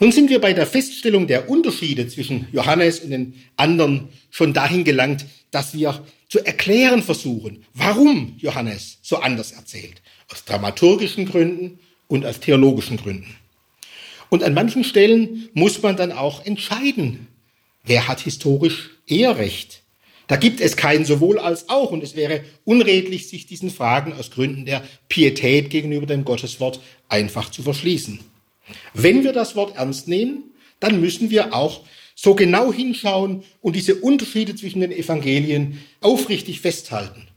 Nun 0.00 0.12
sind 0.12 0.30
wir 0.30 0.40
bei 0.40 0.54
der 0.54 0.66
Feststellung 0.66 1.26
der 1.26 1.50
Unterschiede 1.50 2.08
zwischen 2.08 2.48
Johannes 2.52 3.00
und 3.00 3.10
den 3.10 3.34
anderen 3.58 4.08
schon 4.30 4.54
dahin 4.54 4.82
gelangt, 4.82 5.26
dass 5.50 5.74
wir 5.74 6.02
zu 6.26 6.38
erklären 6.44 7.02
versuchen, 7.02 7.66
warum 7.74 8.34
Johannes 8.38 8.98
so 9.02 9.18
anders 9.18 9.52
erzählt. 9.52 10.00
Aus 10.32 10.44
dramaturgischen 10.46 11.26
Gründen 11.26 11.78
und 12.08 12.24
aus 12.24 12.40
theologischen 12.40 12.96
Gründen. 12.96 13.36
Und 14.30 14.42
an 14.42 14.54
manchen 14.54 14.84
Stellen 14.84 15.50
muss 15.52 15.82
man 15.82 15.96
dann 15.96 16.12
auch 16.12 16.46
entscheiden, 16.46 17.26
wer 17.84 18.08
hat 18.08 18.20
historisch 18.20 18.90
eher 19.06 19.36
recht. 19.36 19.82
Da 20.28 20.36
gibt 20.36 20.62
es 20.62 20.76
kein 20.76 21.04
sowohl 21.04 21.38
als 21.38 21.68
auch 21.68 21.90
und 21.90 22.02
es 22.02 22.16
wäre 22.16 22.42
unredlich, 22.64 23.28
sich 23.28 23.46
diesen 23.46 23.68
Fragen 23.68 24.14
aus 24.14 24.30
Gründen 24.30 24.64
der 24.64 24.82
Pietät 25.08 25.68
gegenüber 25.68 26.06
dem 26.06 26.24
Gotteswort 26.24 26.80
einfach 27.08 27.50
zu 27.50 27.62
verschließen. 27.62 28.20
Wenn 28.94 29.24
wir 29.24 29.32
das 29.32 29.56
Wort 29.56 29.76
ernst 29.76 30.08
nehmen, 30.08 30.44
dann 30.80 31.00
müssen 31.00 31.30
wir 31.30 31.54
auch 31.54 31.82
so 32.14 32.34
genau 32.34 32.72
hinschauen 32.72 33.44
und 33.60 33.76
diese 33.76 33.94
Unterschiede 33.94 34.54
zwischen 34.54 34.80
den 34.80 34.92
Evangelien 34.92 35.80
aufrichtig 36.00 36.60
festhalten. 36.60 37.28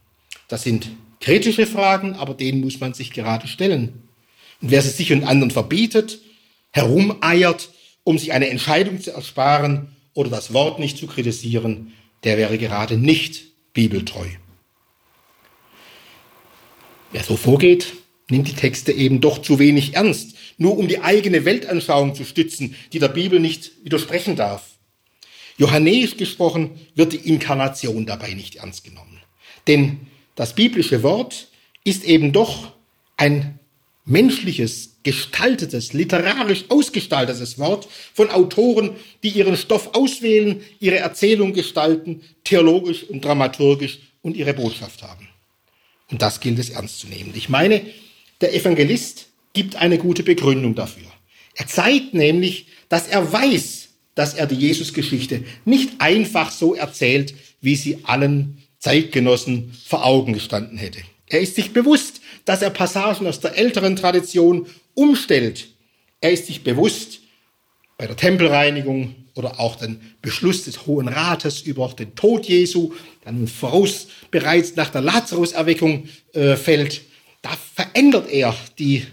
Das 0.48 0.64
sind 0.64 0.90
kritische 1.20 1.66
Fragen, 1.66 2.16
aber 2.16 2.34
denen 2.34 2.62
muss 2.62 2.80
man 2.80 2.94
sich 2.94 3.12
gerade 3.12 3.48
stellen. 3.48 4.04
Und 4.62 4.72
wer 4.72 4.82
sie 4.82 4.90
sich 4.90 5.14
und 5.14 5.24
anderen 5.24 5.52
verbietet, 5.52 6.20
herumeiert, 6.72 7.70
um 8.04 8.18
sich 8.18 8.34
eine 8.34 8.50
Entscheidung 8.50 9.00
zu 9.00 9.12
ersparen 9.12 9.96
oder 10.14 10.30
das 10.30 10.54
Wort 10.54 10.80
nicht 10.80 10.98
zu 10.98 11.08
kritisieren, 11.08 11.94
der 12.24 12.38
wäre 12.38 12.58
gerade 12.58 12.98
nicht 12.98 13.44
bibeltreu. 13.74 14.28
Wer 17.12 17.24
so 17.24 17.38
vorgeht, 17.38 17.94
nimmt 18.30 18.48
die 18.48 18.56
Texte 18.56 18.92
eben 18.92 19.22
doch 19.22 19.42
zu 19.42 19.60
wenig 19.60 19.96
ernst 19.96 20.34
nur 20.58 20.78
um 20.78 20.88
die 20.88 21.02
eigene 21.02 21.46
Weltanschauung 21.46 22.16
zu 22.16 22.26
stützen, 22.26 22.76
die 22.92 23.00
der 23.00 23.10
Bibel 23.10 23.40
nicht 23.40 23.72
widersprechen 23.84 24.36
darf. 24.36 24.64
Johannäisch 25.58 26.18
gesprochen 26.18 26.72
wird 26.96 27.14
die 27.14 27.30
Inkarnation 27.30 28.06
dabei 28.06 28.34
nicht 28.34 28.56
ernst 28.56 28.84
genommen. 28.84 29.22
Denn 29.68 30.00
das 30.36 30.56
biblische 30.56 31.04
Wort 31.04 31.50
ist 31.84 32.04
eben 32.04 32.32
doch 32.32 32.72
ein 33.18 33.60
menschliches, 34.06 34.98
gestaltetes, 35.04 35.94
literarisch 35.94 36.66
ausgestaltetes 36.70 37.60
Wort 37.60 37.88
von 38.14 38.30
Autoren, 38.30 38.92
die 39.22 39.30
ihren 39.30 39.56
Stoff 39.56 39.94
auswählen, 39.94 40.62
ihre 40.80 40.98
Erzählung 40.98 41.54
gestalten, 41.54 42.22
theologisch 42.44 43.04
und 43.04 43.24
dramaturgisch 43.24 44.00
und 44.22 44.36
ihre 44.36 44.54
Botschaft 44.54 45.04
haben. 45.04 45.30
Und 46.10 46.22
das 46.22 46.40
gilt 46.40 46.60
es 46.60 46.70
ernst 46.70 47.00
zu 47.00 47.08
nehmen. 47.08 47.32
Ich 47.36 47.48
meine, 47.48 47.82
der 48.44 48.54
Evangelist 48.54 49.28
gibt 49.54 49.78
eine 49.78 49.98
gute 49.98 50.22
Begründung 50.22 50.76
dafür. 50.76 51.08
Er 51.56 51.66
zeigt 51.68 52.14
nämlich, 52.14 52.68
dass 52.90 53.08
er 53.08 53.32
weiß, 53.32 53.88
dass 54.16 54.34
er 54.34 54.48
die 54.48 54.56
Jesusgeschichte 54.56 55.46
nicht 55.64 55.94
einfach 56.00 56.52
so 56.52 56.76
erzählt, 56.76 57.34
wie 57.62 57.76
sie 57.76 58.00
allen 58.04 58.58
Zeitgenossen 58.80 59.74
vor 59.86 60.06
Augen 60.06 60.34
gestanden 60.34 60.78
hätte. 60.78 61.00
Er 61.28 61.40
ist 61.40 61.56
sich 61.56 61.72
bewusst, 61.72 62.20
dass 62.44 62.62
er 62.62 62.70
Passagen 62.70 63.26
aus 63.28 63.40
der 63.40 63.58
älteren 63.58 63.96
Tradition 63.96 64.68
umstellt. 64.94 65.68
Er 66.20 66.34
ist 66.34 66.48
sich 66.48 66.64
bewusst, 66.64 67.22
bei 67.98 68.08
der 68.08 68.18
Tempelreinigung 68.18 69.16
oder 69.36 69.60
auch 69.62 69.78
den 69.78 70.02
Beschluss 70.22 70.66
des 70.66 70.86
Hohen 70.86 71.08
Rates 71.08 71.62
über 71.62 71.88
den 71.98 72.14
Tod 72.16 72.46
Jesu, 72.46 72.92
der 73.24 73.32
nun 73.32 73.48
voraus 73.48 74.08
bereits 74.32 74.76
nach 74.76 74.90
der 74.90 75.02
Lazarus-Erweckung 75.02 76.10
äh, 76.34 76.58
fällt, 76.58 77.02
da 77.44 77.56
verändert 77.76 78.32
er 78.32 78.56
die 78.80 79.06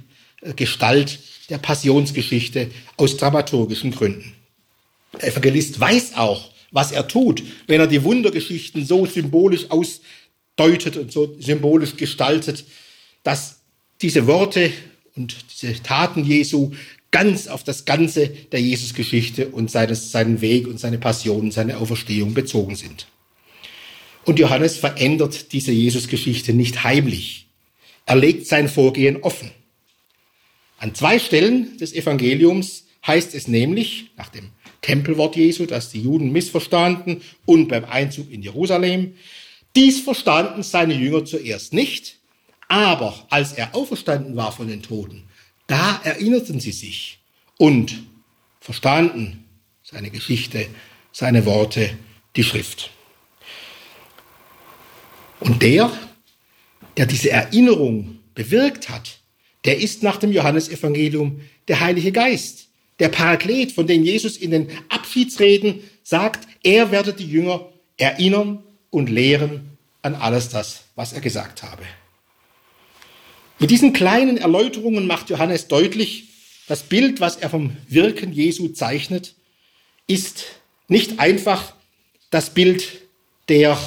Gestalt 0.57 1.19
der 1.51 1.59
Passionsgeschichte 1.59 2.71
aus 2.97 3.19
dramaturgischen 3.19 3.91
Gründen. 3.91 4.33
Der 5.21 5.29
Evangelist 5.29 5.79
weiß 5.79 6.15
auch, 6.15 6.51
was 6.71 6.93
er 6.93 7.07
tut, 7.09 7.43
wenn 7.67 7.81
er 7.81 7.89
die 7.89 8.03
Wundergeschichten 8.05 8.87
so 8.87 9.05
symbolisch 9.05 9.67
ausdeutet 9.71 10.97
und 10.97 11.13
so 11.13 11.37
symbolisch 11.39 11.97
gestaltet, 11.97 12.65
dass 13.25 13.61
diese 14.01 14.27
Worte 14.27 14.73
und 15.17 15.37
diese 15.51 15.83
Taten 15.83 16.25
Jesu 16.25 16.71
ganz 17.11 17.49
auf 17.49 17.65
das 17.65 17.85
Ganze 17.85 18.29
der 18.29 18.61
Jesusgeschichte 18.61 19.49
und 19.49 19.71
seines, 19.71 20.13
seinen 20.13 20.41
Weg 20.41 20.69
und 20.69 20.79
seine 20.79 20.99
Passion, 20.99 21.51
seine 21.51 21.79
Auferstehung 21.79 22.35
bezogen 22.35 22.77
sind. 22.77 23.09
Und 24.25 24.39
Johannes 24.39 24.77
verändert 24.77 25.53
diese 25.53 25.73
Jesusgeschichte 25.73 26.53
nicht 26.53 26.85
heimlich. 26.85 27.50
Er 28.11 28.17
legt 28.17 28.49
sein 28.49 28.69
Vorgehen 28.69 29.23
offen. 29.23 29.53
An 30.79 30.97
zwei 30.97 31.21
Stellen 31.21 31.79
des 31.79 31.93
Evangeliums 31.93 32.87
heißt 33.07 33.37
es 33.37 33.47
nämlich, 33.47 34.11
nach 34.17 34.31
dem 34.31 34.51
Tempelwort 34.83 35.37
Jesu, 35.37 35.65
das 35.65 35.91
die 35.91 36.03
Juden 36.03 36.33
missverstanden 36.33 37.23
und 37.47 37.69
beim 37.69 37.85
Einzug 37.85 38.29
in 38.33 38.43
Jerusalem, 38.43 39.15
dies 39.77 40.01
verstanden 40.01 40.65
seine 40.65 40.95
Jünger 40.95 41.25
zuerst 41.25 41.73
nicht, 41.73 42.19
aber 42.67 43.29
als 43.31 43.53
er 43.53 43.77
auferstanden 43.77 44.35
war 44.35 44.51
von 44.51 44.67
den 44.67 44.83
Toten, 44.83 45.23
da 45.69 46.01
erinnerten 46.03 46.59
sie 46.59 46.73
sich 46.73 47.21
und 47.59 48.03
verstanden 48.61 49.45
seine 49.85 50.11
Geschichte, 50.11 50.67
seine 51.13 51.47
Worte, 51.47 51.97
die 52.35 52.43
Schrift. 52.43 52.91
Und 55.39 55.63
der, 55.63 55.93
der 56.97 57.07
diese 57.07 57.31
Erinnerung 57.31 58.19
bewirkt 58.35 58.89
hat, 58.89 59.19
der 59.65 59.79
ist 59.79 60.03
nach 60.03 60.17
dem 60.17 60.33
Johannesevangelium 60.33 61.41
der 61.69 61.81
Heilige 61.81 62.13
Geist, 62.13 62.69
der 62.99 63.09
Paraklet, 63.09 63.73
von 63.73 63.87
dem 63.87 64.05
Jesus 64.05 64.37
in 64.37 64.51
den 64.51 64.69
Abschiedsreden 64.89 65.81
sagt, 66.03 66.47
er 66.63 66.91
werde 66.91 67.13
die 67.13 67.27
Jünger 67.27 67.69
erinnern 67.97 68.63
und 68.91 69.09
lehren 69.09 69.77
an 70.03 70.15
alles 70.15 70.49
das, 70.49 70.85
was 70.95 71.13
er 71.13 71.21
gesagt 71.21 71.63
habe. 71.63 71.83
Mit 73.59 73.71
diesen 73.71 73.93
kleinen 73.93 74.39
Erläuterungen 74.39 75.07
macht 75.07 75.29
Johannes 75.31 75.69
deutlich, 75.69 76.29
das 76.67 76.83
Bild, 76.85 77.21
was 77.21 77.37
er 77.37 77.51
vom 77.51 77.77
Wirken 77.89 78.33
Jesu 78.33 78.69
zeichnet, 78.69 79.35
ist 80.07 80.45
nicht 80.89 81.19
einfach 81.19 81.75
das 82.31 82.51
Bild 82.51 83.03
der 83.49 83.79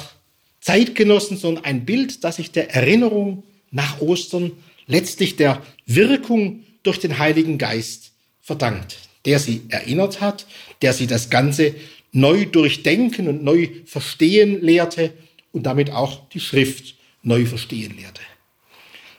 Zeitgenossen, 0.64 1.36
sondern 1.36 1.64
ein 1.64 1.84
Bild, 1.84 2.24
das 2.24 2.36
sich 2.36 2.50
der 2.50 2.74
Erinnerung 2.74 3.42
nach 3.70 4.00
Ostern, 4.00 4.52
letztlich 4.86 5.36
der 5.36 5.62
Wirkung 5.84 6.64
durch 6.82 6.98
den 6.98 7.18
Heiligen 7.18 7.58
Geist 7.58 8.12
verdankt, 8.40 8.96
der 9.26 9.38
sie 9.38 9.60
erinnert 9.68 10.22
hat, 10.22 10.46
der 10.80 10.94
sie 10.94 11.06
das 11.06 11.28
Ganze 11.28 11.74
neu 12.12 12.46
durchdenken 12.46 13.28
und 13.28 13.44
neu 13.44 13.68
verstehen 13.84 14.62
lehrte 14.62 15.12
und 15.52 15.64
damit 15.64 15.90
auch 15.90 16.30
die 16.30 16.40
Schrift 16.40 16.94
neu 17.22 17.44
verstehen 17.44 17.94
lehrte. 17.98 18.22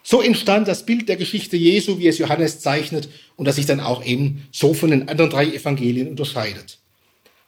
So 0.01 0.23
entstand 0.23 0.67
das 0.67 0.83
Bild 0.87 1.07
der 1.09 1.15
Geschichte 1.15 1.57
Jesu, 1.57 1.99
wie 1.99 2.07
es 2.07 2.17
Johannes 2.17 2.59
zeichnet 2.59 3.07
und 3.35 3.45
das 3.45 3.57
sich 3.57 3.67
dann 3.67 3.81
auch 3.81 4.03
eben 4.03 4.47
so 4.51 4.73
von 4.73 4.89
den 4.89 5.09
anderen 5.09 5.29
drei 5.29 5.45
Evangelien 5.45 6.07
unterscheidet. 6.07 6.79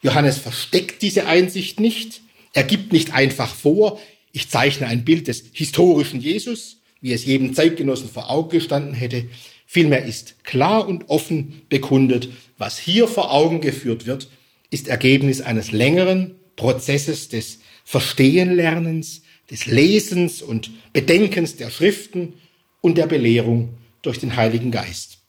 Johannes 0.03 0.37
versteckt 0.37 1.01
diese 1.01 1.25
Einsicht 1.25 1.79
nicht, 1.79 2.21
er 2.57 2.63
gibt 2.63 2.91
nicht 2.91 3.13
einfach 3.13 3.53
vor, 3.53 3.99
ich 4.31 4.49
zeichne 4.49 4.87
ein 4.87 5.05
Bild 5.05 5.27
des 5.27 5.43
historischen 5.53 6.19
Jesus, 6.19 6.77
wie 7.01 7.13
es 7.13 7.23
jedem 7.23 7.53
Zeitgenossen 7.53 8.09
vor 8.09 8.31
Augen 8.31 8.49
gestanden 8.49 8.95
hätte. 8.95 9.29
Vielmehr 9.67 10.03
ist 10.03 10.43
klar 10.43 10.87
und 10.87 11.07
offen 11.07 11.61
bekundet, 11.69 12.29
was 12.57 12.79
hier 12.79 13.07
vor 13.07 13.31
Augen 13.31 13.61
geführt 13.61 14.07
wird, 14.07 14.29
ist 14.71 14.87
Ergebnis 14.87 15.41
eines 15.41 15.71
längeren 15.71 16.33
Prozesses 16.55 17.29
des 17.29 17.59
Verstehenlernens, 17.85 19.21
des 19.51 19.67
Lesens 19.67 20.41
und 20.41 20.71
Bedenkens 20.93 21.57
der 21.57 21.69
Schriften 21.69 22.33
und 22.81 22.97
der 22.97 23.05
Belehrung 23.05 23.69
durch 24.01 24.17
den 24.17 24.35
Heiligen 24.35 24.71
Geist. 24.71 25.19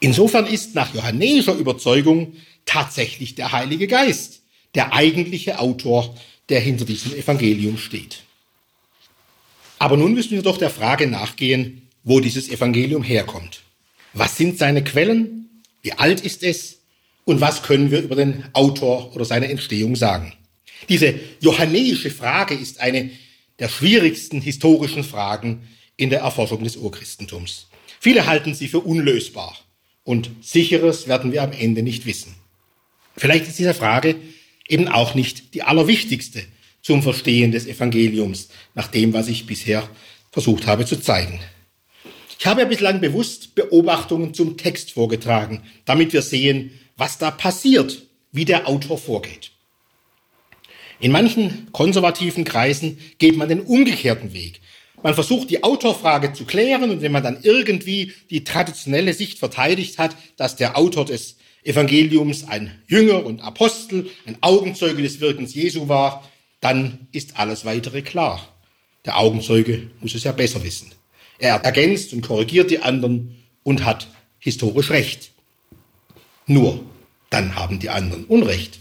Insofern 0.00 0.46
ist 0.46 0.74
nach 0.74 0.92
johannäischer 0.92 1.54
Überzeugung 1.54 2.32
tatsächlich 2.64 3.36
der 3.36 3.52
Heilige 3.52 3.86
Geist 3.86 4.42
der 4.76 4.92
eigentliche 4.92 5.58
Autor, 5.58 6.14
der 6.48 6.60
hinter 6.60 6.84
diesem 6.84 7.14
Evangelium 7.14 7.78
steht. 7.78 8.22
Aber 9.78 9.96
nun 9.96 10.14
müssen 10.14 10.32
wir 10.32 10.42
doch 10.42 10.58
der 10.58 10.70
Frage 10.70 11.06
nachgehen, 11.06 11.82
wo 12.04 12.20
dieses 12.20 12.48
Evangelium 12.48 13.02
herkommt. 13.02 13.62
Was 14.12 14.36
sind 14.36 14.58
seine 14.58 14.84
Quellen? 14.84 15.62
Wie 15.82 15.92
alt 15.92 16.20
ist 16.20 16.42
es? 16.42 16.78
Und 17.24 17.40
was 17.40 17.62
können 17.62 17.90
wir 17.90 18.02
über 18.02 18.14
den 18.14 18.44
Autor 18.52 19.14
oder 19.14 19.24
seine 19.24 19.48
Entstehung 19.48 19.96
sagen? 19.96 20.32
Diese 20.88 21.18
johannäische 21.40 22.10
Frage 22.10 22.54
ist 22.54 22.80
eine 22.80 23.10
der 23.58 23.68
schwierigsten 23.68 24.40
historischen 24.40 25.02
Fragen 25.02 25.66
in 25.96 26.10
der 26.10 26.20
Erforschung 26.20 26.62
des 26.62 26.76
Urchristentums. 26.76 27.66
Viele 27.98 28.26
halten 28.26 28.54
sie 28.54 28.68
für 28.68 28.80
unlösbar 28.80 29.56
und 30.04 30.30
sicheres 30.40 31.08
werden 31.08 31.32
wir 31.32 31.42
am 31.42 31.52
Ende 31.52 31.82
nicht 31.82 32.06
wissen. 32.06 32.34
Vielleicht 33.16 33.48
ist 33.48 33.58
diese 33.58 33.74
Frage 33.74 34.14
eben 34.68 34.88
auch 34.88 35.14
nicht 35.14 35.54
die 35.54 35.62
allerwichtigste 35.62 36.42
zum 36.82 37.02
Verstehen 37.02 37.52
des 37.52 37.66
Evangeliums, 37.66 38.48
nach 38.74 38.88
dem, 38.88 39.12
was 39.12 39.28
ich 39.28 39.46
bisher 39.46 39.88
versucht 40.30 40.66
habe 40.66 40.84
zu 40.84 40.96
zeigen. 40.96 41.40
Ich 42.38 42.46
habe 42.46 42.60
ja 42.60 42.66
bislang 42.66 43.00
bewusst 43.00 43.54
Beobachtungen 43.54 44.34
zum 44.34 44.56
Text 44.56 44.92
vorgetragen, 44.92 45.62
damit 45.84 46.12
wir 46.12 46.22
sehen, 46.22 46.70
was 46.96 47.18
da 47.18 47.30
passiert, 47.30 48.02
wie 48.32 48.44
der 48.44 48.68
Autor 48.68 48.98
vorgeht. 48.98 49.52
In 51.00 51.12
manchen 51.12 51.68
konservativen 51.72 52.44
Kreisen 52.44 52.98
geht 53.18 53.36
man 53.36 53.48
den 53.48 53.60
umgekehrten 53.60 54.32
Weg. 54.32 54.60
Man 55.02 55.14
versucht 55.14 55.50
die 55.50 55.62
Autorfrage 55.62 56.32
zu 56.32 56.44
klären 56.44 56.90
und 56.90 57.02
wenn 57.02 57.12
man 57.12 57.22
dann 57.22 57.38
irgendwie 57.42 58.12
die 58.30 58.44
traditionelle 58.44 59.12
Sicht 59.12 59.38
verteidigt 59.38 59.98
hat, 59.98 60.16
dass 60.36 60.56
der 60.56 60.76
Autor 60.76 61.04
des 61.04 61.36
Evangeliums 61.66 62.44
ein 62.44 62.70
Jünger 62.86 63.26
und 63.26 63.40
Apostel, 63.40 64.08
ein 64.24 64.36
Augenzeuge 64.40 65.02
des 65.02 65.20
Wirkens 65.20 65.54
Jesu 65.54 65.88
war, 65.88 66.28
dann 66.60 67.08
ist 67.12 67.38
alles 67.38 67.64
weitere 67.64 68.02
klar. 68.02 68.48
Der 69.04 69.18
Augenzeuge 69.18 69.90
muss 70.00 70.14
es 70.14 70.24
ja 70.24 70.32
besser 70.32 70.62
wissen. 70.62 70.92
Er 71.38 71.56
ergänzt 71.56 72.12
und 72.12 72.22
korrigiert 72.22 72.70
die 72.70 72.80
anderen 72.80 73.36
und 73.62 73.84
hat 73.84 74.08
historisch 74.38 74.90
Recht. 74.90 75.32
Nur, 76.46 76.84
dann 77.30 77.56
haben 77.56 77.78
die 77.78 77.90
anderen 77.90 78.24
Unrecht. 78.24 78.78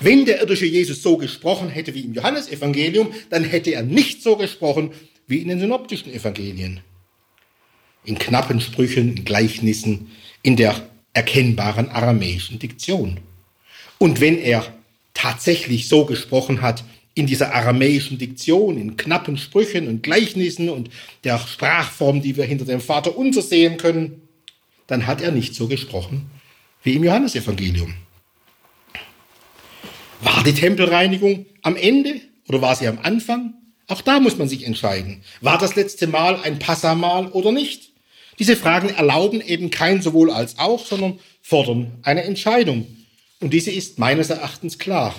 Wenn 0.00 0.26
der 0.26 0.40
irdische 0.40 0.66
Jesus 0.66 1.02
so 1.02 1.16
gesprochen 1.16 1.68
hätte 1.68 1.94
wie 1.94 2.00
im 2.00 2.12
Johannesevangelium, 2.12 3.12
dann 3.30 3.44
hätte 3.44 3.72
er 3.72 3.82
nicht 3.82 4.22
so 4.22 4.36
gesprochen 4.36 4.92
wie 5.26 5.38
in 5.38 5.48
den 5.48 5.60
synoptischen 5.60 6.12
Evangelien. 6.12 6.80
In 8.04 8.18
knappen 8.18 8.60
Sprüchen, 8.60 9.16
in 9.16 9.24
Gleichnissen, 9.24 10.10
in 10.42 10.56
der 10.56 10.91
erkennbaren 11.14 11.88
aramäischen 11.90 12.58
Diktion. 12.58 13.20
Und 13.98 14.20
wenn 14.20 14.38
er 14.38 14.66
tatsächlich 15.14 15.88
so 15.88 16.04
gesprochen 16.04 16.62
hat, 16.62 16.84
in 17.14 17.26
dieser 17.26 17.54
aramäischen 17.54 18.18
Diktion, 18.18 18.78
in 18.78 18.96
knappen 18.96 19.36
Sprüchen 19.36 19.86
und 19.86 20.02
Gleichnissen 20.02 20.70
und 20.70 20.88
der 21.24 21.38
Sprachform, 21.38 22.22
die 22.22 22.36
wir 22.36 22.44
hinter 22.44 22.64
dem 22.64 22.80
Vater 22.80 23.16
unser 23.16 23.42
sehen 23.42 23.76
können, 23.76 24.22
dann 24.86 25.06
hat 25.06 25.20
er 25.20 25.30
nicht 25.30 25.54
so 25.54 25.68
gesprochen 25.68 26.30
wie 26.82 26.94
im 26.94 27.04
Johannesevangelium. 27.04 27.94
War 30.20 30.42
die 30.44 30.54
Tempelreinigung 30.54 31.46
am 31.62 31.76
Ende 31.76 32.20
oder 32.48 32.62
war 32.62 32.76
sie 32.76 32.88
am 32.88 32.98
Anfang? 33.02 33.54
Auch 33.88 34.00
da 34.00 34.20
muss 34.20 34.38
man 34.38 34.48
sich 34.48 34.64
entscheiden. 34.64 35.22
War 35.40 35.58
das 35.58 35.76
letzte 35.76 36.06
Mal 36.06 36.40
ein 36.42 36.58
Passamal 36.58 37.26
oder 37.28 37.52
nicht? 37.52 37.91
Diese 38.42 38.56
Fragen 38.56 38.88
erlauben 38.88 39.40
eben 39.40 39.70
kein 39.70 40.02
sowohl 40.02 40.28
als 40.28 40.58
auch, 40.58 40.84
sondern 40.84 41.20
fordern 41.42 41.92
eine 42.02 42.24
Entscheidung. 42.24 42.88
Und 43.38 43.52
diese 43.52 43.70
ist 43.70 44.00
meines 44.00 44.30
Erachtens 44.30 44.80
klar. 44.80 45.14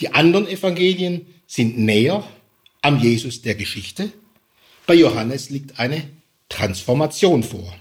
Die 0.00 0.12
anderen 0.12 0.46
Evangelien 0.46 1.24
sind 1.46 1.78
näher 1.78 2.28
am 2.82 3.00
Jesus 3.00 3.40
der 3.40 3.54
Geschichte. 3.54 4.12
Bei 4.86 4.92
Johannes 4.92 5.48
liegt 5.48 5.78
eine 5.80 6.06
Transformation 6.50 7.42
vor. 7.42 7.74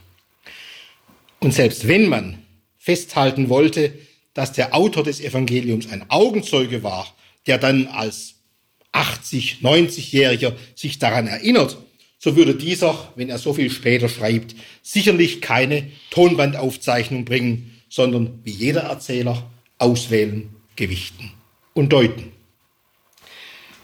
Und 1.42 1.54
selbst 1.54 1.90
wenn 1.90 2.08
man 2.08 2.38
festhalten 2.78 3.50
wollte, 3.50 3.94
dass 4.34 4.54
der 4.54 4.74
Autor 4.74 5.04
des 5.04 5.20
Evangeliums 5.20 5.92
ein 5.92 6.10
Augenzeuge 6.10 6.82
war, 6.82 7.14
der 7.46 7.58
dann 7.58 7.88
als 7.88 8.36
80, 8.94 9.58
90-Jähriger 9.64 10.54
sich 10.76 10.98
daran 10.98 11.28
erinnert, 11.28 11.76
so 12.24 12.36
würde 12.36 12.54
dieser, 12.54 13.12
wenn 13.16 13.30
er 13.30 13.40
so 13.40 13.52
viel 13.52 13.72
später 13.72 14.08
schreibt, 14.08 14.56
sicherlich 14.84 15.42
keine 15.42 15.90
Tonbandaufzeichnung 16.12 17.26
bringen, 17.26 17.82
sondern 17.90 18.40
wie 18.44 18.52
jeder 18.52 18.82
Erzähler 18.82 19.50
auswählen, 19.80 20.50
gewichten 20.76 21.32
und 21.74 21.92
deuten. 21.92 22.32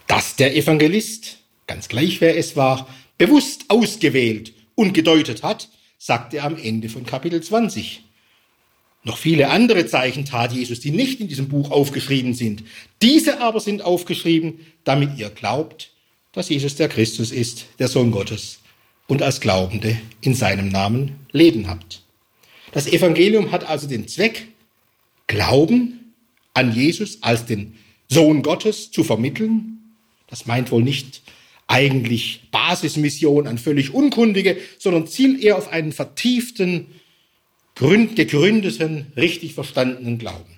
Dass 0.05 0.35
der 0.35 0.55
Evangelist, 0.55 1.39
ganz 1.65 1.87
gleich 1.87 2.21
wer 2.21 2.37
es 2.37 2.55
war, 2.55 2.87
bewusst 3.17 3.65
ausgewählt 3.69 4.53
und 4.75 4.93
gedeutet 4.93 5.41
hat, 5.41 5.69
sagt 5.97 6.35
er 6.35 6.43
am 6.43 6.57
Ende 6.57 6.89
von 6.89 7.07
Kapitel 7.07 7.41
20. 7.41 8.03
Noch 9.03 9.17
viele 9.17 9.49
andere 9.49 9.87
Zeichen 9.87 10.25
tat 10.25 10.51
Jesus, 10.51 10.79
die 10.79 10.91
nicht 10.91 11.19
in 11.19 11.27
diesem 11.27 11.49
Buch 11.49 11.71
aufgeschrieben 11.71 12.35
sind. 12.35 12.63
Diese 13.01 13.41
aber 13.41 13.61
sind 13.61 13.81
aufgeschrieben, 13.81 14.59
damit 14.83 15.17
ihr 15.17 15.31
glaubt, 15.31 15.91
dass 16.37 16.49
Jesus 16.49 16.75
der 16.75 16.87
Christus 16.87 17.31
ist, 17.31 17.65
der 17.79 17.87
Sohn 17.87 18.11
Gottes, 18.11 18.59
und 19.07 19.23
als 19.23 19.39
Glaubende 19.41 19.99
in 20.21 20.35
seinem 20.35 20.69
Namen 20.69 21.15
Leben 21.31 21.67
habt. 21.67 22.03
Das 22.73 22.85
Evangelium 22.85 23.51
hat 23.51 23.67
also 23.67 23.87
den 23.87 24.07
Zweck, 24.07 24.47
Glauben 25.25 26.13
an 26.53 26.75
Jesus 26.75 27.17
als 27.21 27.45
den 27.45 27.75
Sohn 28.07 28.43
Gottes 28.43 28.91
zu 28.91 29.03
vermitteln. 29.03 29.79
Das 30.27 30.45
meint 30.45 30.69
wohl 30.69 30.83
nicht 30.83 31.23
eigentlich 31.65 32.41
Basismission 32.51 33.47
an 33.47 33.57
völlig 33.57 33.95
Unkundige, 33.95 34.57
sondern 34.77 35.07
zielt 35.07 35.41
eher 35.41 35.57
auf 35.57 35.69
einen 35.69 35.91
vertieften, 35.91 36.85
gegründeten, 37.73 39.11
richtig 39.17 39.55
verstandenen 39.55 40.19
Glauben. 40.19 40.53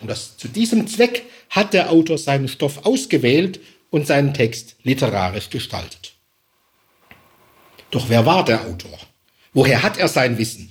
Und 0.00 0.08
das, 0.08 0.36
zu 0.36 0.46
diesem 0.46 0.86
Zweck 0.86 1.24
hat 1.48 1.72
der 1.72 1.90
Autor 1.90 2.18
seinen 2.18 2.48
Stoff 2.48 2.84
ausgewählt 2.84 3.60
und 3.90 4.06
seinen 4.06 4.34
Text 4.34 4.76
literarisch 4.82 5.50
gestaltet. 5.50 6.14
Doch 7.90 8.08
wer 8.08 8.26
war 8.26 8.44
der 8.44 8.66
Autor? 8.66 8.98
Woher 9.52 9.82
hat 9.82 9.98
er 9.98 10.08
sein 10.08 10.38
Wissen? 10.38 10.70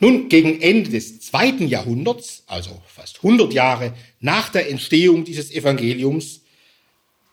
Nun, 0.00 0.28
gegen 0.28 0.60
Ende 0.60 0.90
des 0.90 1.20
zweiten 1.20 1.68
Jahrhunderts, 1.68 2.42
also 2.48 2.82
fast 2.88 3.18
100 3.18 3.52
Jahre 3.52 3.94
nach 4.18 4.48
der 4.48 4.68
Entstehung 4.68 5.24
dieses 5.24 5.52
Evangeliums, 5.52 6.40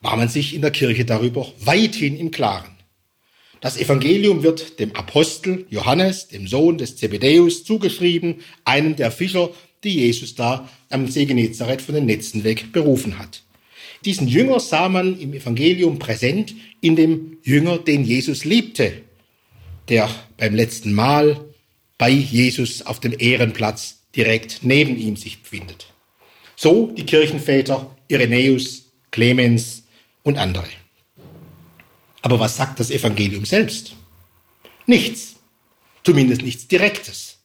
war 0.01 0.15
man 0.15 0.29
sich 0.29 0.53
in 0.53 0.61
der 0.61 0.69
Kirche 0.69 1.03
darüber 1.03 1.51
weithin 1.59 2.15
im 2.15 2.29
Klaren. 2.29 2.77
Das 3.59 3.75
Evangelium 3.77 4.43
wird 4.43 4.79
dem 4.79 4.95
Apostel 4.95 5.65
Johannes, 5.69 6.27
dem 6.27 6.47
Sohn 6.47 6.77
des 6.77 6.95
Zebedäus, 6.95 7.63
zugeschrieben, 7.63 8.41
einem 8.63 8.95
der 8.95 9.11
Fischer, 9.11 9.49
die 9.83 9.95
Jesus 9.95 10.35
da 10.35 10.69
am 10.89 11.07
See 11.07 11.25
Genezareth 11.25 11.81
von 11.81 11.95
den 11.95 12.05
Netzen 12.05 12.43
weg 12.43 12.71
berufen 12.71 13.17
hat. 13.17 13.41
Diesen 14.05 14.27
Jünger 14.27 14.59
sah 14.59 14.87
man 14.89 15.19
im 15.19 15.33
Evangelium 15.33 15.99
präsent 15.99 16.55
in 16.81 16.95
dem 16.95 17.37
Jünger, 17.43 17.77
den 17.77 18.03
Jesus 18.03 18.45
liebte, 18.45 19.01
der 19.89 20.09
beim 20.37 20.55
letzten 20.55 20.93
Mal 20.93 21.43
bei 21.97 22.09
Jesus 22.09 22.81
auf 22.83 22.99
dem 22.99 23.13
Ehrenplatz 23.17 23.99
direkt 24.15 24.59
neben 24.61 24.97
ihm 24.97 25.17
sich 25.17 25.41
befindet. 25.41 25.93
So 26.55 26.87
die 26.87 27.05
Kirchenväter 27.05 27.95
Irenäus, 28.07 28.91
Clemens 29.11 29.83
und 30.23 30.37
andere. 30.37 30.67
Aber 32.21 32.39
was 32.39 32.57
sagt 32.57 32.79
das 32.79 32.91
Evangelium 32.91 33.45
selbst? 33.45 33.95
Nichts. 34.85 35.35
Zumindest 36.03 36.41
nichts 36.41 36.67
Direktes. 36.67 37.37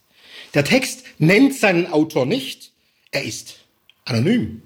Der 0.54 0.64
Text 0.64 1.04
nennt 1.18 1.54
seinen 1.54 1.86
Autor 1.86 2.26
nicht. 2.26 2.72
Er 3.10 3.24
ist 3.24 3.56
anonym. 4.04 4.62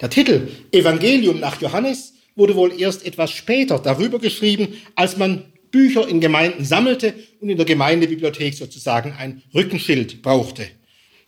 Der 0.00 0.10
Titel 0.10 0.48
Evangelium 0.72 1.40
nach 1.40 1.60
Johannes 1.60 2.14
wurde 2.36 2.54
wohl 2.54 2.78
erst 2.80 3.04
etwas 3.04 3.32
später 3.32 3.78
darüber 3.78 4.18
geschrieben, 4.18 4.68
als 4.94 5.16
man 5.16 5.52
Bücher 5.70 6.08
in 6.08 6.20
Gemeinden 6.20 6.64
sammelte 6.64 7.14
und 7.40 7.50
in 7.50 7.56
der 7.56 7.66
Gemeindebibliothek 7.66 8.54
sozusagen 8.54 9.12
ein 9.12 9.42
Rückenschild 9.54 10.22
brauchte. 10.22 10.68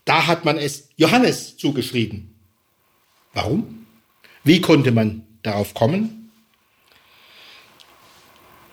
Da 0.05 0.27
hat 0.27 0.45
man 0.45 0.57
es 0.57 0.89
Johannes 0.97 1.57
zugeschrieben. 1.57 2.35
Warum? 3.35 3.87
Wie 4.45 4.61
konnte 4.61 4.93
man 4.93 5.27
darauf 5.43 5.75
kommen? 5.75 6.31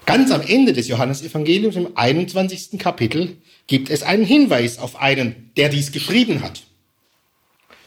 Ganz 0.05 0.31
am 0.31 0.41
Ende 0.41 0.71
des 0.71 0.87
Johannesevangeliums 0.87 1.75
im 1.75 1.97
21. 1.97 2.79
Kapitel 2.79 3.37
gibt 3.67 3.89
es 3.89 4.03
einen 4.03 4.23
Hinweis 4.23 4.79
auf 4.79 4.95
einen, 4.95 5.51
der 5.57 5.67
dies 5.67 5.91
geschrieben 5.91 6.43
hat. 6.43 6.63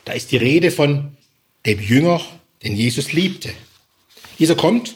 Da 0.04 0.12
ist 0.12 0.30
die 0.30 0.36
Rede 0.36 0.70
von 0.70 1.16
dem 1.66 1.80
Jünger, 1.80 2.20
den 2.62 2.76
Jesus 2.76 3.12
liebte. 3.12 3.50
Dieser 4.38 4.54
kommt 4.54 4.94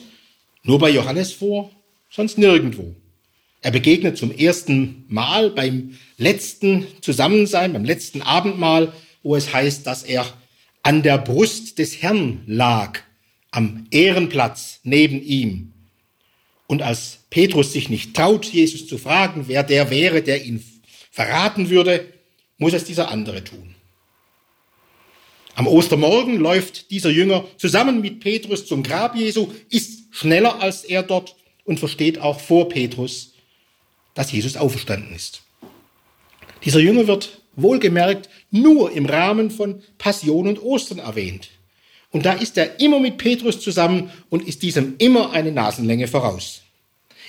nur 0.62 0.79
bei 0.79 0.91
Johannes 0.91 1.33
vor, 1.33 1.71
sonst 2.11 2.39
nirgendwo. 2.39 2.95
Er 3.61 3.71
begegnet 3.71 4.19
zum 4.19 4.31
ersten 4.31 5.05
Mal 5.09 5.51
beim 5.51 5.97
letzten 6.19 6.87
Zusammensein, 7.01 7.73
beim 7.73 7.85
letzten 7.85 8.23
Abendmahl, 8.23 8.93
wo 9.23 9.37
es 9.37 9.53
heißt, 9.53 9.87
dass 9.87 10.03
er 10.03 10.27
an 10.83 11.03
der 11.03 11.19
Brust 11.19 11.79
des 11.79 12.03
Herrn 12.03 12.43
lag, 12.47 13.01
am 13.51 13.87
Ehrenplatz 13.91 14.81
neben 14.83 15.23
ihm. 15.23 15.73
Und 16.67 16.83
als 16.83 17.21
Petrus 17.31 17.73
sich 17.73 17.89
nicht 17.89 18.15
traut, 18.15 18.47
Jesus 18.47 18.87
zu 18.87 18.99
fragen, 18.99 19.45
wer 19.49 19.62
der 19.62 19.91
wäre, 19.91 20.23
der 20.23 20.45
ihn 20.45 20.62
verraten 21.11 21.71
würde, 21.71 22.07
muss 22.59 22.75
es 22.75 22.85
dieser 22.85 23.11
andere 23.11 23.45
tun. 23.45 23.74
Am 25.57 25.67
Ostermorgen 25.69 26.39
läuft 26.39 26.91
dieser 26.91 27.11
Jünger 27.11 27.45
zusammen 27.59 28.01
mit 28.01 28.21
Petrus 28.21 28.67
zum 28.67 28.83
Grab 28.83 29.15
Jesu, 29.15 29.53
ist 29.71 30.05
schneller 30.11 30.61
als 30.61 30.85
er 30.85 31.03
dort 31.03 31.37
und 31.65 31.79
versteht 31.79 32.19
auch 32.19 32.41
vor 32.41 32.69
Petrus, 32.69 33.35
dass 34.15 34.33
Jesus 34.33 34.57
auferstanden 34.57 35.15
ist. 35.15 35.43
Dieser 36.65 36.81
Jünger 36.81 37.07
wird 37.07 37.41
wohlgemerkt 37.57 38.29
nur 38.51 38.91
im 38.93 39.07
Rahmen 39.07 39.51
von 39.51 39.83
Passion 39.99 40.49
und 40.49 40.63
Ostern 40.63 40.99
erwähnt. 40.99 41.51
Und 42.11 42.27
da 42.27 42.33
ist 42.33 42.57
er 42.57 42.81
immer 42.81 43.01
mit 43.01 43.19
Petrus 43.19 43.61
zusammen 43.61 44.11
und 44.31 44.47
ist 44.47 44.63
diesem 44.63 44.95
immer 44.99 45.33
eine 45.33 45.53
Nasenlänge 45.53 46.09
voraus. 46.09 46.63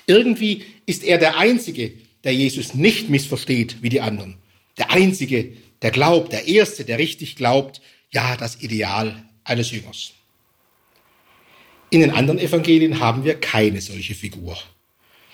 Irgendwie 0.07 0.63
ist 0.85 1.03
er 1.03 1.17
der 1.17 1.37
Einzige, 1.37 1.93
der 2.23 2.33
Jesus 2.33 2.73
nicht 2.73 3.09
missversteht 3.09 3.77
wie 3.81 3.89
die 3.89 4.01
anderen. 4.01 4.35
Der 4.77 4.91
Einzige, 4.91 5.53
der 5.81 5.91
glaubt, 5.91 6.31
der 6.31 6.47
Erste, 6.47 6.85
der 6.85 6.97
richtig 6.97 7.35
glaubt, 7.35 7.81
ja, 8.15 8.37
das 8.37 8.61
Ideal 8.61 9.23
eines 9.43 9.71
Jüngers. 9.71 10.13
In 11.89 11.99
den 11.99 12.11
anderen 12.11 12.39
Evangelien 12.39 12.99
haben 12.99 13.23
wir 13.25 13.35
keine 13.35 13.81
solche 13.81 14.15
Figur. 14.15 14.57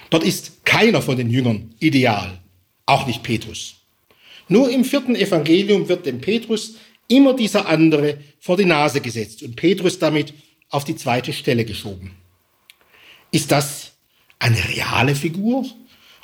Dort 0.09 0.23
ist 0.23 0.65
keiner 0.65 1.01
von 1.01 1.15
den 1.15 1.29
Jüngern 1.29 1.73
ideal, 1.79 2.39
auch 2.85 3.07
nicht 3.07 3.23
Petrus. 3.23 3.75
Nur 4.49 4.69
im 4.69 4.83
vierten 4.83 5.15
Evangelium 5.15 5.87
wird 5.87 6.05
dem 6.05 6.19
Petrus 6.19 6.75
immer 7.07 7.35
dieser 7.35 7.67
andere 7.67 8.17
vor 8.39 8.57
die 8.57 8.65
Nase 8.65 8.99
gesetzt 8.99 9.43
und 9.43 9.55
Petrus 9.55 9.99
damit 9.99 10.33
auf 10.69 10.83
die 10.83 10.95
zweite 10.95 11.31
Stelle 11.33 11.63
geschoben. 11.63 12.11
Ist 13.31 13.51
das 13.51 13.93
eine 14.39 14.61
reale 14.69 15.15
Figur 15.15 15.65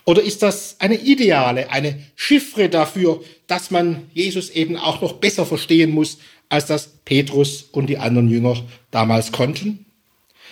oder 0.05 0.21
ist 0.23 0.41
das 0.41 0.77
eine 0.79 0.95
ideale, 0.95 1.69
eine 1.69 2.01
Chiffre 2.15 2.69
dafür, 2.69 3.23
dass 3.45 3.71
man 3.71 4.09
Jesus 4.13 4.49
eben 4.49 4.75
auch 4.77 5.01
noch 5.01 5.13
besser 5.13 5.45
verstehen 5.45 5.91
muss, 5.91 6.17
als 6.49 6.65
das 6.65 6.87
Petrus 7.05 7.63
und 7.71 7.87
die 7.87 7.97
anderen 7.97 8.29
Jünger 8.29 8.63
damals 8.91 9.31
konnten? 9.31 9.85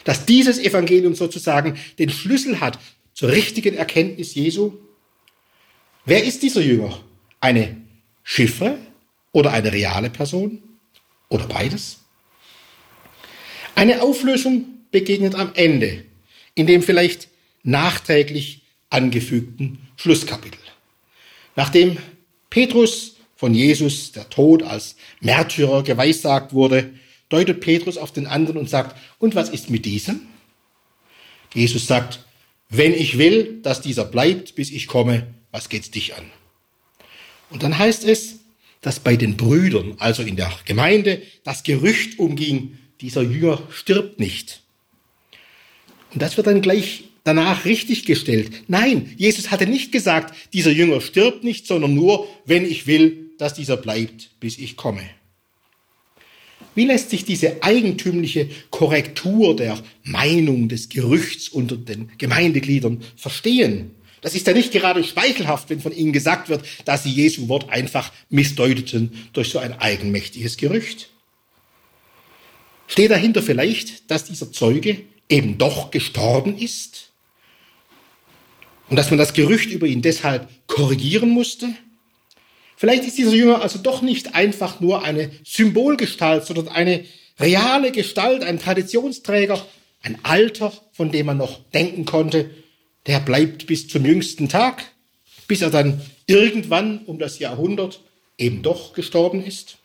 Dass 0.03 0.25
dieses 0.25 0.59
Evangelium 0.59 1.15
sozusagen 1.15 1.77
den 1.97 2.09
Schlüssel 2.09 2.59
hat 2.59 2.79
zur 3.13 3.31
richtigen 3.31 3.75
Erkenntnis 3.75 4.35
Jesu? 4.35 4.73
Wer 6.05 6.23
ist 6.23 6.43
dieser 6.43 6.61
Jünger? 6.61 6.99
Eine 7.39 7.77
Chiffre 8.23 8.77
oder 9.31 9.51
eine 9.51 9.71
reale 9.71 10.09
Person? 10.09 10.61
Oder 11.29 11.47
beides? 11.47 11.99
Eine 13.73 14.01
Auflösung 14.01 14.65
begegnet 14.91 15.35
am 15.35 15.51
Ende, 15.55 16.05
in 16.53 16.67
dem 16.67 16.81
vielleicht 16.81 17.27
nachträglich 17.63 18.61
angefügten 18.89 19.79
Schlusskapitel. 19.97 20.59
Nachdem 21.55 21.97
Petrus 22.49 23.14
von 23.35 23.53
Jesus 23.53 24.11
der 24.11 24.29
Tod 24.29 24.63
als 24.63 24.95
Märtyrer 25.19 25.83
geweissagt 25.83 26.53
wurde, 26.53 26.93
deutet 27.29 27.59
Petrus 27.59 27.97
auf 27.97 28.11
den 28.11 28.27
anderen 28.27 28.57
und 28.57 28.69
sagt, 28.69 28.95
und 29.19 29.35
was 29.35 29.49
ist 29.49 29.69
mit 29.69 29.85
diesem? 29.85 30.21
Jesus 31.53 31.87
sagt, 31.87 32.19
wenn 32.69 32.93
ich 32.93 33.17
will, 33.17 33.59
dass 33.61 33.81
dieser 33.81 34.05
bleibt, 34.05 34.55
bis 34.55 34.71
ich 34.71 34.87
komme, 34.87 35.27
was 35.51 35.69
geht's 35.69 35.91
dich 35.91 36.15
an? 36.15 36.25
Und 37.49 37.63
dann 37.63 37.77
heißt 37.77 38.05
es, 38.05 38.39
dass 38.81 38.99
bei 38.99 39.15
den 39.15 39.37
Brüdern, 39.37 39.95
also 39.99 40.23
in 40.23 40.35
der 40.35 40.51
Gemeinde, 40.65 41.21
das 41.43 41.63
Gerücht 41.63 42.19
umging, 42.19 42.77
dieser 43.01 43.21
Jünger 43.21 43.61
stirbt 43.71 44.19
nicht. 44.19 44.61
Und 46.13 46.21
das 46.21 46.37
wird 46.37 46.47
dann 46.47 46.61
gleich 46.61 47.05
danach 47.23 47.65
richtig 47.65 48.05
gestellt. 48.05 48.63
Nein, 48.67 49.13
Jesus 49.17 49.51
hatte 49.51 49.67
nicht 49.67 49.91
gesagt, 49.91 50.35
dieser 50.53 50.71
Jünger 50.71 51.01
stirbt 51.01 51.43
nicht, 51.43 51.67
sondern 51.67 51.93
nur, 51.93 52.27
wenn 52.45 52.65
ich 52.65 52.87
will, 52.87 53.24
dass 53.37 53.53
dieser 53.53 53.77
bleibt, 53.77 54.39
bis 54.39 54.57
ich 54.57 54.75
komme. 54.75 55.03
Wie 56.73 56.85
lässt 56.85 57.09
sich 57.09 57.23
diese 57.23 57.63
eigentümliche 57.63 58.49
Korrektur 58.69 59.55
der 59.55 59.81
Meinung 60.03 60.67
des 60.67 60.89
Gerüchts 60.89 61.47
unter 61.47 61.77
den 61.77 62.11
Gemeindegliedern 62.17 63.01
verstehen? 63.15 63.91
Das 64.21 64.35
ist 64.35 64.47
ja 64.47 64.53
nicht 64.53 64.71
gerade 64.71 65.03
schmeichelhaft, 65.03 65.69
wenn 65.69 65.79
von 65.79 65.91
ihnen 65.95 66.11
gesagt 66.11 66.49
wird, 66.49 66.65
dass 66.83 67.03
sie 67.03 67.11
Jesu 67.11 67.47
Wort 67.47 67.69
einfach 67.69 68.11
missdeuteten 68.29 69.11
durch 69.33 69.49
so 69.49 69.59
ein 69.59 69.73
eigenmächtiges 69.73 70.57
Gerücht. 70.57 71.09
Steht 72.87 73.11
dahinter 73.11 73.41
vielleicht, 73.41 74.09
dass 74.11 74.25
dieser 74.25 74.51
Zeuge 74.51 75.01
eben 75.29 75.57
doch 75.57 75.91
gestorben 75.91 76.57
ist? 76.57 77.11
Und 78.89 78.97
dass 78.97 79.09
man 79.09 79.17
das 79.17 79.33
Gerücht 79.33 79.69
über 79.71 79.87
ihn 79.87 80.01
deshalb 80.01 80.49
korrigieren 80.67 81.29
musste? 81.29 81.69
Vielleicht 82.77 83.05
ist 83.05 83.17
dieser 83.17 83.33
Jünger 83.33 83.61
also 83.61 83.79
doch 83.79 84.01
nicht 84.01 84.35
einfach 84.35 84.79
nur 84.79 85.03
eine 85.03 85.31
Symbolgestalt, 85.43 86.45
sondern 86.45 86.67
eine 86.67 87.05
reale 87.39 87.91
Gestalt, 87.91 88.43
ein 88.43 88.59
Traditionsträger, 88.59 89.65
ein 90.01 90.19
Alter, 90.23 90.73
von 90.91 91.11
dem 91.11 91.27
man 91.27 91.37
noch 91.37 91.59
denken 91.71 92.05
konnte, 92.05 92.49
der 93.07 93.19
bleibt 93.19 93.67
bis 93.67 93.87
zum 93.87 94.05
jüngsten 94.05 94.49
Tag, 94.49 94.83
bis 95.47 95.61
er 95.61 95.69
dann 95.69 96.01
irgendwann 96.27 96.99
um 97.05 97.19
das 97.19 97.39
Jahrhundert 97.39 98.01
eben 98.37 98.61
doch 98.61 98.93
gestorben 98.93 99.43
ist. 99.43 99.77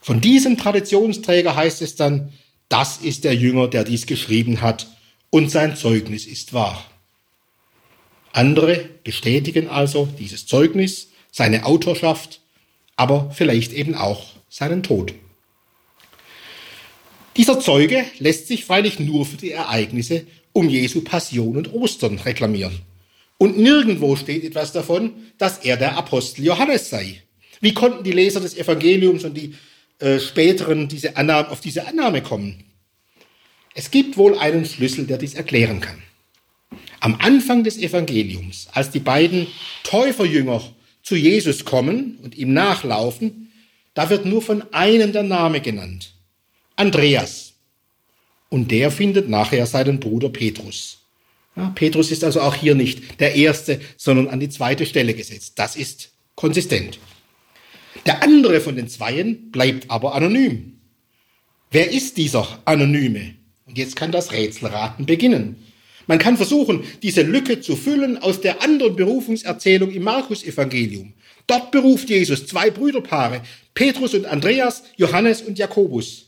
Von 0.00 0.20
diesem 0.20 0.56
Traditionsträger 0.56 1.56
heißt 1.56 1.82
es 1.82 1.96
dann, 1.96 2.32
das 2.68 2.98
ist 2.98 3.24
der 3.24 3.34
Jünger, 3.34 3.68
der 3.68 3.84
dies 3.84 4.06
geschrieben 4.06 4.60
hat, 4.60 4.86
und 5.30 5.50
sein 5.50 5.76
Zeugnis 5.76 6.26
ist 6.26 6.52
wahr. 6.52 6.84
Andere 8.32 8.88
bestätigen 9.02 9.68
also 9.68 10.08
dieses 10.18 10.46
Zeugnis, 10.46 11.08
seine 11.36 11.66
Autorschaft, 11.66 12.40
aber 12.96 13.30
vielleicht 13.30 13.74
eben 13.74 13.94
auch 13.94 14.24
seinen 14.48 14.82
Tod. 14.82 15.12
Dieser 17.36 17.60
Zeuge 17.60 18.06
lässt 18.18 18.48
sich 18.48 18.64
freilich 18.64 18.98
nur 18.98 19.26
für 19.26 19.36
die 19.36 19.50
Ereignisse 19.50 20.26
um 20.54 20.70
Jesu 20.70 21.02
Passion 21.02 21.58
und 21.58 21.74
Ostern 21.74 22.18
reklamieren. 22.18 22.80
Und 23.36 23.58
nirgendwo 23.58 24.16
steht 24.16 24.44
etwas 24.44 24.72
davon, 24.72 25.12
dass 25.36 25.58
er 25.58 25.76
der 25.76 25.98
Apostel 25.98 26.42
Johannes 26.42 26.88
sei. 26.88 27.20
Wie 27.60 27.74
konnten 27.74 28.02
die 28.02 28.12
Leser 28.12 28.40
des 28.40 28.56
Evangeliums 28.56 29.24
und 29.24 29.34
die 29.34 29.54
äh, 29.98 30.18
späteren 30.18 30.88
diese 30.88 31.18
Annahme, 31.18 31.50
auf 31.50 31.60
diese 31.60 31.86
Annahme 31.86 32.22
kommen? 32.22 32.64
Es 33.74 33.90
gibt 33.90 34.16
wohl 34.16 34.38
einen 34.38 34.64
Schlüssel, 34.64 35.06
der 35.06 35.18
dies 35.18 35.34
erklären 35.34 35.80
kann. 35.80 36.02
Am 37.00 37.16
Anfang 37.16 37.62
des 37.62 37.76
Evangeliums, 37.76 38.68
als 38.72 38.90
die 38.90 39.00
beiden 39.00 39.48
Täuferjünger 39.82 40.62
zu 41.06 41.14
Jesus 41.14 41.64
kommen 41.64 42.18
und 42.24 42.36
ihm 42.36 42.52
nachlaufen, 42.52 43.52
da 43.94 44.10
wird 44.10 44.26
nur 44.26 44.42
von 44.42 44.64
einem 44.72 45.12
der 45.12 45.22
Name 45.22 45.60
genannt. 45.60 46.14
Andreas. 46.74 47.52
Und 48.48 48.72
der 48.72 48.90
findet 48.90 49.28
nachher 49.28 49.66
seinen 49.66 50.00
Bruder 50.00 50.30
Petrus. 50.30 50.98
Ja, 51.54 51.70
Petrus 51.76 52.10
ist 52.10 52.24
also 52.24 52.40
auch 52.40 52.56
hier 52.56 52.74
nicht 52.74 53.20
der 53.20 53.36
Erste, 53.36 53.80
sondern 53.96 54.26
an 54.26 54.40
die 54.40 54.48
zweite 54.48 54.84
Stelle 54.84 55.14
gesetzt. 55.14 55.52
Das 55.56 55.76
ist 55.76 56.10
konsistent. 56.34 56.98
Der 58.04 58.24
andere 58.24 58.60
von 58.60 58.74
den 58.74 58.88
Zweien 58.88 59.52
bleibt 59.52 59.88
aber 59.88 60.12
anonym. 60.16 60.80
Wer 61.70 61.92
ist 61.92 62.16
dieser 62.16 62.60
Anonyme? 62.64 63.36
Und 63.64 63.78
jetzt 63.78 63.94
kann 63.94 64.10
das 64.10 64.32
Rätselraten 64.32 65.06
beginnen. 65.06 65.56
Man 66.06 66.18
kann 66.18 66.36
versuchen, 66.36 66.84
diese 67.02 67.22
Lücke 67.22 67.60
zu 67.60 67.76
füllen 67.76 68.18
aus 68.18 68.40
der 68.40 68.62
anderen 68.62 68.96
Berufungserzählung 68.96 69.90
im 69.90 70.04
Markus-Evangelium. 70.04 71.12
Dort 71.46 71.70
beruft 71.70 72.10
Jesus 72.10 72.46
zwei 72.46 72.70
Brüderpaare, 72.70 73.42
Petrus 73.74 74.14
und 74.14 74.26
Andreas, 74.26 74.84
Johannes 74.96 75.42
und 75.42 75.58
Jakobus. 75.58 76.26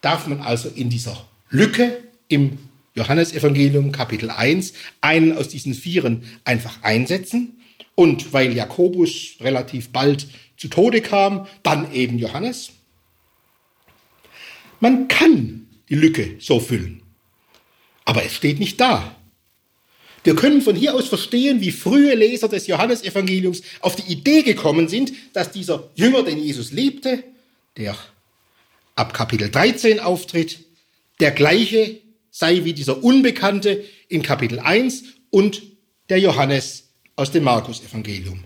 Darf 0.00 0.26
man 0.26 0.40
also 0.40 0.70
in 0.74 0.88
dieser 0.88 1.26
Lücke 1.50 1.98
im 2.28 2.58
Johannesevangelium 2.94 3.92
Kapitel 3.92 4.30
1 4.30 4.72
einen 5.00 5.36
aus 5.36 5.48
diesen 5.48 5.74
Vieren 5.74 6.24
einfach 6.44 6.82
einsetzen? 6.82 7.60
Und 7.94 8.32
weil 8.32 8.54
Jakobus 8.54 9.36
relativ 9.40 9.90
bald 9.90 10.26
zu 10.56 10.68
Tode 10.68 11.02
kam, 11.02 11.46
dann 11.62 11.92
eben 11.92 12.18
Johannes? 12.18 12.70
Man 14.80 15.08
kann 15.08 15.66
die 15.90 15.94
Lücke 15.94 16.36
so 16.38 16.60
füllen. 16.60 17.02
Aber 18.10 18.24
es 18.24 18.34
steht 18.34 18.58
nicht 18.58 18.80
da. 18.80 19.14
Wir 20.24 20.34
können 20.34 20.62
von 20.62 20.74
hier 20.74 20.96
aus 20.96 21.06
verstehen, 21.06 21.60
wie 21.60 21.70
frühe 21.70 22.16
Leser 22.16 22.48
des 22.48 22.66
Johannesevangeliums 22.66 23.62
auf 23.78 23.94
die 23.94 24.10
Idee 24.10 24.42
gekommen 24.42 24.88
sind, 24.88 25.12
dass 25.32 25.52
dieser 25.52 25.88
Jünger, 25.94 26.24
den 26.24 26.42
Jesus 26.42 26.72
liebte, 26.72 27.22
der 27.76 27.96
ab 28.96 29.14
Kapitel 29.14 29.48
13 29.48 30.00
auftritt, 30.00 30.58
der 31.20 31.30
gleiche 31.30 32.00
sei 32.32 32.64
wie 32.64 32.72
dieser 32.72 33.04
Unbekannte 33.04 33.84
in 34.08 34.22
Kapitel 34.22 34.58
1 34.58 35.04
und 35.30 35.62
der 36.08 36.18
Johannes 36.18 36.88
aus 37.14 37.30
dem 37.30 37.44
Markus-Evangelium. 37.44 38.42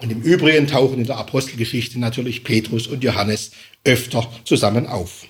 Und 0.00 0.10
im 0.10 0.20
Übrigen 0.20 0.66
tauchen 0.66 0.98
in 0.98 1.06
der 1.06 1.18
Apostelgeschichte 1.18 2.00
natürlich 2.00 2.42
Petrus 2.42 2.88
und 2.88 3.04
Johannes 3.04 3.52
öfter 3.84 4.28
zusammen 4.44 4.88
auf. 4.88 5.28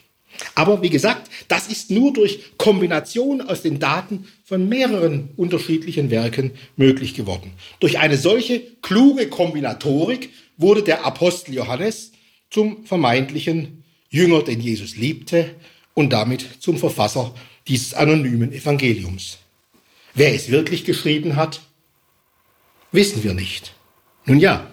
Aber 0.54 0.82
wie 0.82 0.90
gesagt, 0.90 1.30
das 1.48 1.68
ist 1.68 1.90
nur 1.90 2.12
durch 2.12 2.56
Kombination 2.58 3.40
aus 3.40 3.62
den 3.62 3.78
Daten 3.78 4.26
von 4.44 4.68
mehreren 4.68 5.30
unterschiedlichen 5.36 6.10
Werken 6.10 6.52
möglich 6.76 7.14
geworden. 7.14 7.52
Durch 7.80 7.98
eine 7.98 8.16
solche 8.16 8.60
kluge 8.82 9.28
Kombinatorik 9.28 10.30
wurde 10.56 10.82
der 10.82 11.04
Apostel 11.04 11.54
Johannes 11.54 12.12
zum 12.50 12.84
vermeintlichen 12.86 13.84
Jünger, 14.10 14.42
den 14.42 14.60
Jesus 14.60 14.96
liebte 14.96 15.50
und 15.94 16.12
damit 16.12 16.46
zum 16.60 16.78
Verfasser 16.78 17.34
dieses 17.66 17.94
anonymen 17.94 18.52
Evangeliums. 18.52 19.38
Wer 20.14 20.34
es 20.34 20.50
wirklich 20.50 20.84
geschrieben 20.84 21.34
hat, 21.34 21.60
wissen 22.92 23.24
wir 23.24 23.34
nicht. 23.34 23.74
Nun 24.26 24.38
ja, 24.38 24.72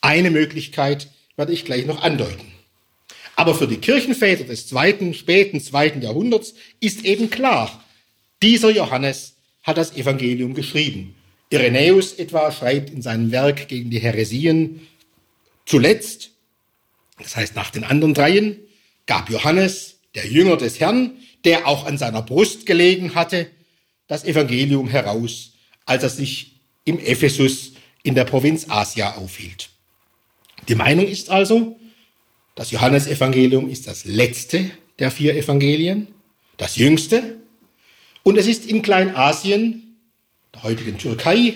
eine 0.00 0.30
Möglichkeit 0.30 1.10
werde 1.36 1.52
ich 1.52 1.64
gleich 1.64 1.84
noch 1.84 2.02
andeuten. 2.02 2.57
Aber 3.38 3.54
für 3.54 3.68
die 3.68 3.76
Kirchenväter 3.76 4.42
des 4.42 4.66
zweiten, 4.66 5.14
späten 5.14 5.60
zweiten 5.60 6.02
Jahrhunderts 6.02 6.54
ist 6.80 7.04
eben 7.04 7.30
klar, 7.30 7.84
dieser 8.42 8.70
Johannes 8.70 9.36
hat 9.62 9.76
das 9.76 9.94
Evangelium 9.94 10.54
geschrieben. 10.54 11.14
Irenäus 11.48 12.14
etwa 12.14 12.50
schreibt 12.50 12.90
in 12.90 13.00
seinem 13.00 13.30
Werk 13.30 13.68
gegen 13.68 13.90
die 13.90 14.00
Heresien 14.00 14.88
zuletzt, 15.66 16.32
das 17.22 17.36
heißt 17.36 17.54
nach 17.54 17.70
den 17.70 17.84
anderen 17.84 18.12
dreien, 18.12 18.56
gab 19.06 19.30
Johannes, 19.30 20.00
der 20.16 20.26
Jünger 20.26 20.56
des 20.56 20.80
Herrn, 20.80 21.12
der 21.44 21.68
auch 21.68 21.86
an 21.86 21.96
seiner 21.96 22.22
Brust 22.22 22.66
gelegen 22.66 23.14
hatte, 23.14 23.46
das 24.08 24.24
Evangelium 24.24 24.88
heraus, 24.88 25.52
als 25.84 26.02
er 26.02 26.08
sich 26.08 26.56
im 26.84 26.98
Ephesus 26.98 27.74
in 28.02 28.16
der 28.16 28.24
Provinz 28.24 28.66
Asia 28.68 29.14
aufhielt. 29.14 29.68
Die 30.66 30.74
Meinung 30.74 31.06
ist 31.06 31.30
also, 31.30 31.78
das 32.58 32.72
Johannesevangelium 32.72 33.70
ist 33.70 33.86
das 33.86 34.04
letzte 34.04 34.68
der 34.98 35.12
vier 35.12 35.36
Evangelien, 35.36 36.08
das 36.56 36.74
jüngste. 36.74 37.38
Und 38.24 38.36
es 38.36 38.48
ist 38.48 38.66
in 38.66 38.82
Kleinasien, 38.82 39.96
der 40.52 40.64
heutigen 40.64 40.98
Türkei, 40.98 41.54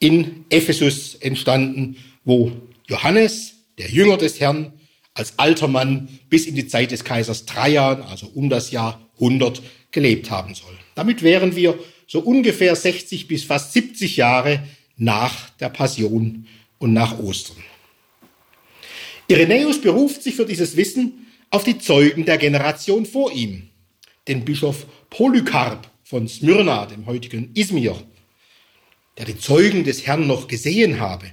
in 0.00 0.44
Ephesus 0.50 1.14
entstanden, 1.14 1.96
wo 2.26 2.52
Johannes, 2.86 3.54
der 3.78 3.88
Jünger 3.88 4.18
des 4.18 4.38
Herrn, 4.38 4.74
als 5.14 5.38
alter 5.38 5.66
Mann 5.66 6.10
bis 6.28 6.44
in 6.44 6.56
die 6.56 6.68
Zeit 6.68 6.90
des 6.90 7.04
Kaisers 7.04 7.46
Trajan, 7.46 8.02
also 8.02 8.26
um 8.26 8.50
das 8.50 8.70
Jahr 8.70 9.00
100, 9.14 9.62
gelebt 9.92 10.30
haben 10.30 10.54
soll. 10.54 10.76
Damit 10.94 11.22
wären 11.22 11.56
wir 11.56 11.78
so 12.06 12.20
ungefähr 12.20 12.76
60 12.76 13.28
bis 13.28 13.44
fast 13.44 13.72
70 13.72 14.18
Jahre 14.18 14.62
nach 14.98 15.48
der 15.58 15.70
Passion 15.70 16.46
und 16.76 16.92
nach 16.92 17.18
Ostern. 17.18 17.64
Irenäus 19.28 19.80
beruft 19.80 20.22
sich 20.22 20.34
für 20.34 20.44
dieses 20.44 20.76
Wissen 20.76 21.26
auf 21.50 21.64
die 21.64 21.78
Zeugen 21.78 22.24
der 22.24 22.36
Generation 22.36 23.06
vor 23.06 23.32
ihm, 23.32 23.68
den 24.28 24.44
Bischof 24.44 24.86
Polycarp 25.08 25.90
von 26.02 26.28
Smyrna, 26.28 26.86
dem 26.86 27.06
heutigen 27.06 27.50
Izmir, 27.54 27.96
der 29.16 29.24
die 29.24 29.38
Zeugen 29.38 29.84
des 29.84 30.06
Herrn 30.06 30.26
noch 30.26 30.48
gesehen 30.48 31.00
habe. 31.00 31.30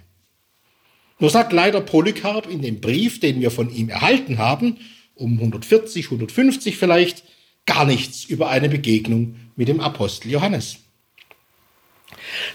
Nur 1.20 1.30
sagt 1.30 1.54
leider 1.54 1.82
Polycarp 1.82 2.50
in 2.50 2.62
dem 2.62 2.80
Brief, 2.80 3.20
den 3.20 3.42
wir 3.42 3.52
von 3.52 3.74
ihm 3.74 3.89
erhalten 3.89 4.38
haben, 4.38 4.78
um 5.16 5.34
140, 5.34 6.06
150 6.06 6.78
vielleicht, 6.78 7.24
gar 7.66 7.86
nichts 7.86 8.24
über 8.24 8.50
eine 8.50 8.70
Begegnung 8.70 9.36
mit 9.56 9.68
dem 9.68 9.82
Apostel 9.82 10.32
Johannes. 10.32 10.78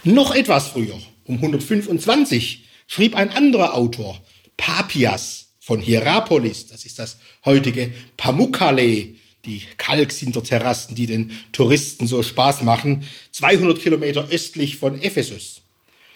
Noch 0.03 0.35
etwas 0.35 0.69
früher, 0.69 0.99
um 1.25 1.37
125, 1.37 2.65
schrieb 2.87 3.15
ein 3.15 3.31
anderer 3.31 3.75
Autor, 3.75 4.21
Papias 4.57 5.55
von 5.59 5.81
Hierapolis, 5.81 6.67
das 6.67 6.85
ist 6.85 6.99
das 6.99 7.19
heutige 7.45 7.93
Pamukkale, 8.17 9.15
die 9.45 9.63
Kalksinterterrassen, 9.79 10.95
die 10.95 11.07
den 11.07 11.33
Touristen 11.53 12.07
so 12.07 12.23
Spaß 12.23 12.63
machen, 12.63 13.05
200 13.33 13.81
Kilometer 13.81 14.29
östlich 14.31 14.77
von 14.77 15.01
Ephesus. 15.01 15.63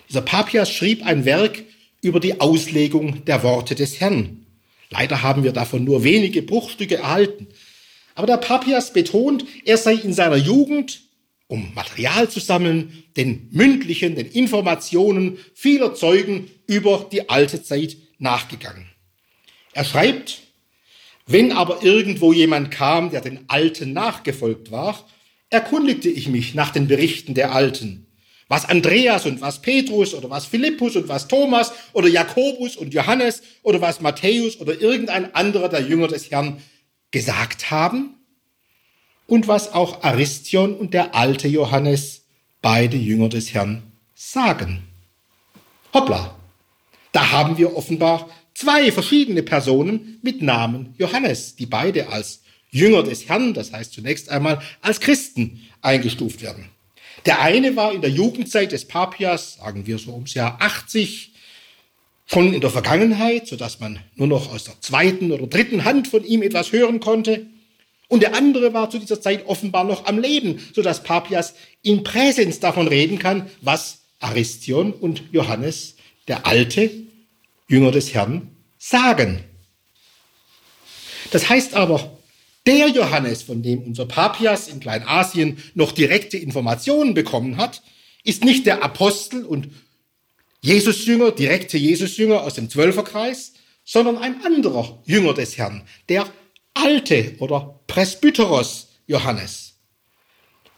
Dieser 0.08 0.22
Papias 0.22 0.70
schrieb 0.70 1.06
ein 1.06 1.24
Werk 1.24 1.62
über 2.02 2.18
die 2.20 2.40
Auslegung 2.40 3.24
der 3.24 3.42
Worte 3.42 3.74
des 3.74 4.00
Herrn. 4.00 4.46
Leider 4.90 5.22
haben 5.22 5.44
wir 5.44 5.52
davon 5.52 5.84
nur 5.84 6.02
wenige 6.02 6.42
Bruchstücke 6.42 6.96
erhalten. 6.96 7.46
Aber 8.16 8.26
der 8.26 8.38
Papias 8.38 8.92
betont, 8.92 9.44
er 9.64 9.78
sei 9.78 9.94
in 9.94 10.12
seiner 10.12 10.36
Jugend, 10.36 11.02
um 11.46 11.72
Material 11.74 12.28
zu 12.28 12.40
sammeln, 12.40 13.04
den 13.16 13.48
mündlichen, 13.50 14.16
den 14.16 14.26
Informationen 14.26 15.38
vieler 15.54 15.94
Zeugen 15.94 16.50
über 16.66 17.08
die 17.10 17.28
alte 17.28 17.62
Zeit 17.62 17.96
nachgegangen. 18.20 18.86
Er 19.72 19.84
schreibt, 19.84 20.40
wenn 21.26 21.52
aber 21.52 21.82
irgendwo 21.82 22.32
jemand 22.32 22.70
kam, 22.70 23.10
der 23.10 23.20
den 23.20 23.44
Alten 23.48 23.92
nachgefolgt 23.92 24.70
war, 24.70 25.06
erkundigte 25.48 26.08
ich 26.08 26.28
mich 26.28 26.54
nach 26.54 26.70
den 26.70 26.88
Berichten 26.88 27.34
der 27.34 27.52
Alten. 27.52 28.06
Was 28.48 28.68
Andreas 28.68 29.26
und 29.26 29.40
was 29.40 29.62
Petrus 29.62 30.12
oder 30.12 30.28
was 30.28 30.46
Philippus 30.46 30.96
und 30.96 31.08
was 31.08 31.28
Thomas 31.28 31.72
oder 31.92 32.08
Jakobus 32.08 32.76
und 32.76 32.92
Johannes 32.92 33.42
oder 33.62 33.80
was 33.80 34.00
Matthäus 34.00 34.58
oder 34.60 34.80
irgendein 34.80 35.34
anderer 35.34 35.68
der 35.68 35.82
Jünger 35.82 36.08
des 36.08 36.30
Herrn 36.32 36.60
gesagt 37.12 37.70
haben 37.70 38.16
und 39.28 39.46
was 39.46 39.72
auch 39.72 40.02
Aristion 40.02 40.74
und 40.74 40.94
der 40.94 41.14
alte 41.14 41.46
Johannes, 41.46 42.24
beide 42.60 42.96
Jünger 42.96 43.28
des 43.28 43.54
Herrn, 43.54 43.82
sagen. 44.14 44.82
Hoppla, 45.94 46.39
da 47.12 47.30
haben 47.30 47.58
wir 47.58 47.76
offenbar 47.76 48.28
zwei 48.54 48.92
verschiedene 48.92 49.42
Personen 49.42 50.18
mit 50.22 50.42
Namen 50.42 50.94
Johannes, 50.98 51.56
die 51.56 51.66
beide 51.66 52.08
als 52.08 52.42
Jünger 52.70 53.02
des 53.02 53.28
Herrn, 53.28 53.54
das 53.54 53.72
heißt 53.72 53.92
zunächst 53.92 54.28
einmal 54.28 54.60
als 54.80 55.00
Christen 55.00 55.60
eingestuft 55.82 56.42
werden. 56.42 56.68
Der 57.26 57.40
eine 57.40 57.76
war 57.76 57.92
in 57.92 58.00
der 58.00 58.10
Jugendzeit 58.10 58.72
des 58.72 58.86
Papias, 58.86 59.56
sagen 59.56 59.86
wir 59.86 59.98
so 59.98 60.12
ums 60.12 60.34
Jahr 60.34 60.56
80, 60.60 61.32
schon 62.26 62.54
in 62.54 62.60
der 62.60 62.70
Vergangenheit, 62.70 63.48
sodass 63.48 63.80
man 63.80 63.98
nur 64.14 64.28
noch 64.28 64.52
aus 64.54 64.64
der 64.64 64.80
zweiten 64.80 65.32
oder 65.32 65.46
dritten 65.46 65.84
Hand 65.84 66.08
von 66.08 66.24
ihm 66.24 66.42
etwas 66.42 66.72
hören 66.72 67.00
konnte. 67.00 67.46
Und 68.08 68.22
der 68.22 68.34
andere 68.34 68.72
war 68.72 68.88
zu 68.90 68.98
dieser 68.98 69.20
Zeit 69.20 69.46
offenbar 69.46 69.84
noch 69.84 70.06
am 70.06 70.18
Leben, 70.18 70.60
sodass 70.74 71.02
Papias 71.02 71.54
in 71.82 72.04
Präsens 72.04 72.60
davon 72.60 72.88
reden 72.88 73.18
kann, 73.18 73.50
was 73.60 74.02
Aristion 74.20 74.92
und 74.92 75.24
Johannes, 75.32 75.96
der 76.30 76.46
alte 76.46 76.90
Jünger 77.68 77.90
des 77.90 78.14
Herrn, 78.14 78.56
sagen. 78.78 79.44
Das 81.32 81.48
heißt 81.48 81.74
aber, 81.74 82.18
der 82.66 82.88
Johannes, 82.88 83.42
von 83.42 83.62
dem 83.62 83.82
unser 83.82 84.06
Papias 84.06 84.68
in 84.68 84.80
Kleinasien 84.80 85.58
noch 85.74 85.92
direkte 85.92 86.36
Informationen 86.38 87.14
bekommen 87.14 87.56
hat, 87.56 87.82
ist 88.22 88.44
nicht 88.44 88.64
der 88.66 88.82
Apostel 88.84 89.44
und 89.44 89.70
Jesusjünger, 90.62 91.32
direkte 91.32 91.78
Jesusjünger 91.78 92.42
aus 92.42 92.54
dem 92.54 92.70
Zwölferkreis, 92.70 93.54
sondern 93.84 94.18
ein 94.18 94.44
anderer 94.44 95.02
Jünger 95.06 95.34
des 95.34 95.58
Herrn, 95.58 95.82
der 96.08 96.26
alte 96.74 97.34
oder 97.40 97.80
Presbyteros 97.88 98.88
Johannes. 99.06 99.78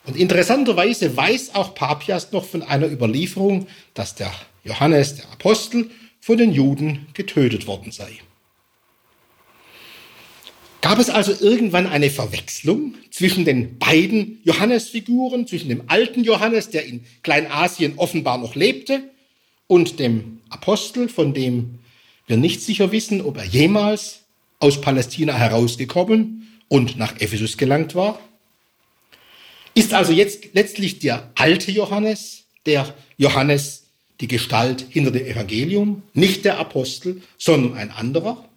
Und 0.07 0.17
interessanterweise 0.17 1.15
weiß 1.15 1.55
auch 1.55 1.75
Papias 1.75 2.33
noch 2.33 2.47
von 2.47 2.63
einer 2.63 2.91
Überlieferung, 2.91 3.67
dass 3.93 4.15
der 4.15 4.33
Johannes, 4.65 5.17
der 5.17 5.31
Apostel, 5.31 5.91
von 6.21 6.39
den 6.39 6.53
Juden 6.53 7.07
getötet 7.15 7.67
worden 7.67 7.91
sei. 7.91 8.19
Gab 10.81 10.99
es 10.99 11.11
also 11.11 11.33
irgendwann 11.33 11.87
eine 11.87 12.11
Verwechslung 12.11 12.95
zwischen 13.11 13.45
den 13.45 13.79
beiden 13.79 14.41
Johannesfiguren, 14.45 15.47
zwischen 15.47 15.69
dem 15.69 15.85
alten 15.87 16.25
Johannes, 16.25 16.71
der 16.71 16.85
in 16.85 17.05
Kleinasien 17.23 17.95
offenbar 17.99 18.39
noch 18.39 18.55
lebte, 18.55 19.03
und 19.69 20.01
dem 20.01 20.41
Apostel, 20.49 21.09
von 21.09 21.35
dem 21.35 21.79
wir 22.27 22.37
nicht 22.37 22.61
sicher 22.63 22.93
wissen, 22.93 23.21
ob 23.21 23.39
er 23.39 23.45
jemals 23.45 24.23
aus 24.59 24.81
Palästina 24.81 25.35
herausgekommen 25.35 26.49
und 26.69 26.99
nach 26.99 27.21
Ephesus 27.21 27.57
gelangt 27.57 27.95
war? 27.95 28.21
Ist 29.75 29.95
also 29.95 30.13
jetzt 30.13 30.53
letztlich 30.53 30.99
der 30.99 31.31
alte 31.37 31.71
Johannes, 31.71 32.45
der 32.67 32.95
Johannes 33.17 33.82
die 34.23 34.29
Gestalt 34.29 34.87
hinter 34.89 35.11
dem 35.11 35.27
Evangelium, 35.27 36.03
nicht 36.15 36.47
der 36.47 36.59
Apostel, 36.59 37.21
sondern 37.37 37.77
ein 37.77 37.91
anderer? 37.91 38.49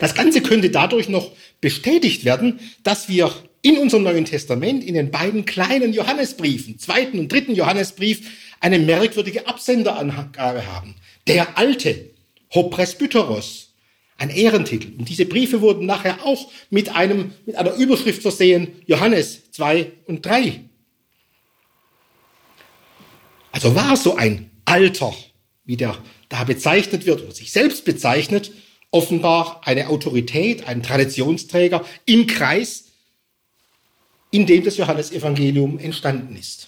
Das 0.00 0.14
Ganze 0.14 0.40
könnte 0.40 0.70
dadurch 0.70 1.08
noch 1.08 1.30
bestätigt 1.60 2.24
werden, 2.24 2.58
dass 2.82 3.08
wir 3.08 3.32
in 3.62 3.78
unserem 3.78 4.04
Neuen 4.04 4.24
Testament, 4.24 4.82
in 4.84 4.94
den 4.94 5.10
beiden 5.10 5.44
kleinen 5.44 5.92
Johannesbriefen, 5.92 6.78
zweiten 6.78 7.18
und 7.18 7.32
dritten 7.32 7.54
Johannesbrief, 7.54 8.30
eine 8.60 8.78
merkwürdige 8.78 9.46
Absenderangabe 9.46 10.66
haben. 10.66 10.96
Der 11.26 11.56
alte, 11.58 12.10
Hopresbyteros, 12.54 13.74
ein 14.16 14.30
Ehrentitel. 14.30 14.92
Und 14.98 15.08
diese 15.08 15.26
Briefe 15.26 15.60
wurden 15.60 15.86
nachher 15.86 16.24
auch 16.24 16.50
mit 16.70 16.94
einem, 16.94 17.32
mit 17.46 17.56
einer 17.56 17.74
Überschrift 17.74 18.22
versehen, 18.22 18.68
Johannes 18.86 19.50
2 19.50 19.92
und 20.06 20.24
3. 20.24 20.60
Also 23.54 23.76
war 23.76 23.96
so 23.96 24.16
ein 24.16 24.50
Alter, 24.64 25.14
wie 25.64 25.76
der 25.76 25.96
da 26.28 26.42
bezeichnet 26.42 27.06
wird 27.06 27.22
oder 27.22 27.30
sich 27.30 27.52
selbst 27.52 27.84
bezeichnet, 27.84 28.50
offenbar 28.90 29.60
eine 29.64 29.90
Autorität, 29.90 30.66
ein 30.66 30.82
Traditionsträger 30.82 31.84
im 32.04 32.26
Kreis, 32.26 32.86
in 34.32 34.46
dem 34.46 34.64
das 34.64 34.76
Johannesevangelium 34.76 35.78
entstanden 35.78 36.34
ist. 36.34 36.66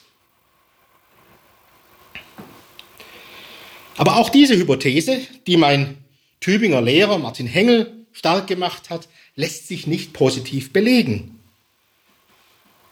Aber 3.97 4.19
auch 4.19 4.29
diese 4.29 4.57
Hypothese, 4.57 5.23
die 5.49 5.57
mein 5.57 5.99
Tübinger 6.39 6.83
Lehrer 6.83 7.19
Martin 7.19 7.49
Hengel 7.49 8.07
stark 8.13 8.47
gemacht 8.47 8.91
hat, 8.91 9.09
lässt 9.35 9.67
sich 9.67 9.89
nicht 9.89 10.13
positiv 10.13 10.73
belegen. 10.73 11.41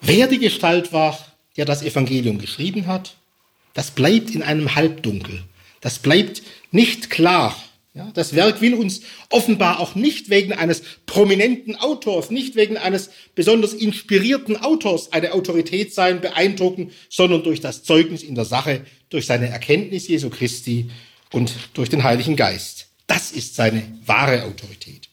Wer 0.00 0.26
die 0.26 0.40
Gestalt 0.40 0.92
war, 0.92 1.16
der 1.56 1.64
das 1.64 1.84
Evangelium 1.84 2.38
geschrieben 2.38 2.88
hat, 2.88 3.18
das 3.74 3.90
bleibt 3.90 4.30
in 4.30 4.42
einem 4.42 4.74
Halbdunkel. 4.74 5.42
Das 5.80 5.98
bleibt 5.98 6.42
nicht 6.70 7.10
klar. 7.10 7.54
Ja, 7.92 8.10
das 8.12 8.34
Werk 8.34 8.60
will 8.60 8.74
uns 8.74 9.02
offenbar 9.30 9.78
auch 9.78 9.94
nicht 9.94 10.28
wegen 10.28 10.52
eines 10.52 10.82
prominenten 11.06 11.76
Autors, 11.76 12.30
nicht 12.30 12.56
wegen 12.56 12.76
eines 12.76 13.10
besonders 13.36 13.72
inspirierten 13.72 14.56
Autors 14.56 15.12
eine 15.12 15.32
Autorität 15.32 15.94
sein, 15.94 16.20
beeindrucken, 16.20 16.90
sondern 17.08 17.44
durch 17.44 17.60
das 17.60 17.84
Zeugnis 17.84 18.24
in 18.24 18.34
der 18.34 18.46
Sache, 18.46 18.84
durch 19.10 19.26
seine 19.26 19.48
Erkenntnis 19.48 20.08
Jesu 20.08 20.28
Christi 20.28 20.90
und 21.30 21.54
durch 21.74 21.88
den 21.88 22.02
Heiligen 22.02 22.34
Geist. 22.34 22.88
Das 23.06 23.30
ist 23.30 23.54
seine 23.54 23.82
wahre 24.04 24.42
Autorität. 24.42 25.08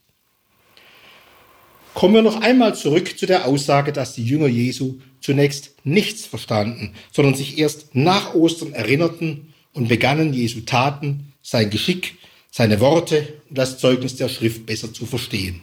Kommen 1.94 2.16
wir 2.16 2.22
noch 2.24 2.42
einmal 2.42 2.74
zurück 2.74 3.20
zu 3.20 3.28
der 3.28 3.46
Aussage, 3.46 3.92
dass 3.92 4.16
die 4.16 4.26
Jünger 4.26 4.48
Jesu 4.48 5.00
zunächst 5.22 5.72
nichts 5.84 6.26
verstanden, 6.26 6.94
sondern 7.12 7.36
sich 7.36 7.58
erst 7.58 7.96
nach 7.96 8.34
Ostern 8.34 8.74
erinnerten 8.74 9.54
und 9.74 9.88
begannen 9.88 10.34
Jesu 10.34 10.62
Taten, 10.62 11.34
sein 11.42 11.70
Geschick, 11.70 12.16
seine 12.52 12.80
Worte 12.80 13.34
und 13.50 13.58
das 13.58 13.78
Zeugnis 13.78 14.18
der 14.18 14.30
Schrift 14.30 14.66
besser 14.66 14.94
zu 14.94 15.06
verstehen. 15.06 15.62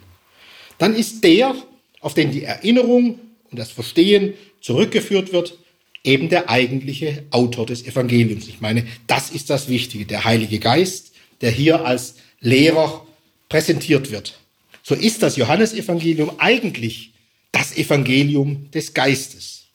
Dann 0.77 0.95
ist 0.95 1.23
der, 1.23 1.55
auf 1.99 2.13
den 2.13 2.31
die 2.31 2.43
Erinnerung 2.43 3.19
und 3.51 3.59
das 3.59 3.71
Verstehen 3.71 4.33
zurückgeführt 4.61 5.31
wird, 5.31 5.57
eben 6.03 6.29
der 6.29 6.49
eigentliche 6.49 7.25
Autor 7.29 7.65
des 7.65 7.85
Evangeliums. 7.85 8.47
Ich 8.47 8.61
meine, 8.61 8.87
das 9.07 9.29
ist 9.29 9.49
das 9.49 9.67
Wichtige, 9.67 10.05
der 10.05 10.23
Heilige 10.23 10.59
Geist, 10.59 11.11
der 11.41 11.51
hier 11.51 11.85
als 11.85 12.15
Lehrer 12.39 13.05
präsentiert 13.49 14.11
wird. 14.11 14.39
So 14.81 14.95
ist 14.95 15.21
das 15.21 15.35
Johannesevangelium 15.35 16.39
eigentlich 16.39 17.11
das 17.51 17.75
Evangelium 17.75 18.69
des 18.71 18.93
Geistes. 18.93 19.65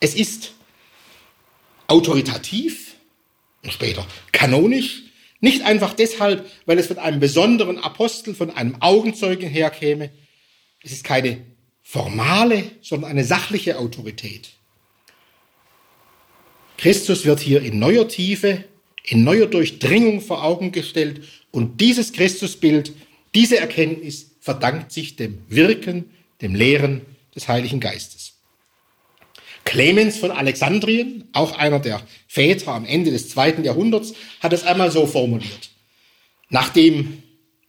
Es 0.00 0.14
ist 0.14 0.52
autoritativ 1.86 2.94
und 3.62 3.72
später 3.72 4.06
kanonisch, 4.32 5.02
nicht 5.40 5.62
einfach 5.64 5.94
deshalb, 5.94 6.48
weil 6.66 6.78
es 6.78 6.88
von 6.88 6.98
einem 6.98 7.20
besonderen 7.20 7.78
Apostel, 7.78 8.34
von 8.34 8.50
einem 8.50 8.76
Augenzeugen 8.80 9.48
herkäme. 9.48 10.10
Es 10.82 10.92
ist 10.92 11.04
keine 11.04 11.44
formale, 11.82 12.64
sondern 12.82 13.10
eine 13.10 13.24
sachliche 13.24 13.78
Autorität. 13.78 14.50
Christus 16.76 17.24
wird 17.24 17.40
hier 17.40 17.62
in 17.62 17.78
neuer 17.78 18.08
Tiefe, 18.08 18.64
in 19.04 19.24
neuer 19.24 19.46
Durchdringung 19.46 20.20
vor 20.20 20.44
Augen 20.44 20.70
gestellt 20.70 21.22
und 21.50 21.80
dieses 21.80 22.12
Christusbild, 22.12 22.92
diese 23.34 23.58
Erkenntnis 23.58 24.32
verdankt 24.40 24.92
sich 24.92 25.16
dem 25.16 25.38
Wirken, 25.48 26.10
dem 26.40 26.54
Lehren 26.54 27.02
des 27.34 27.48
Heiligen 27.48 27.80
Geistes. 27.80 28.34
Clemens 29.64 30.16
von 30.16 30.30
Alexandrien, 30.30 31.28
auch 31.32 31.56
einer 31.58 31.78
der 31.78 32.00
Väter 32.26 32.72
am 32.72 32.86
Ende 32.86 33.10
des 33.10 33.28
zweiten 33.28 33.64
Jahrhunderts, 33.64 34.14
hat 34.40 34.52
es 34.52 34.64
einmal 34.64 34.90
so 34.90 35.06
formuliert. 35.06 35.70
Nachdem 36.48 37.22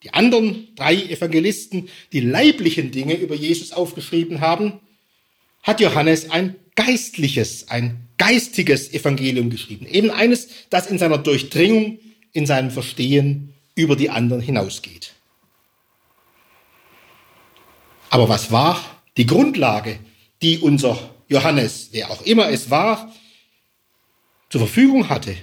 die 0.03 0.13
anderen 0.13 0.70
drei 0.76 0.95
Evangelisten 0.95 1.89
die 2.13 2.22
leiblichen 2.22 2.91
Dinge 2.91 3.15
über 3.15 3.36
Jesus 3.36 3.74
aufgeschrieben 3.74 4.39
haben, 4.39 4.80
hat 5.61 5.82
Johannes 5.82 6.30
ein 6.30 6.55
geistliches, 6.76 7.67
ein 7.67 8.07
geistiges 8.17 8.93
Evangelium 8.93 9.49
geschrieben. 9.49 9.86
Eben 9.86 10.09
eines, 10.09 10.47
das 10.70 10.88
in 10.88 10.97
seiner 10.97 11.17
Durchdringung, 11.17 11.99
in 12.32 12.45
seinem 12.45 12.72
Verstehen 12.72 13.53
über 13.76 13.97
die 13.97 14.09
anderen 14.09 14.41
hinausgeht. 14.41 15.09
Aber 18.10 18.30
was 18.30 18.51
war 18.51 18.84
die 19.18 19.26
Grundlage, 19.26 19.99
die 20.41 20.60
unser 20.60 20.97
Johannes, 21.28 21.89
wer 21.91 22.10
auch 22.10 22.22
immer 22.24 22.49
es 22.49 22.70
war, 22.70 23.14
zur 24.49 24.62
Verfügung 24.62 25.10
hatte. 25.10 25.36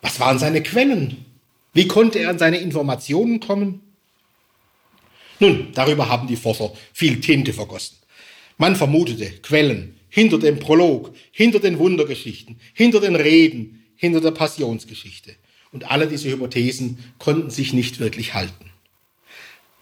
Was 0.00 0.20
waren 0.20 0.38
seine 0.38 0.62
Quellen? 0.62 1.24
Wie 1.72 1.88
konnte 1.88 2.20
er 2.20 2.30
an 2.30 2.38
seine 2.38 2.58
Informationen 2.58 3.40
kommen? 3.40 3.80
Nun, 5.40 5.72
darüber 5.74 6.08
haben 6.08 6.28
die 6.28 6.36
Forscher 6.36 6.72
viel 6.92 7.20
Tinte 7.20 7.52
vergossen. 7.52 7.96
Man 8.56 8.76
vermutete 8.76 9.30
Quellen 9.42 9.98
hinter 10.08 10.38
dem 10.38 10.58
Prolog, 10.58 11.14
hinter 11.32 11.58
den 11.58 11.78
Wundergeschichten, 11.78 12.58
hinter 12.72 13.00
den 13.00 13.16
Reden, 13.16 13.84
hinter 13.96 14.20
der 14.20 14.30
Passionsgeschichte. 14.30 15.34
Und 15.72 15.90
alle 15.90 16.06
diese 16.06 16.30
Hypothesen 16.30 16.98
konnten 17.18 17.50
sich 17.50 17.72
nicht 17.72 17.98
wirklich 17.98 18.32
halten. 18.32 18.70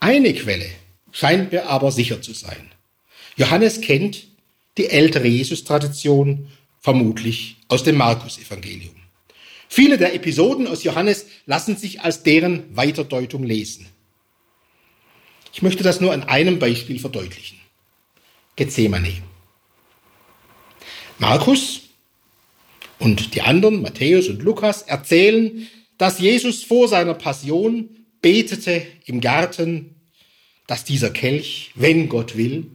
Eine 0.00 0.34
Quelle 0.34 0.66
scheint 1.14 1.52
mir 1.52 1.68
aber 1.68 1.92
sicher 1.92 2.20
zu 2.20 2.34
sein. 2.34 2.70
Johannes 3.36 3.80
kennt 3.80 4.26
die 4.76 4.88
ältere 4.90 5.28
Jesus-Tradition, 5.28 6.48
vermutlich 6.80 7.56
aus 7.68 7.84
dem 7.84 7.96
Markus-Evangelium. 7.96 8.96
Viele 9.68 9.96
der 9.96 10.14
Episoden 10.14 10.66
aus 10.66 10.84
Johannes 10.84 11.26
lassen 11.46 11.76
sich 11.76 12.02
als 12.02 12.22
deren 12.22 12.76
Weiterdeutung 12.76 13.44
lesen. 13.44 13.86
Ich 15.54 15.62
möchte 15.62 15.84
das 15.84 16.00
nur 16.00 16.12
an 16.12 16.24
einem 16.24 16.58
Beispiel 16.58 16.98
verdeutlichen. 16.98 17.58
Gethsemane. 18.56 19.22
Markus 21.18 21.82
und 22.98 23.34
die 23.34 23.42
anderen, 23.42 23.82
Matthäus 23.82 24.28
und 24.28 24.42
Lukas, 24.42 24.82
erzählen, 24.82 25.68
dass 25.96 26.18
Jesus 26.18 26.64
vor 26.64 26.88
seiner 26.88 27.14
Passion 27.14 27.88
betete 28.20 28.84
im 29.06 29.20
Garten, 29.20 29.93
dass 30.66 30.84
dieser 30.84 31.10
Kelch, 31.10 31.72
wenn 31.74 32.08
Gott 32.08 32.36
will, 32.36 32.70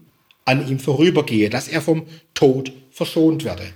an 0.45 0.67
ihm 0.67 0.79
vorübergehe, 0.79 1.49
dass 1.49 1.67
er 1.67 1.81
vom 1.81 2.05
Tod 2.33 2.71
verschont 2.91 3.43
werde. 3.43 3.71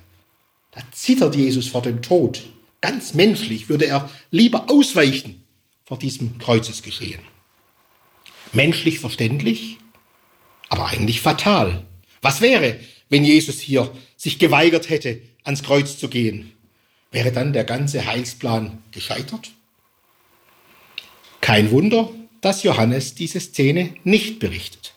Da 0.72 0.82
zittert 0.91 1.36
Jesus 1.36 1.68
vor 1.68 1.82
dem 1.82 2.01
Tod. 2.01 2.43
Ganz 2.82 3.14
menschlich 3.14 3.70
würde 3.70 3.86
er 3.86 4.09
lieber 4.32 4.70
ausweichen 4.70 5.43
vor 5.86 5.97
diesem 5.97 6.38
Kreuzesgeschehen. 6.39 7.22
Menschlich 8.51 8.99
verständlich, 8.99 9.78
aber 10.70 10.88
eigentlich 10.88 11.22
fatal. 11.22 11.86
Was 12.22 12.41
wäre, 12.41 12.80
wenn 13.09 13.24
Jesus 13.24 13.59
hier 13.59 13.91
sich 14.18 14.39
geweigert 14.39 14.89
hätte, 14.89 15.22
ans 15.43 15.64
Kreuz 15.64 15.97
zu 15.97 16.09
gehen? 16.09 16.51
Wäre 17.11 17.32
dann 17.32 17.53
der 17.53 17.64
ganze 17.64 18.05
Heilsplan 18.05 18.80
gescheitert? 18.91 19.51
Kein 21.41 21.70
Wunder, 21.72 22.09
dass 22.44 22.64
Johannes 22.64 23.16
diese 23.16 23.39
Szene 23.39 23.96
nicht 24.04 24.39
berichtet. 24.39 24.94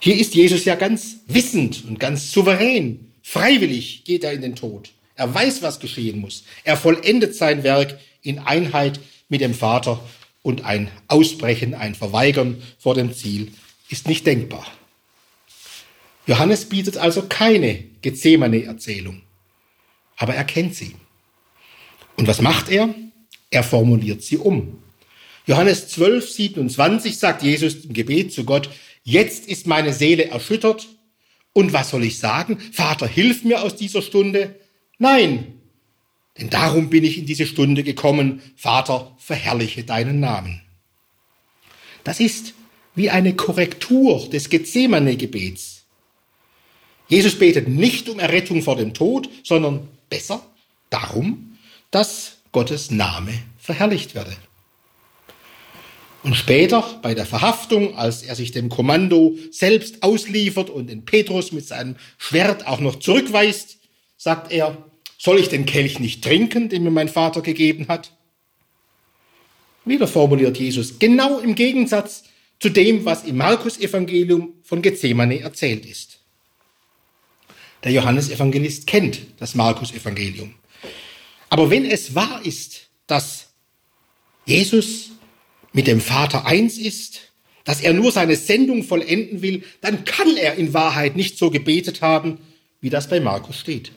Hier 0.00 0.16
ist 0.16 0.34
Jesus 0.34 0.64
ja 0.64 0.74
ganz 0.74 1.18
wissend 1.28 1.84
und 1.86 2.00
ganz 2.00 2.32
souverän. 2.32 3.12
Freiwillig 3.22 4.04
geht 4.04 4.24
er 4.24 4.32
in 4.32 4.42
den 4.42 4.56
Tod. 4.56 4.90
Er 5.14 5.32
weiß, 5.32 5.62
was 5.62 5.78
geschehen 5.78 6.18
muss. 6.18 6.44
Er 6.64 6.76
vollendet 6.76 7.36
sein 7.36 7.62
Werk 7.62 7.98
in 8.22 8.40
Einheit 8.40 9.00
mit 9.28 9.40
dem 9.40 9.54
Vater 9.54 10.02
und 10.42 10.64
ein 10.64 10.90
Ausbrechen, 11.06 11.74
ein 11.74 11.94
Verweigern 11.94 12.62
vor 12.78 12.94
dem 12.94 13.14
Ziel 13.14 13.52
ist 13.88 14.08
nicht 14.08 14.26
denkbar. 14.26 14.66
Johannes 16.26 16.64
bietet 16.68 16.96
also 16.96 17.22
keine 17.22 17.84
Gethsemane-Erzählung, 18.02 19.22
aber 20.16 20.34
er 20.34 20.44
kennt 20.44 20.74
sie. 20.74 20.94
Und 22.16 22.26
was 22.26 22.42
macht 22.42 22.70
er? 22.70 22.92
Er 23.50 23.62
formuliert 23.62 24.22
sie 24.22 24.36
um. 24.36 24.82
Johannes 25.48 25.88
12, 25.88 26.30
27 26.30 27.18
sagt 27.18 27.42
Jesus 27.42 27.86
im 27.86 27.94
Gebet 27.94 28.34
zu 28.34 28.44
Gott, 28.44 28.68
jetzt 29.02 29.48
ist 29.48 29.66
meine 29.66 29.94
Seele 29.94 30.26
erschüttert. 30.26 30.86
Und 31.54 31.72
was 31.72 31.88
soll 31.88 32.04
ich 32.04 32.18
sagen? 32.18 32.58
Vater, 32.72 33.08
hilf 33.08 33.44
mir 33.44 33.62
aus 33.62 33.74
dieser 33.74 34.02
Stunde. 34.02 34.56
Nein, 34.98 35.54
denn 36.36 36.50
darum 36.50 36.90
bin 36.90 37.02
ich 37.02 37.16
in 37.16 37.24
diese 37.24 37.46
Stunde 37.46 37.82
gekommen. 37.82 38.42
Vater, 38.56 39.16
verherrliche 39.16 39.84
deinen 39.84 40.20
Namen. 40.20 40.60
Das 42.04 42.20
ist 42.20 42.52
wie 42.94 43.08
eine 43.08 43.34
Korrektur 43.34 44.28
des 44.28 44.50
Gethsemane-Gebets. 44.50 45.86
Jesus 47.08 47.38
betet 47.38 47.68
nicht 47.68 48.10
um 48.10 48.18
Errettung 48.18 48.60
vor 48.60 48.76
dem 48.76 48.92
Tod, 48.92 49.30
sondern 49.44 49.88
besser 50.10 50.44
darum, 50.90 51.56
dass 51.90 52.36
Gottes 52.52 52.90
Name 52.90 53.32
verherrlicht 53.58 54.14
werde. 54.14 54.36
Und 56.22 56.34
später 56.34 56.98
bei 57.00 57.14
der 57.14 57.26
Verhaftung, 57.26 57.96
als 57.96 58.22
er 58.22 58.34
sich 58.34 58.50
dem 58.50 58.68
Kommando 58.68 59.36
selbst 59.50 60.02
ausliefert 60.02 60.68
und 60.68 60.88
den 60.88 61.04
Petrus 61.04 61.52
mit 61.52 61.66
seinem 61.66 61.96
Schwert 62.18 62.66
auch 62.66 62.80
noch 62.80 62.96
zurückweist, 62.96 63.78
sagt 64.16 64.50
er, 64.50 64.76
soll 65.16 65.38
ich 65.38 65.48
den 65.48 65.66
Kelch 65.66 66.00
nicht 66.00 66.22
trinken, 66.22 66.68
den 66.68 66.82
mir 66.82 66.90
mein 66.90 67.08
Vater 67.08 67.40
gegeben 67.40 67.86
hat? 67.88 68.12
Wieder 69.84 70.08
formuliert 70.08 70.58
Jesus 70.58 70.98
genau 70.98 71.38
im 71.38 71.54
Gegensatz 71.54 72.24
zu 72.60 72.68
dem, 72.68 73.04
was 73.04 73.24
im 73.24 73.36
Markus-Evangelium 73.36 74.54
von 74.62 74.82
Gethsemane 74.82 75.40
erzählt 75.40 75.86
ist. 75.86 76.18
Der 77.84 77.92
Johannesevangelist 77.92 78.86
kennt 78.86 79.20
das 79.38 79.54
Markus-Evangelium. 79.54 80.54
Aber 81.48 81.70
wenn 81.70 81.84
es 81.84 82.14
wahr 82.14 82.40
ist, 82.44 82.88
dass 83.06 83.46
Jesus 84.44 85.10
mit 85.72 85.86
dem 85.86 86.00
Vater 86.00 86.46
eins 86.46 86.78
ist, 86.78 87.32
dass 87.64 87.80
er 87.80 87.92
nur 87.92 88.12
seine 88.12 88.36
Sendung 88.36 88.82
vollenden 88.82 89.42
will, 89.42 89.62
dann 89.80 90.04
kann 90.04 90.36
er 90.36 90.54
in 90.54 90.72
Wahrheit 90.72 91.16
nicht 91.16 91.36
so 91.36 91.50
gebetet 91.50 92.00
haben, 92.00 92.38
wie 92.80 92.90
das 92.90 93.08
bei 93.08 93.20
Markus 93.20 93.60
steht. 93.60 93.92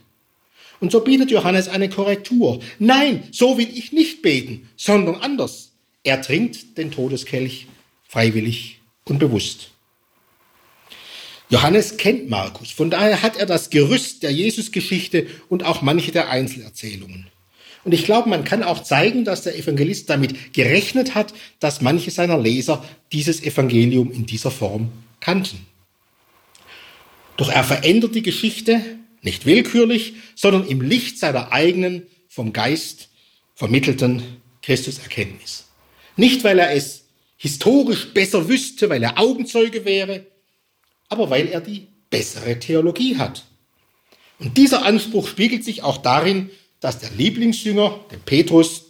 Und 0.81 0.91
so 0.91 0.99
bietet 0.99 1.31
Johannes 1.31 1.69
eine 1.69 1.89
Korrektur. 1.89 2.59
Nein, 2.79 3.23
so 3.31 3.57
will 3.57 3.69
ich 3.73 3.93
nicht 3.93 4.21
beten, 4.21 4.67
sondern 4.75 5.15
anders. 5.15 5.71
Er 6.03 6.21
trinkt 6.21 6.77
den 6.77 6.91
Todeskelch 6.91 7.67
freiwillig 8.07 8.79
und 9.05 9.19
bewusst. 9.19 9.71
Johannes 11.49 11.97
kennt 11.97 12.29
Markus, 12.29 12.71
von 12.71 12.89
daher 12.89 13.21
hat 13.21 13.37
er 13.37 13.45
das 13.45 13.69
Gerüst 13.69 14.23
der 14.23 14.31
Jesusgeschichte 14.31 15.27
und 15.49 15.63
auch 15.63 15.81
manche 15.81 16.11
der 16.11 16.29
Einzelerzählungen. 16.29 17.27
Und 17.83 17.93
ich 17.93 18.05
glaube, 18.05 18.29
man 18.29 18.43
kann 18.43 18.63
auch 18.63 18.83
zeigen, 18.83 19.25
dass 19.25 19.43
der 19.43 19.57
Evangelist 19.57 20.09
damit 20.09 20.53
gerechnet 20.53 21.15
hat, 21.15 21.33
dass 21.59 21.81
manche 21.81 22.11
seiner 22.11 22.37
Leser 22.37 22.85
dieses 23.11 23.41
Evangelium 23.41 24.11
in 24.11 24.25
dieser 24.25 24.51
Form 24.51 24.91
kannten. 25.19 25.65
Doch 27.37 27.49
er 27.49 27.63
verändert 27.63 28.13
die 28.13 28.21
Geschichte 28.21 28.81
nicht 29.23 29.45
willkürlich, 29.45 30.13
sondern 30.35 30.67
im 30.67 30.81
Licht 30.81 31.17
seiner 31.19 31.51
eigenen, 31.51 32.03
vom 32.27 32.53
Geist 32.53 33.09
vermittelten 33.55 34.23
Christuserkenntnis. 34.61 35.65
Nicht, 36.15 36.43
weil 36.43 36.59
er 36.59 36.73
es 36.73 37.05
historisch 37.37 38.13
besser 38.13 38.47
wüsste, 38.47 38.89
weil 38.89 39.03
er 39.03 39.19
Augenzeuge 39.19 39.85
wäre, 39.85 40.27
aber 41.09 41.29
weil 41.29 41.47
er 41.47 41.61
die 41.61 41.87
bessere 42.09 42.59
Theologie 42.59 43.17
hat. 43.17 43.43
Und 44.39 44.57
dieser 44.57 44.85
Anspruch 44.85 45.27
spiegelt 45.27 45.63
sich 45.63 45.83
auch 45.83 45.97
darin, 45.97 46.49
dass 46.81 46.99
der 46.99 47.11
Lieblingsjünger, 47.11 47.99
dem 48.11 48.19
Petrus, 48.21 48.87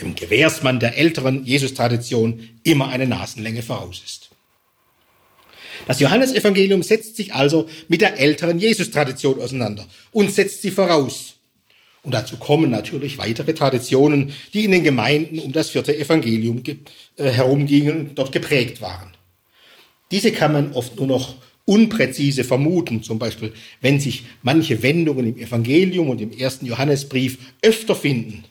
dem 0.00 0.14
Gewährsmann 0.14 0.80
der 0.80 0.98
älteren 0.98 1.44
Jesus-Tradition, 1.44 2.48
immer 2.64 2.88
eine 2.88 3.06
Nasenlänge 3.06 3.62
voraus 3.62 4.02
ist. 4.04 4.30
Das 5.86 6.00
Johannesevangelium 6.00 6.82
setzt 6.82 7.16
sich 7.16 7.34
also 7.34 7.68
mit 7.88 8.00
der 8.00 8.18
älteren 8.18 8.58
Jesus-Tradition 8.58 9.40
auseinander 9.40 9.86
und 10.12 10.32
setzt 10.32 10.62
sie 10.62 10.70
voraus. 10.70 11.34
Und 12.02 12.14
dazu 12.14 12.36
kommen 12.36 12.70
natürlich 12.70 13.18
weitere 13.18 13.52
Traditionen, 13.52 14.32
die 14.54 14.64
in 14.64 14.72
den 14.72 14.84
Gemeinden 14.84 15.38
um 15.38 15.52
das 15.52 15.70
vierte 15.70 15.96
Evangelium 15.96 16.62
äh, 16.66 16.74
herumgingen 17.30 18.08
und 18.08 18.18
dort 18.18 18.32
geprägt 18.32 18.80
waren. 18.80 19.10
Diese 20.10 20.32
kann 20.32 20.52
man 20.52 20.72
oft 20.72 20.96
nur 20.96 21.06
noch 21.06 21.34
unpräzise 21.70 22.42
vermuten, 22.42 23.04
zum 23.04 23.20
Beispiel 23.20 23.52
wenn 23.80 24.00
sich 24.00 24.24
manche 24.42 24.82
Wendungen 24.82 25.24
im 25.24 25.38
Evangelium 25.38 26.10
und 26.10 26.20
im 26.20 26.32
ersten 26.32 26.66
Johannesbrief 26.66 27.38
öfter 27.62 27.94
finden. 27.94 28.42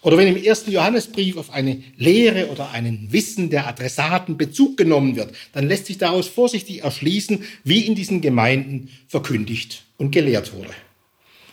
Oder 0.00 0.16
wenn 0.16 0.34
im 0.34 0.42
ersten 0.42 0.70
Johannesbrief 0.70 1.36
auf 1.36 1.50
eine 1.50 1.82
Lehre 1.98 2.46
oder 2.46 2.70
einen 2.70 3.08
Wissen 3.12 3.50
der 3.50 3.66
Adressaten 3.66 4.38
Bezug 4.38 4.78
genommen 4.78 5.16
wird, 5.16 5.34
dann 5.52 5.68
lässt 5.68 5.84
sich 5.84 5.98
daraus 5.98 6.28
vorsichtig 6.28 6.82
erschließen, 6.82 7.44
wie 7.62 7.80
in 7.80 7.94
diesen 7.94 8.22
Gemeinden 8.22 8.88
verkündigt 9.06 9.84
und 9.98 10.12
gelehrt 10.12 10.54
wurde. 10.54 10.70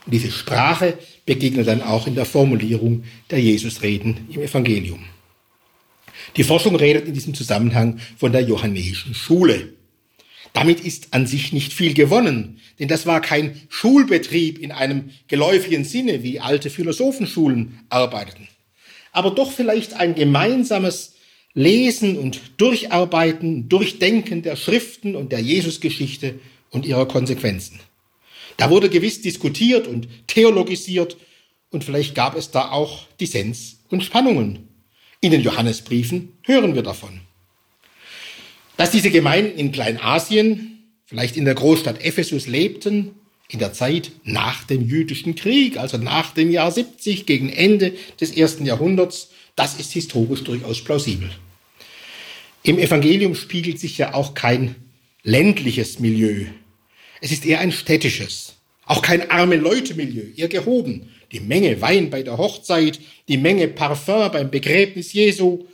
Und 0.06 0.14
diese 0.14 0.32
Sprache 0.32 0.98
begegnet 1.26 1.68
dann 1.68 1.82
auch 1.82 2.08
in 2.08 2.16
der 2.16 2.26
Formulierung 2.26 3.04
der 3.30 3.42
Jesusreden 3.42 4.28
im 4.32 4.42
Evangelium. 4.42 5.04
Die 6.38 6.44
Forschung 6.44 6.78
redet 6.78 7.08
in 7.08 7.14
diesem 7.14 7.34
Zusammenhang 7.34 8.00
von 8.18 8.32
der 8.32 8.42
johannäischen 8.42 9.14
Schule. 9.14 9.74
Damit 10.54 10.80
ist 10.80 11.14
an 11.16 11.26
sich 11.26 11.52
nicht 11.52 11.74
viel 11.74 11.96
gewonnen, 11.96 12.60
denn 12.80 12.88
das 12.88 13.08
war 13.08 13.22
kein 13.22 13.60
Schulbetrieb 13.70 14.60
in 14.60 14.72
einem 14.72 15.10
geläufigen 15.28 15.84
Sinne, 15.84 16.22
wie 16.22 16.40
alte 16.40 16.70
Philosophenschulen 16.70 17.80
arbeiteten, 17.90 18.48
aber 19.12 19.32
doch 19.32 19.52
vielleicht 19.52 19.96
ein 19.96 20.14
gemeinsames 20.14 21.16
Lesen 21.56 22.18
und 22.18 22.40
Durcharbeiten, 22.58 23.68
Durchdenken 23.68 24.42
der 24.42 24.56
Schriften 24.56 25.16
und 25.16 25.32
der 25.32 25.40
Jesusgeschichte 25.40 26.40
und 26.70 26.86
ihrer 26.86 27.08
Konsequenzen. 27.08 27.80
Da 28.58 28.70
wurde 28.70 28.90
gewiss 28.90 29.22
diskutiert 29.22 29.88
und 29.88 30.08
theologisiert 30.28 31.18
und 31.72 31.84
vielleicht 31.84 32.14
gab 32.16 32.36
es 32.36 32.52
da 32.52 32.72
auch 32.72 33.08
Dissens 33.20 33.84
und 33.90 34.04
Spannungen. 34.04 34.68
In 35.22 35.32
den 35.32 35.42
Johannesbriefen 35.42 36.38
hören 36.44 36.76
wir 36.76 36.84
davon. 36.84 37.22
Dass 38.78 38.92
diese 38.92 39.12
Gemeinden 39.12 39.58
in 39.58 39.72
Kleinasien, 39.72 40.90
vielleicht 41.06 41.38
in 41.38 41.46
der 41.46 41.56
Großstadt 41.56 42.04
Ephesus 42.04 42.48
lebten, 42.48 43.12
in 43.50 43.60
der 43.60 43.74
Zeit 43.74 44.12
nach 44.24 44.64
dem 44.64 44.88
jüdischen 44.88 45.36
Krieg, 45.36 45.78
also 45.78 45.98
nach 45.98 46.34
dem 46.34 46.50
Jahr 46.50 46.72
70, 46.72 47.26
gegen 47.26 47.50
Ende 47.50 47.94
des 48.20 48.32
ersten 48.32 48.66
Jahrhunderts, 48.66 49.30
das 49.56 49.80
ist 49.80 49.92
historisch 49.92 50.44
durchaus 50.44 50.84
plausibel. 50.84 51.30
Im 52.64 52.80
Evangelium 52.80 53.36
spiegelt 53.36 53.80
sich 53.80 53.98
ja 53.98 54.14
auch 54.14 54.34
kein 54.34 54.76
ländliches 55.22 56.00
Milieu. 56.00 56.46
Es 57.22 57.32
ist 57.32 57.46
eher 57.46 57.60
ein 57.60 57.72
städtisches, 57.72 58.56
auch 58.86 59.02
kein 59.02 59.30
arme 59.30 59.58
Leute-Milieu, 59.58 60.24
eher 60.36 60.48
gehoben. 60.48 61.10
Die 61.32 61.40
Menge 61.40 61.80
Wein 61.82 62.10
bei 62.10 62.24
der 62.24 62.38
Hochzeit, 62.38 63.00
die 63.28 63.38
Menge 63.38 63.68
Parfum 63.68 64.32
beim 64.32 64.50
Begräbnis 64.50 65.14
Jesu, 65.14 65.66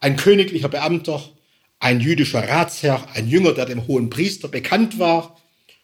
ein 0.00 0.16
königlicher 0.16 0.68
Beamter, 0.68 1.22
ein 1.84 2.00
jüdischer 2.00 2.48
Ratsherr, 2.48 3.06
ein 3.12 3.28
Jünger, 3.28 3.52
der 3.52 3.66
dem 3.66 3.86
hohen 3.86 4.08
Priester 4.08 4.48
bekannt 4.48 4.98
war 4.98 5.36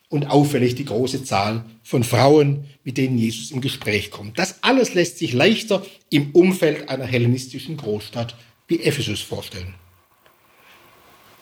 und 0.09 0.25
auffällig 0.25 0.75
die 0.75 0.87
große 0.87 1.25
Zahl 1.25 1.63
von 1.83 2.05
Frauen, 2.05 2.65
mit 2.85 2.97
denen 2.97 3.19
Jesus 3.19 3.51
im 3.51 3.61
Gespräch 3.61 4.11
kommt. 4.11 4.39
Das 4.39 4.63
alles 4.63 4.95
lässt 4.95 5.19
sich 5.19 5.35
leichter 5.35 5.85
im 6.09 6.31
Umfeld 6.31 6.89
einer 6.89 7.05
hellenistischen 7.05 7.77
Großstadt 7.77 8.35
wie 8.67 8.81
Ephesus 8.81 9.21
vorstellen. 9.21 9.75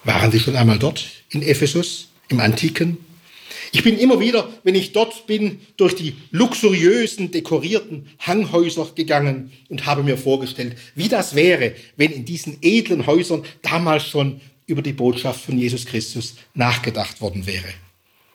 Waren 0.02 0.32
Sie 0.32 0.40
schon 0.40 0.56
einmal 0.56 0.80
dort 0.80 1.06
in 1.30 1.42
Ephesus, 1.42 2.08
im 2.28 2.40
Antiken? 2.40 2.98
Ich 3.72 3.82
bin 3.82 3.98
immer 3.98 4.20
wieder, 4.20 4.48
wenn 4.64 4.74
ich 4.74 4.92
dort 4.92 5.26
bin, 5.26 5.60
durch 5.76 5.94
die 5.94 6.14
luxuriösen, 6.30 7.30
dekorierten 7.30 8.06
Hanghäuser 8.18 8.88
gegangen 8.94 9.52
und 9.68 9.86
habe 9.86 10.02
mir 10.02 10.16
vorgestellt, 10.16 10.76
wie 10.94 11.08
das 11.08 11.34
wäre, 11.34 11.74
wenn 11.96 12.10
in 12.10 12.24
diesen 12.24 12.58
edlen 12.62 13.06
Häusern 13.06 13.44
damals 13.62 14.06
schon 14.06 14.40
über 14.68 14.82
die 14.82 14.92
Botschaft 14.92 15.44
von 15.44 15.58
Jesus 15.58 15.86
Christus 15.86 16.36
nachgedacht 16.54 17.20
worden 17.20 17.46
wäre. 17.46 17.72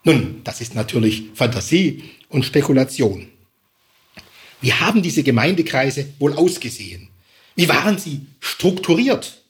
Nun, 0.03 0.41
das 0.43 0.59
ist 0.59 0.75
natürlich 0.75 1.23
Fantasie 1.33 2.03
und 2.27 2.43
Spekulation. 2.43 3.29
Wie 4.59 4.73
haben 4.73 5.01
diese 5.01 5.23
Gemeindekreise 5.23 6.13
wohl 6.19 6.33
ausgesehen? 6.33 7.09
Wie 7.55 7.69
waren 7.69 7.97
sie 7.97 8.25
strukturiert? 8.39 9.43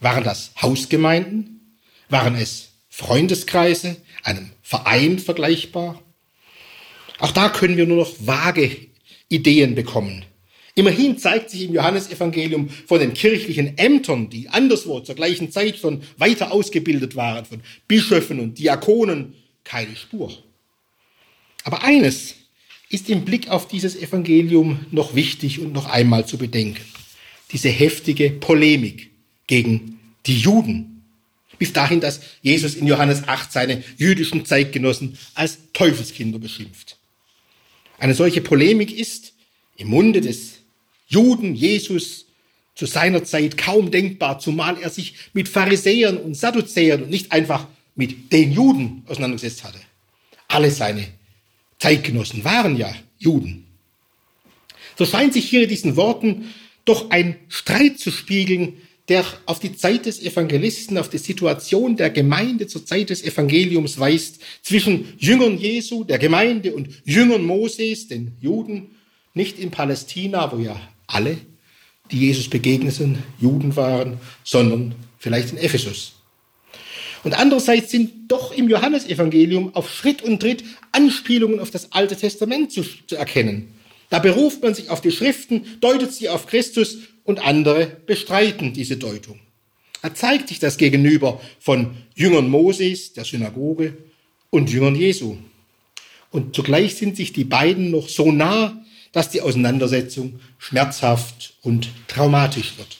Waren 0.00 0.24
das 0.24 0.50
Hausgemeinden? 0.60 1.78
Waren 2.08 2.34
es 2.34 2.70
Freundeskreise, 2.88 3.96
einem 4.22 4.50
Verein 4.62 5.18
vergleichbar? 5.18 6.02
Auch 7.18 7.32
da 7.32 7.48
können 7.48 7.76
wir 7.76 7.86
nur 7.86 7.98
noch 7.98 8.12
vage 8.18 8.88
Ideen 9.28 9.74
bekommen. 9.74 10.24
Immerhin 10.76 11.18
zeigt 11.18 11.50
sich 11.50 11.62
im 11.62 11.74
Johannesevangelium 11.74 12.68
von 12.68 12.98
den 12.98 13.14
kirchlichen 13.14 13.78
Ämtern, 13.78 14.28
die 14.28 14.48
anderswo 14.48 15.00
zur 15.00 15.14
gleichen 15.14 15.52
Zeit 15.52 15.76
schon 15.76 16.02
weiter 16.16 16.50
ausgebildet 16.50 17.14
waren, 17.14 17.44
von 17.44 17.60
Bischöfen 17.86 18.40
und 18.40 18.58
Diakonen, 18.58 19.34
keine 19.62 19.94
Spur. 19.94 20.36
Aber 21.62 21.84
eines 21.84 22.34
ist 22.88 23.08
im 23.08 23.24
Blick 23.24 23.48
auf 23.48 23.68
dieses 23.68 23.96
Evangelium 23.96 24.86
noch 24.90 25.14
wichtig 25.14 25.60
und 25.60 25.72
noch 25.72 25.86
einmal 25.86 26.26
zu 26.26 26.38
bedenken. 26.38 26.84
Diese 27.52 27.68
heftige 27.68 28.30
Polemik 28.30 29.10
gegen 29.46 30.00
die 30.26 30.38
Juden. 30.38 31.02
Bis 31.58 31.72
dahin, 31.72 32.00
dass 32.00 32.20
Jesus 32.42 32.74
in 32.74 32.86
Johannes 32.88 33.28
8 33.28 33.52
seine 33.52 33.84
jüdischen 33.96 34.44
Zeitgenossen 34.44 35.16
als 35.34 35.58
Teufelskinder 35.72 36.40
beschimpft. 36.40 36.98
Eine 37.98 38.14
solche 38.14 38.40
Polemik 38.40 38.92
ist 38.92 39.34
im 39.76 39.88
Munde 39.88 40.20
des 40.20 40.53
Juden 41.14 41.54
Jesus 41.54 42.26
zu 42.74 42.86
seiner 42.86 43.22
Zeit 43.22 43.56
kaum 43.56 43.92
denkbar, 43.92 44.40
zumal 44.40 44.76
er 44.80 44.90
sich 44.90 45.14
mit 45.32 45.48
Pharisäern 45.48 46.16
und 46.16 46.34
Sadduzäern 46.34 47.04
und 47.04 47.10
nicht 47.10 47.30
einfach 47.30 47.68
mit 47.94 48.32
den 48.32 48.50
Juden 48.52 49.04
auseinandergesetzt 49.06 49.62
hatte. 49.62 49.78
Alle 50.48 50.70
seine 50.72 51.06
Zeitgenossen 51.78 52.44
waren 52.44 52.76
ja 52.76 52.92
Juden. 53.18 53.64
So 54.98 55.06
scheint 55.06 55.32
sich 55.32 55.48
hier 55.48 55.62
in 55.62 55.68
diesen 55.68 55.96
Worten 55.96 56.52
doch 56.84 57.10
ein 57.10 57.36
Streit 57.48 57.98
zu 57.98 58.10
spiegeln, 58.10 58.74
der 59.08 59.24
auf 59.46 59.60
die 59.60 59.76
Zeit 59.76 60.06
des 60.06 60.20
Evangelisten, 60.20 60.98
auf 60.98 61.10
die 61.10 61.18
Situation 61.18 61.96
der 61.96 62.10
Gemeinde 62.10 62.66
zur 62.66 62.84
Zeit 62.86 63.10
des 63.10 63.22
Evangeliums 63.22 63.98
weist, 63.98 64.40
zwischen 64.62 65.14
Jüngern 65.18 65.58
Jesu, 65.58 66.04
der 66.04 66.18
Gemeinde 66.18 66.74
und 66.74 66.88
Jüngern 67.04 67.44
Moses, 67.44 68.08
den 68.08 68.36
Juden, 68.40 68.96
nicht 69.34 69.58
in 69.58 69.70
Palästina, 69.70 70.50
wo 70.50 70.58
ja 70.58 70.80
alle, 71.06 71.38
die 72.10 72.20
Jesus 72.20 72.48
begegneten, 72.48 73.22
Juden 73.40 73.76
waren, 73.76 74.18
sondern 74.42 74.94
vielleicht 75.18 75.52
in 75.52 75.58
Ephesus. 75.58 76.12
Und 77.24 77.32
andererseits 77.32 77.90
sind 77.90 78.30
doch 78.30 78.52
im 78.52 78.68
Johannesevangelium 78.68 79.74
auf 79.74 79.90
Schritt 79.90 80.22
und 80.22 80.40
Tritt 80.40 80.62
Anspielungen 80.92 81.58
auf 81.58 81.70
das 81.70 81.92
Alte 81.92 82.16
Testament 82.16 82.70
zu, 82.70 82.84
zu 83.06 83.16
erkennen. 83.16 83.72
Da 84.10 84.18
beruft 84.18 84.62
man 84.62 84.74
sich 84.74 84.90
auf 84.90 85.00
die 85.00 85.10
Schriften, 85.10 85.64
deutet 85.80 86.12
sie 86.12 86.28
auf 86.28 86.46
Christus 86.46 86.98
und 87.24 87.44
andere 87.44 87.86
bestreiten 88.06 88.74
diese 88.74 88.98
Deutung. 88.98 89.40
Da 90.02 90.14
zeigt 90.14 90.48
sich 90.48 90.58
das 90.58 90.76
Gegenüber 90.76 91.40
von 91.58 91.96
Jüngern 92.14 92.50
Moses, 92.50 93.14
der 93.14 93.24
Synagoge, 93.24 93.96
und 94.50 94.70
Jüngern 94.70 94.94
Jesu. 94.94 95.38
Und 96.30 96.54
zugleich 96.54 96.96
sind 96.96 97.16
sich 97.16 97.32
die 97.32 97.44
beiden 97.44 97.90
noch 97.90 98.08
so 98.10 98.30
nah, 98.30 98.83
dass 99.14 99.30
die 99.30 99.40
Auseinandersetzung 99.40 100.40
schmerzhaft 100.58 101.54
und 101.62 101.88
traumatisch 102.08 102.76
wird. 102.76 102.98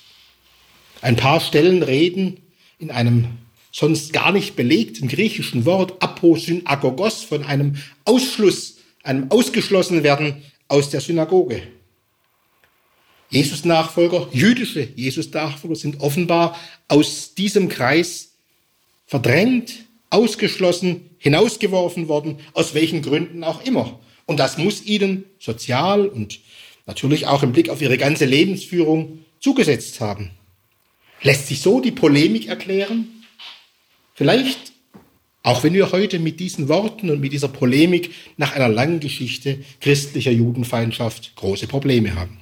Ein 1.02 1.16
paar 1.16 1.40
Stellen 1.40 1.82
reden 1.82 2.38
in 2.78 2.90
einem 2.90 3.26
sonst 3.70 4.12
gar 4.12 4.32
nicht 4.32 4.56
belegten 4.56 5.08
griechischen 5.08 5.66
Wort 5.66 6.00
aposynagogos 6.00 7.24
von 7.24 7.44
einem 7.44 7.76
Ausschluss, 8.04 8.76
einem 9.02 9.30
Ausgeschlossenwerden 9.30 10.42
aus 10.68 10.88
der 10.90 11.00
Synagoge. 11.00 11.62
Jesus-Nachfolger, 13.30 14.28
jüdische 14.32 14.88
Jesus-Nachfolger 14.94 15.74
sind 15.74 16.00
offenbar 16.00 16.56
aus 16.86 17.34
diesem 17.34 17.68
Kreis 17.68 18.34
verdrängt, 19.06 19.74
ausgeschlossen, 20.10 21.10
hinausgeworfen 21.18 22.06
worden, 22.06 22.38
aus 22.52 22.74
welchen 22.74 23.02
Gründen 23.02 23.42
auch 23.42 23.64
immer. 23.64 23.98
Und 24.26 24.38
das 24.40 24.58
muss 24.58 24.84
ihnen 24.84 25.24
sozial 25.38 26.06
und 26.06 26.40
natürlich 26.86 27.26
auch 27.26 27.42
im 27.42 27.52
Blick 27.52 27.68
auf 27.68 27.82
ihre 27.82 27.98
ganze 27.98 28.24
Lebensführung 28.24 29.24
zugesetzt 29.40 30.00
haben. 30.00 30.30
Lässt 31.22 31.48
sich 31.48 31.60
so 31.60 31.80
die 31.80 31.90
Polemik 31.90 32.48
erklären? 32.48 33.08
Vielleicht, 34.14 34.72
auch 35.42 35.64
wenn 35.64 35.74
wir 35.74 35.92
heute 35.92 36.18
mit 36.18 36.40
diesen 36.40 36.68
Worten 36.68 37.10
und 37.10 37.20
mit 37.20 37.32
dieser 37.32 37.48
Polemik 37.48 38.10
nach 38.36 38.54
einer 38.54 38.68
langen 38.68 39.00
Geschichte 39.00 39.58
christlicher 39.80 40.30
Judenfeindschaft 40.30 41.34
große 41.36 41.66
Probleme 41.66 42.14
haben. 42.14 42.38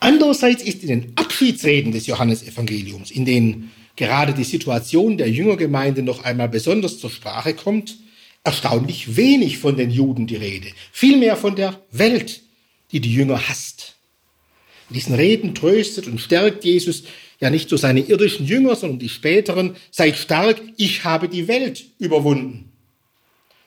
Andererseits 0.00 0.62
ist 0.62 0.82
in 0.82 0.88
den 0.88 1.12
Abschiedsreden 1.16 1.92
des 1.92 2.06
Johannesevangeliums, 2.06 3.10
in 3.10 3.24
denen 3.24 3.70
gerade 3.96 4.34
die 4.34 4.44
Situation 4.44 5.16
der 5.16 5.30
Jüngergemeinde 5.30 6.02
noch 6.02 6.24
einmal 6.24 6.48
besonders 6.48 6.98
zur 6.98 7.10
Sprache 7.10 7.54
kommt, 7.54 7.96
erstaunlich 8.44 9.16
wenig 9.16 9.58
von 9.58 9.76
den 9.76 9.90
Juden 9.90 10.26
die 10.26 10.36
Rede, 10.36 10.68
vielmehr 10.92 11.36
von 11.36 11.56
der 11.56 11.80
Welt, 11.90 12.42
die 12.92 13.00
die 13.00 13.12
Jünger 13.12 13.48
hasst. 13.48 13.96
In 14.90 14.94
diesen 14.94 15.14
Reden 15.14 15.54
tröstet 15.54 16.06
und 16.06 16.20
stärkt 16.20 16.64
Jesus 16.64 17.04
ja 17.40 17.50
nicht 17.50 17.68
so 17.68 17.76
seine 17.76 18.00
irdischen 18.00 18.46
Jünger, 18.46 18.76
sondern 18.76 18.98
die 18.98 19.08
späteren, 19.08 19.76
seid 19.90 20.16
stark, 20.16 20.60
ich 20.76 21.04
habe 21.04 21.28
die 21.28 21.48
Welt 21.48 21.86
überwunden. 21.98 22.70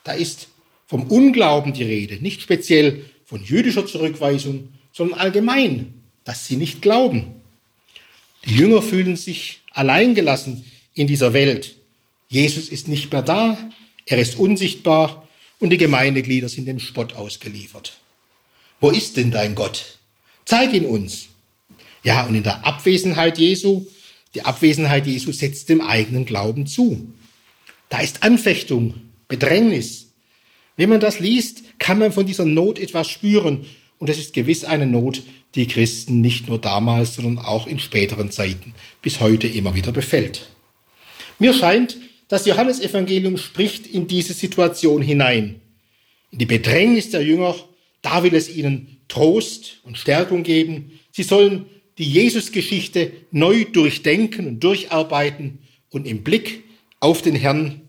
Da 0.03 0.13
ist 0.13 0.47
vom 0.86 1.03
Unglauben 1.07 1.73
die 1.73 1.84
Rede, 1.84 2.15
nicht 2.21 2.41
speziell 2.41 3.04
von 3.25 3.43
jüdischer 3.43 3.86
Zurückweisung, 3.86 4.70
sondern 4.93 5.20
allgemein, 5.20 5.93
dass 6.24 6.47
sie 6.47 6.55
nicht 6.55 6.82
glauben. 6.82 7.36
Die 8.45 8.55
Jünger 8.55 8.82
fühlen 8.82 9.17
sich 9.17 9.59
alleingelassen 9.71 10.63
in 10.93 11.08
dieser 11.08 11.33
Welt. 11.33 11.75
Jesus 12.29 12.70
ist 12.70 12.87
nicht 12.87 13.12
mehr 13.12 13.21
da, 13.21 13.58
er 14.08 14.17
ist 14.17 14.39
unsichtbar 14.39 15.28
und 15.59 15.70
die 15.70 15.78
Gemeindeglieder 15.78 16.50
sind 16.50 16.66
dem 16.66 16.79
Spott 16.79 17.13
ausgeliefert. 17.13 17.97
Wo 18.79 18.89
ist 18.89 19.17
denn 19.17 19.32
dein 19.32 19.54
Gott? 19.54 20.00
Zeig 20.46 20.74
ihn 20.74 20.86
uns. 20.86 21.28
Ja, 22.04 22.25
und 22.25 22.36
in 22.36 22.43
der 22.43 22.66
Abwesenheit 22.66 23.38
Jesu, 23.38 23.86
die 24.34 24.43
Abwesenheit 24.43 25.05
Jesu 25.05 25.32
setzt 25.32 25.67
dem 25.67 25.82
eigenen 25.82 26.25
Glauben 26.25 26.67
zu. 26.67 27.13
Da 27.89 28.00
ist 28.00 28.24
Anfechtung, 28.24 28.93
Bedrängnis. 29.28 30.08
Wenn 30.78 30.89
man 30.89 31.00
das 31.00 31.20
liest, 31.20 31.63
kann 31.79 32.00
man 32.00 32.12
von 32.13 32.25
dieser 32.25 32.46
Not 32.46 32.79
etwas 32.79 33.09
spüren. 33.09 33.66
Und 33.97 34.09
es 34.09 34.20
ist 34.20 34.34
gewiss 34.34 34.63
eine 34.63 34.86
Not, 34.86 35.24
die 35.55 35.67
Christen 35.67 36.21
nicht 36.21 36.47
nur 36.47 36.59
damals, 36.59 37.16
sondern 37.16 37.43
auch 37.43 37.67
in 37.67 37.79
späteren 37.79 38.32
Zeiten 38.32 38.74
bis 39.01 39.20
heute 39.20 39.47
immer 39.47 39.75
wieder 39.75 39.92
befällt. 39.92 40.50
Mir 41.39 41.54
scheint, 41.54 41.97
das 42.28 42.45
Johannesevangelium 42.45 43.37
spricht 43.37 43.87
in 43.87 44.08
diese 44.08 44.33
Situation 44.33 45.01
hinein. 45.01 45.62
In 46.32 46.39
die 46.39 46.45
Bedrängnis 46.45 47.09
der 47.09 47.24
Jünger, 47.24 47.55
da 48.01 48.24
will 48.24 48.36
es 48.36 48.54
ihnen 48.54 48.97
Trost 49.08 49.79
und 49.83 49.97
Stärkung 49.97 50.43
geben. 50.43 50.99
Sie 51.12 51.24
sollen 51.24 51.66
die 51.97 52.09
Jesusgeschichte 52.09 53.12
neu 53.32 53.63
durchdenken 53.66 54.47
und 54.47 54.63
durcharbeiten 54.63 55.59
und 55.89 56.05
im 56.05 56.24
Blick 56.24 56.63
auf 56.99 57.21
den 57.21 57.36
Herrn, 57.36 57.82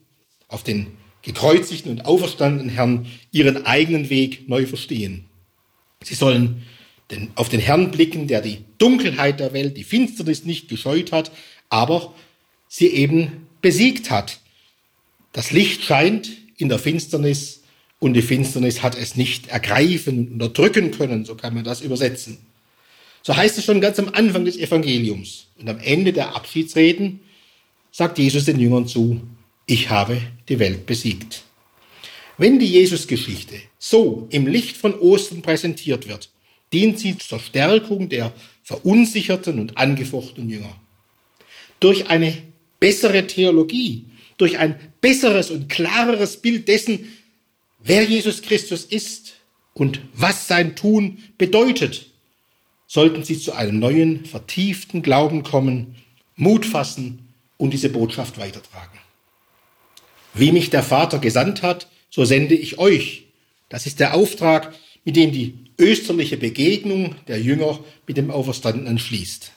auf 0.46 0.62
den 0.62 0.86
gekreuzigten 1.22 1.90
und 1.90 2.06
auferstandenen 2.06 2.70
Herrn, 2.70 3.06
ihren 3.32 3.66
eigenen 3.66 4.08
Weg 4.08 4.48
neu 4.48 4.66
verstehen. 4.66 5.24
Sie 6.02 6.14
sollen 6.14 6.62
den, 7.10 7.30
auf 7.34 7.48
den 7.48 7.60
Herrn 7.60 7.90
blicken, 7.90 8.28
der 8.28 8.40
die 8.40 8.64
Dunkelheit 8.78 9.40
der 9.40 9.52
Welt, 9.52 9.76
die 9.76 9.84
Finsternis 9.84 10.44
nicht 10.44 10.68
gescheut 10.68 11.10
hat, 11.10 11.32
aber 11.68 12.14
sie 12.68 12.88
eben 12.88 13.47
besiegt 13.60 14.10
hat. 14.10 14.38
Das 15.32 15.50
Licht 15.50 15.82
scheint 15.82 16.30
in 16.56 16.68
der 16.68 16.78
Finsternis 16.78 17.62
und 18.00 18.14
die 18.14 18.22
Finsternis 18.22 18.82
hat 18.82 18.96
es 18.96 19.16
nicht 19.16 19.48
ergreifen 19.48 20.18
und 20.18 20.32
unterdrücken 20.34 20.90
können, 20.92 21.24
so 21.24 21.34
kann 21.34 21.54
man 21.54 21.64
das 21.64 21.80
übersetzen 21.80 22.38
So 23.22 23.36
heißt 23.36 23.58
es 23.58 23.64
schon 23.64 23.80
ganz 23.80 23.98
am 23.98 24.08
Anfang 24.10 24.44
des 24.44 24.56
Evangeliums. 24.56 25.48
Und 25.58 25.68
am 25.68 25.78
Ende 25.80 26.12
der 26.12 26.34
Abschiedsreden 26.34 27.20
sagt 27.90 28.18
Jesus 28.18 28.44
den 28.44 28.60
Jüngern 28.60 28.86
zu, 28.86 29.20
ich 29.66 29.90
habe 29.90 30.20
die 30.48 30.58
Welt 30.58 30.86
besiegt. 30.86 31.42
Wenn 32.38 32.58
die 32.60 32.66
Jesusgeschichte 32.66 33.56
so 33.78 34.28
im 34.30 34.46
Licht 34.46 34.76
von 34.76 34.98
Ostern 34.98 35.42
präsentiert 35.42 36.08
wird, 36.08 36.30
dient 36.72 36.98
sie 36.98 37.18
zur 37.18 37.40
Stärkung 37.40 38.08
der 38.08 38.32
verunsicherten 38.62 39.58
und 39.58 39.76
angefochtenen 39.76 40.48
Jünger. 40.48 40.76
Durch 41.80 42.08
eine 42.08 42.36
bessere 42.80 43.26
Theologie, 43.26 44.06
durch 44.36 44.58
ein 44.58 44.78
besseres 45.00 45.50
und 45.50 45.68
klareres 45.68 46.38
Bild 46.38 46.68
dessen, 46.68 47.12
wer 47.80 48.04
Jesus 48.04 48.42
Christus 48.42 48.84
ist 48.84 49.34
und 49.74 50.00
was 50.14 50.46
sein 50.46 50.76
Tun 50.76 51.18
bedeutet, 51.38 52.10
sollten 52.86 53.24
sie 53.24 53.38
zu 53.38 53.52
einem 53.52 53.78
neuen, 53.78 54.24
vertieften 54.24 55.02
Glauben 55.02 55.42
kommen, 55.42 55.96
Mut 56.36 56.64
fassen 56.64 57.28
und 57.56 57.72
diese 57.72 57.90
Botschaft 57.90 58.38
weitertragen. 58.38 58.98
Wie 60.34 60.52
mich 60.52 60.70
der 60.70 60.82
Vater 60.82 61.18
gesandt 61.18 61.62
hat, 61.62 61.88
so 62.10 62.24
sende 62.24 62.54
ich 62.54 62.78
euch. 62.78 63.24
Das 63.68 63.86
ist 63.86 64.00
der 64.00 64.14
Auftrag, 64.14 64.74
mit 65.04 65.16
dem 65.16 65.32
die 65.32 65.54
österliche 65.78 66.36
Begegnung 66.36 67.16
der 67.26 67.40
Jünger 67.40 67.80
mit 68.06 68.16
dem 68.16 68.30
Auferstandenen 68.30 68.98
schließt. 68.98 69.52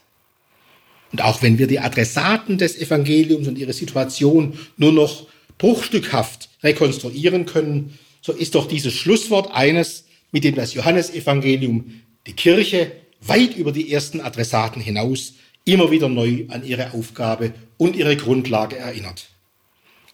Und 1.11 1.21
auch 1.21 1.41
wenn 1.41 1.57
wir 1.57 1.67
die 1.67 1.79
Adressaten 1.79 2.57
des 2.57 2.77
Evangeliums 2.77 3.47
und 3.47 3.57
ihre 3.57 3.73
Situation 3.73 4.57
nur 4.77 4.93
noch 4.93 5.27
bruchstückhaft 5.57 6.49
rekonstruieren 6.63 7.45
können, 7.45 7.97
so 8.21 8.31
ist 8.31 8.55
doch 8.55 8.67
dieses 8.67 8.93
Schlusswort 8.93 9.51
eines, 9.53 10.05
mit 10.31 10.43
dem 10.43 10.55
das 10.55 10.73
Johannesevangelium 10.73 12.01
die 12.27 12.33
Kirche 12.33 12.91
weit 13.19 13.55
über 13.55 13.71
die 13.71 13.91
ersten 13.91 14.21
Adressaten 14.21 14.81
hinaus 14.81 15.33
immer 15.65 15.91
wieder 15.91 16.09
neu 16.09 16.45
an 16.47 16.65
ihre 16.65 16.93
Aufgabe 16.93 17.53
und 17.77 17.95
ihre 17.95 18.15
Grundlage 18.15 18.77
erinnert. 18.77 19.29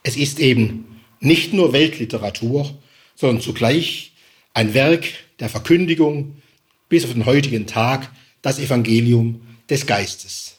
Es 0.04 0.18
ist 0.18 0.40
eben 0.40 1.02
nicht 1.20 1.54
nur 1.54 1.74
Weltliteratur, 1.74 2.78
sondern 3.16 3.42
zugleich 3.42 4.14
ein 4.54 4.74
Werk 4.74 5.06
der 5.40 5.50
Verkündigung 5.50 6.42
bis 6.90 7.06
auf 7.06 7.14
den 7.14 7.26
heutigen 7.26 7.68
Tag, 7.68 8.12
das 8.42 8.60
Evangelium 8.60 9.42
des 9.70 9.86
Geistes. 9.86 10.57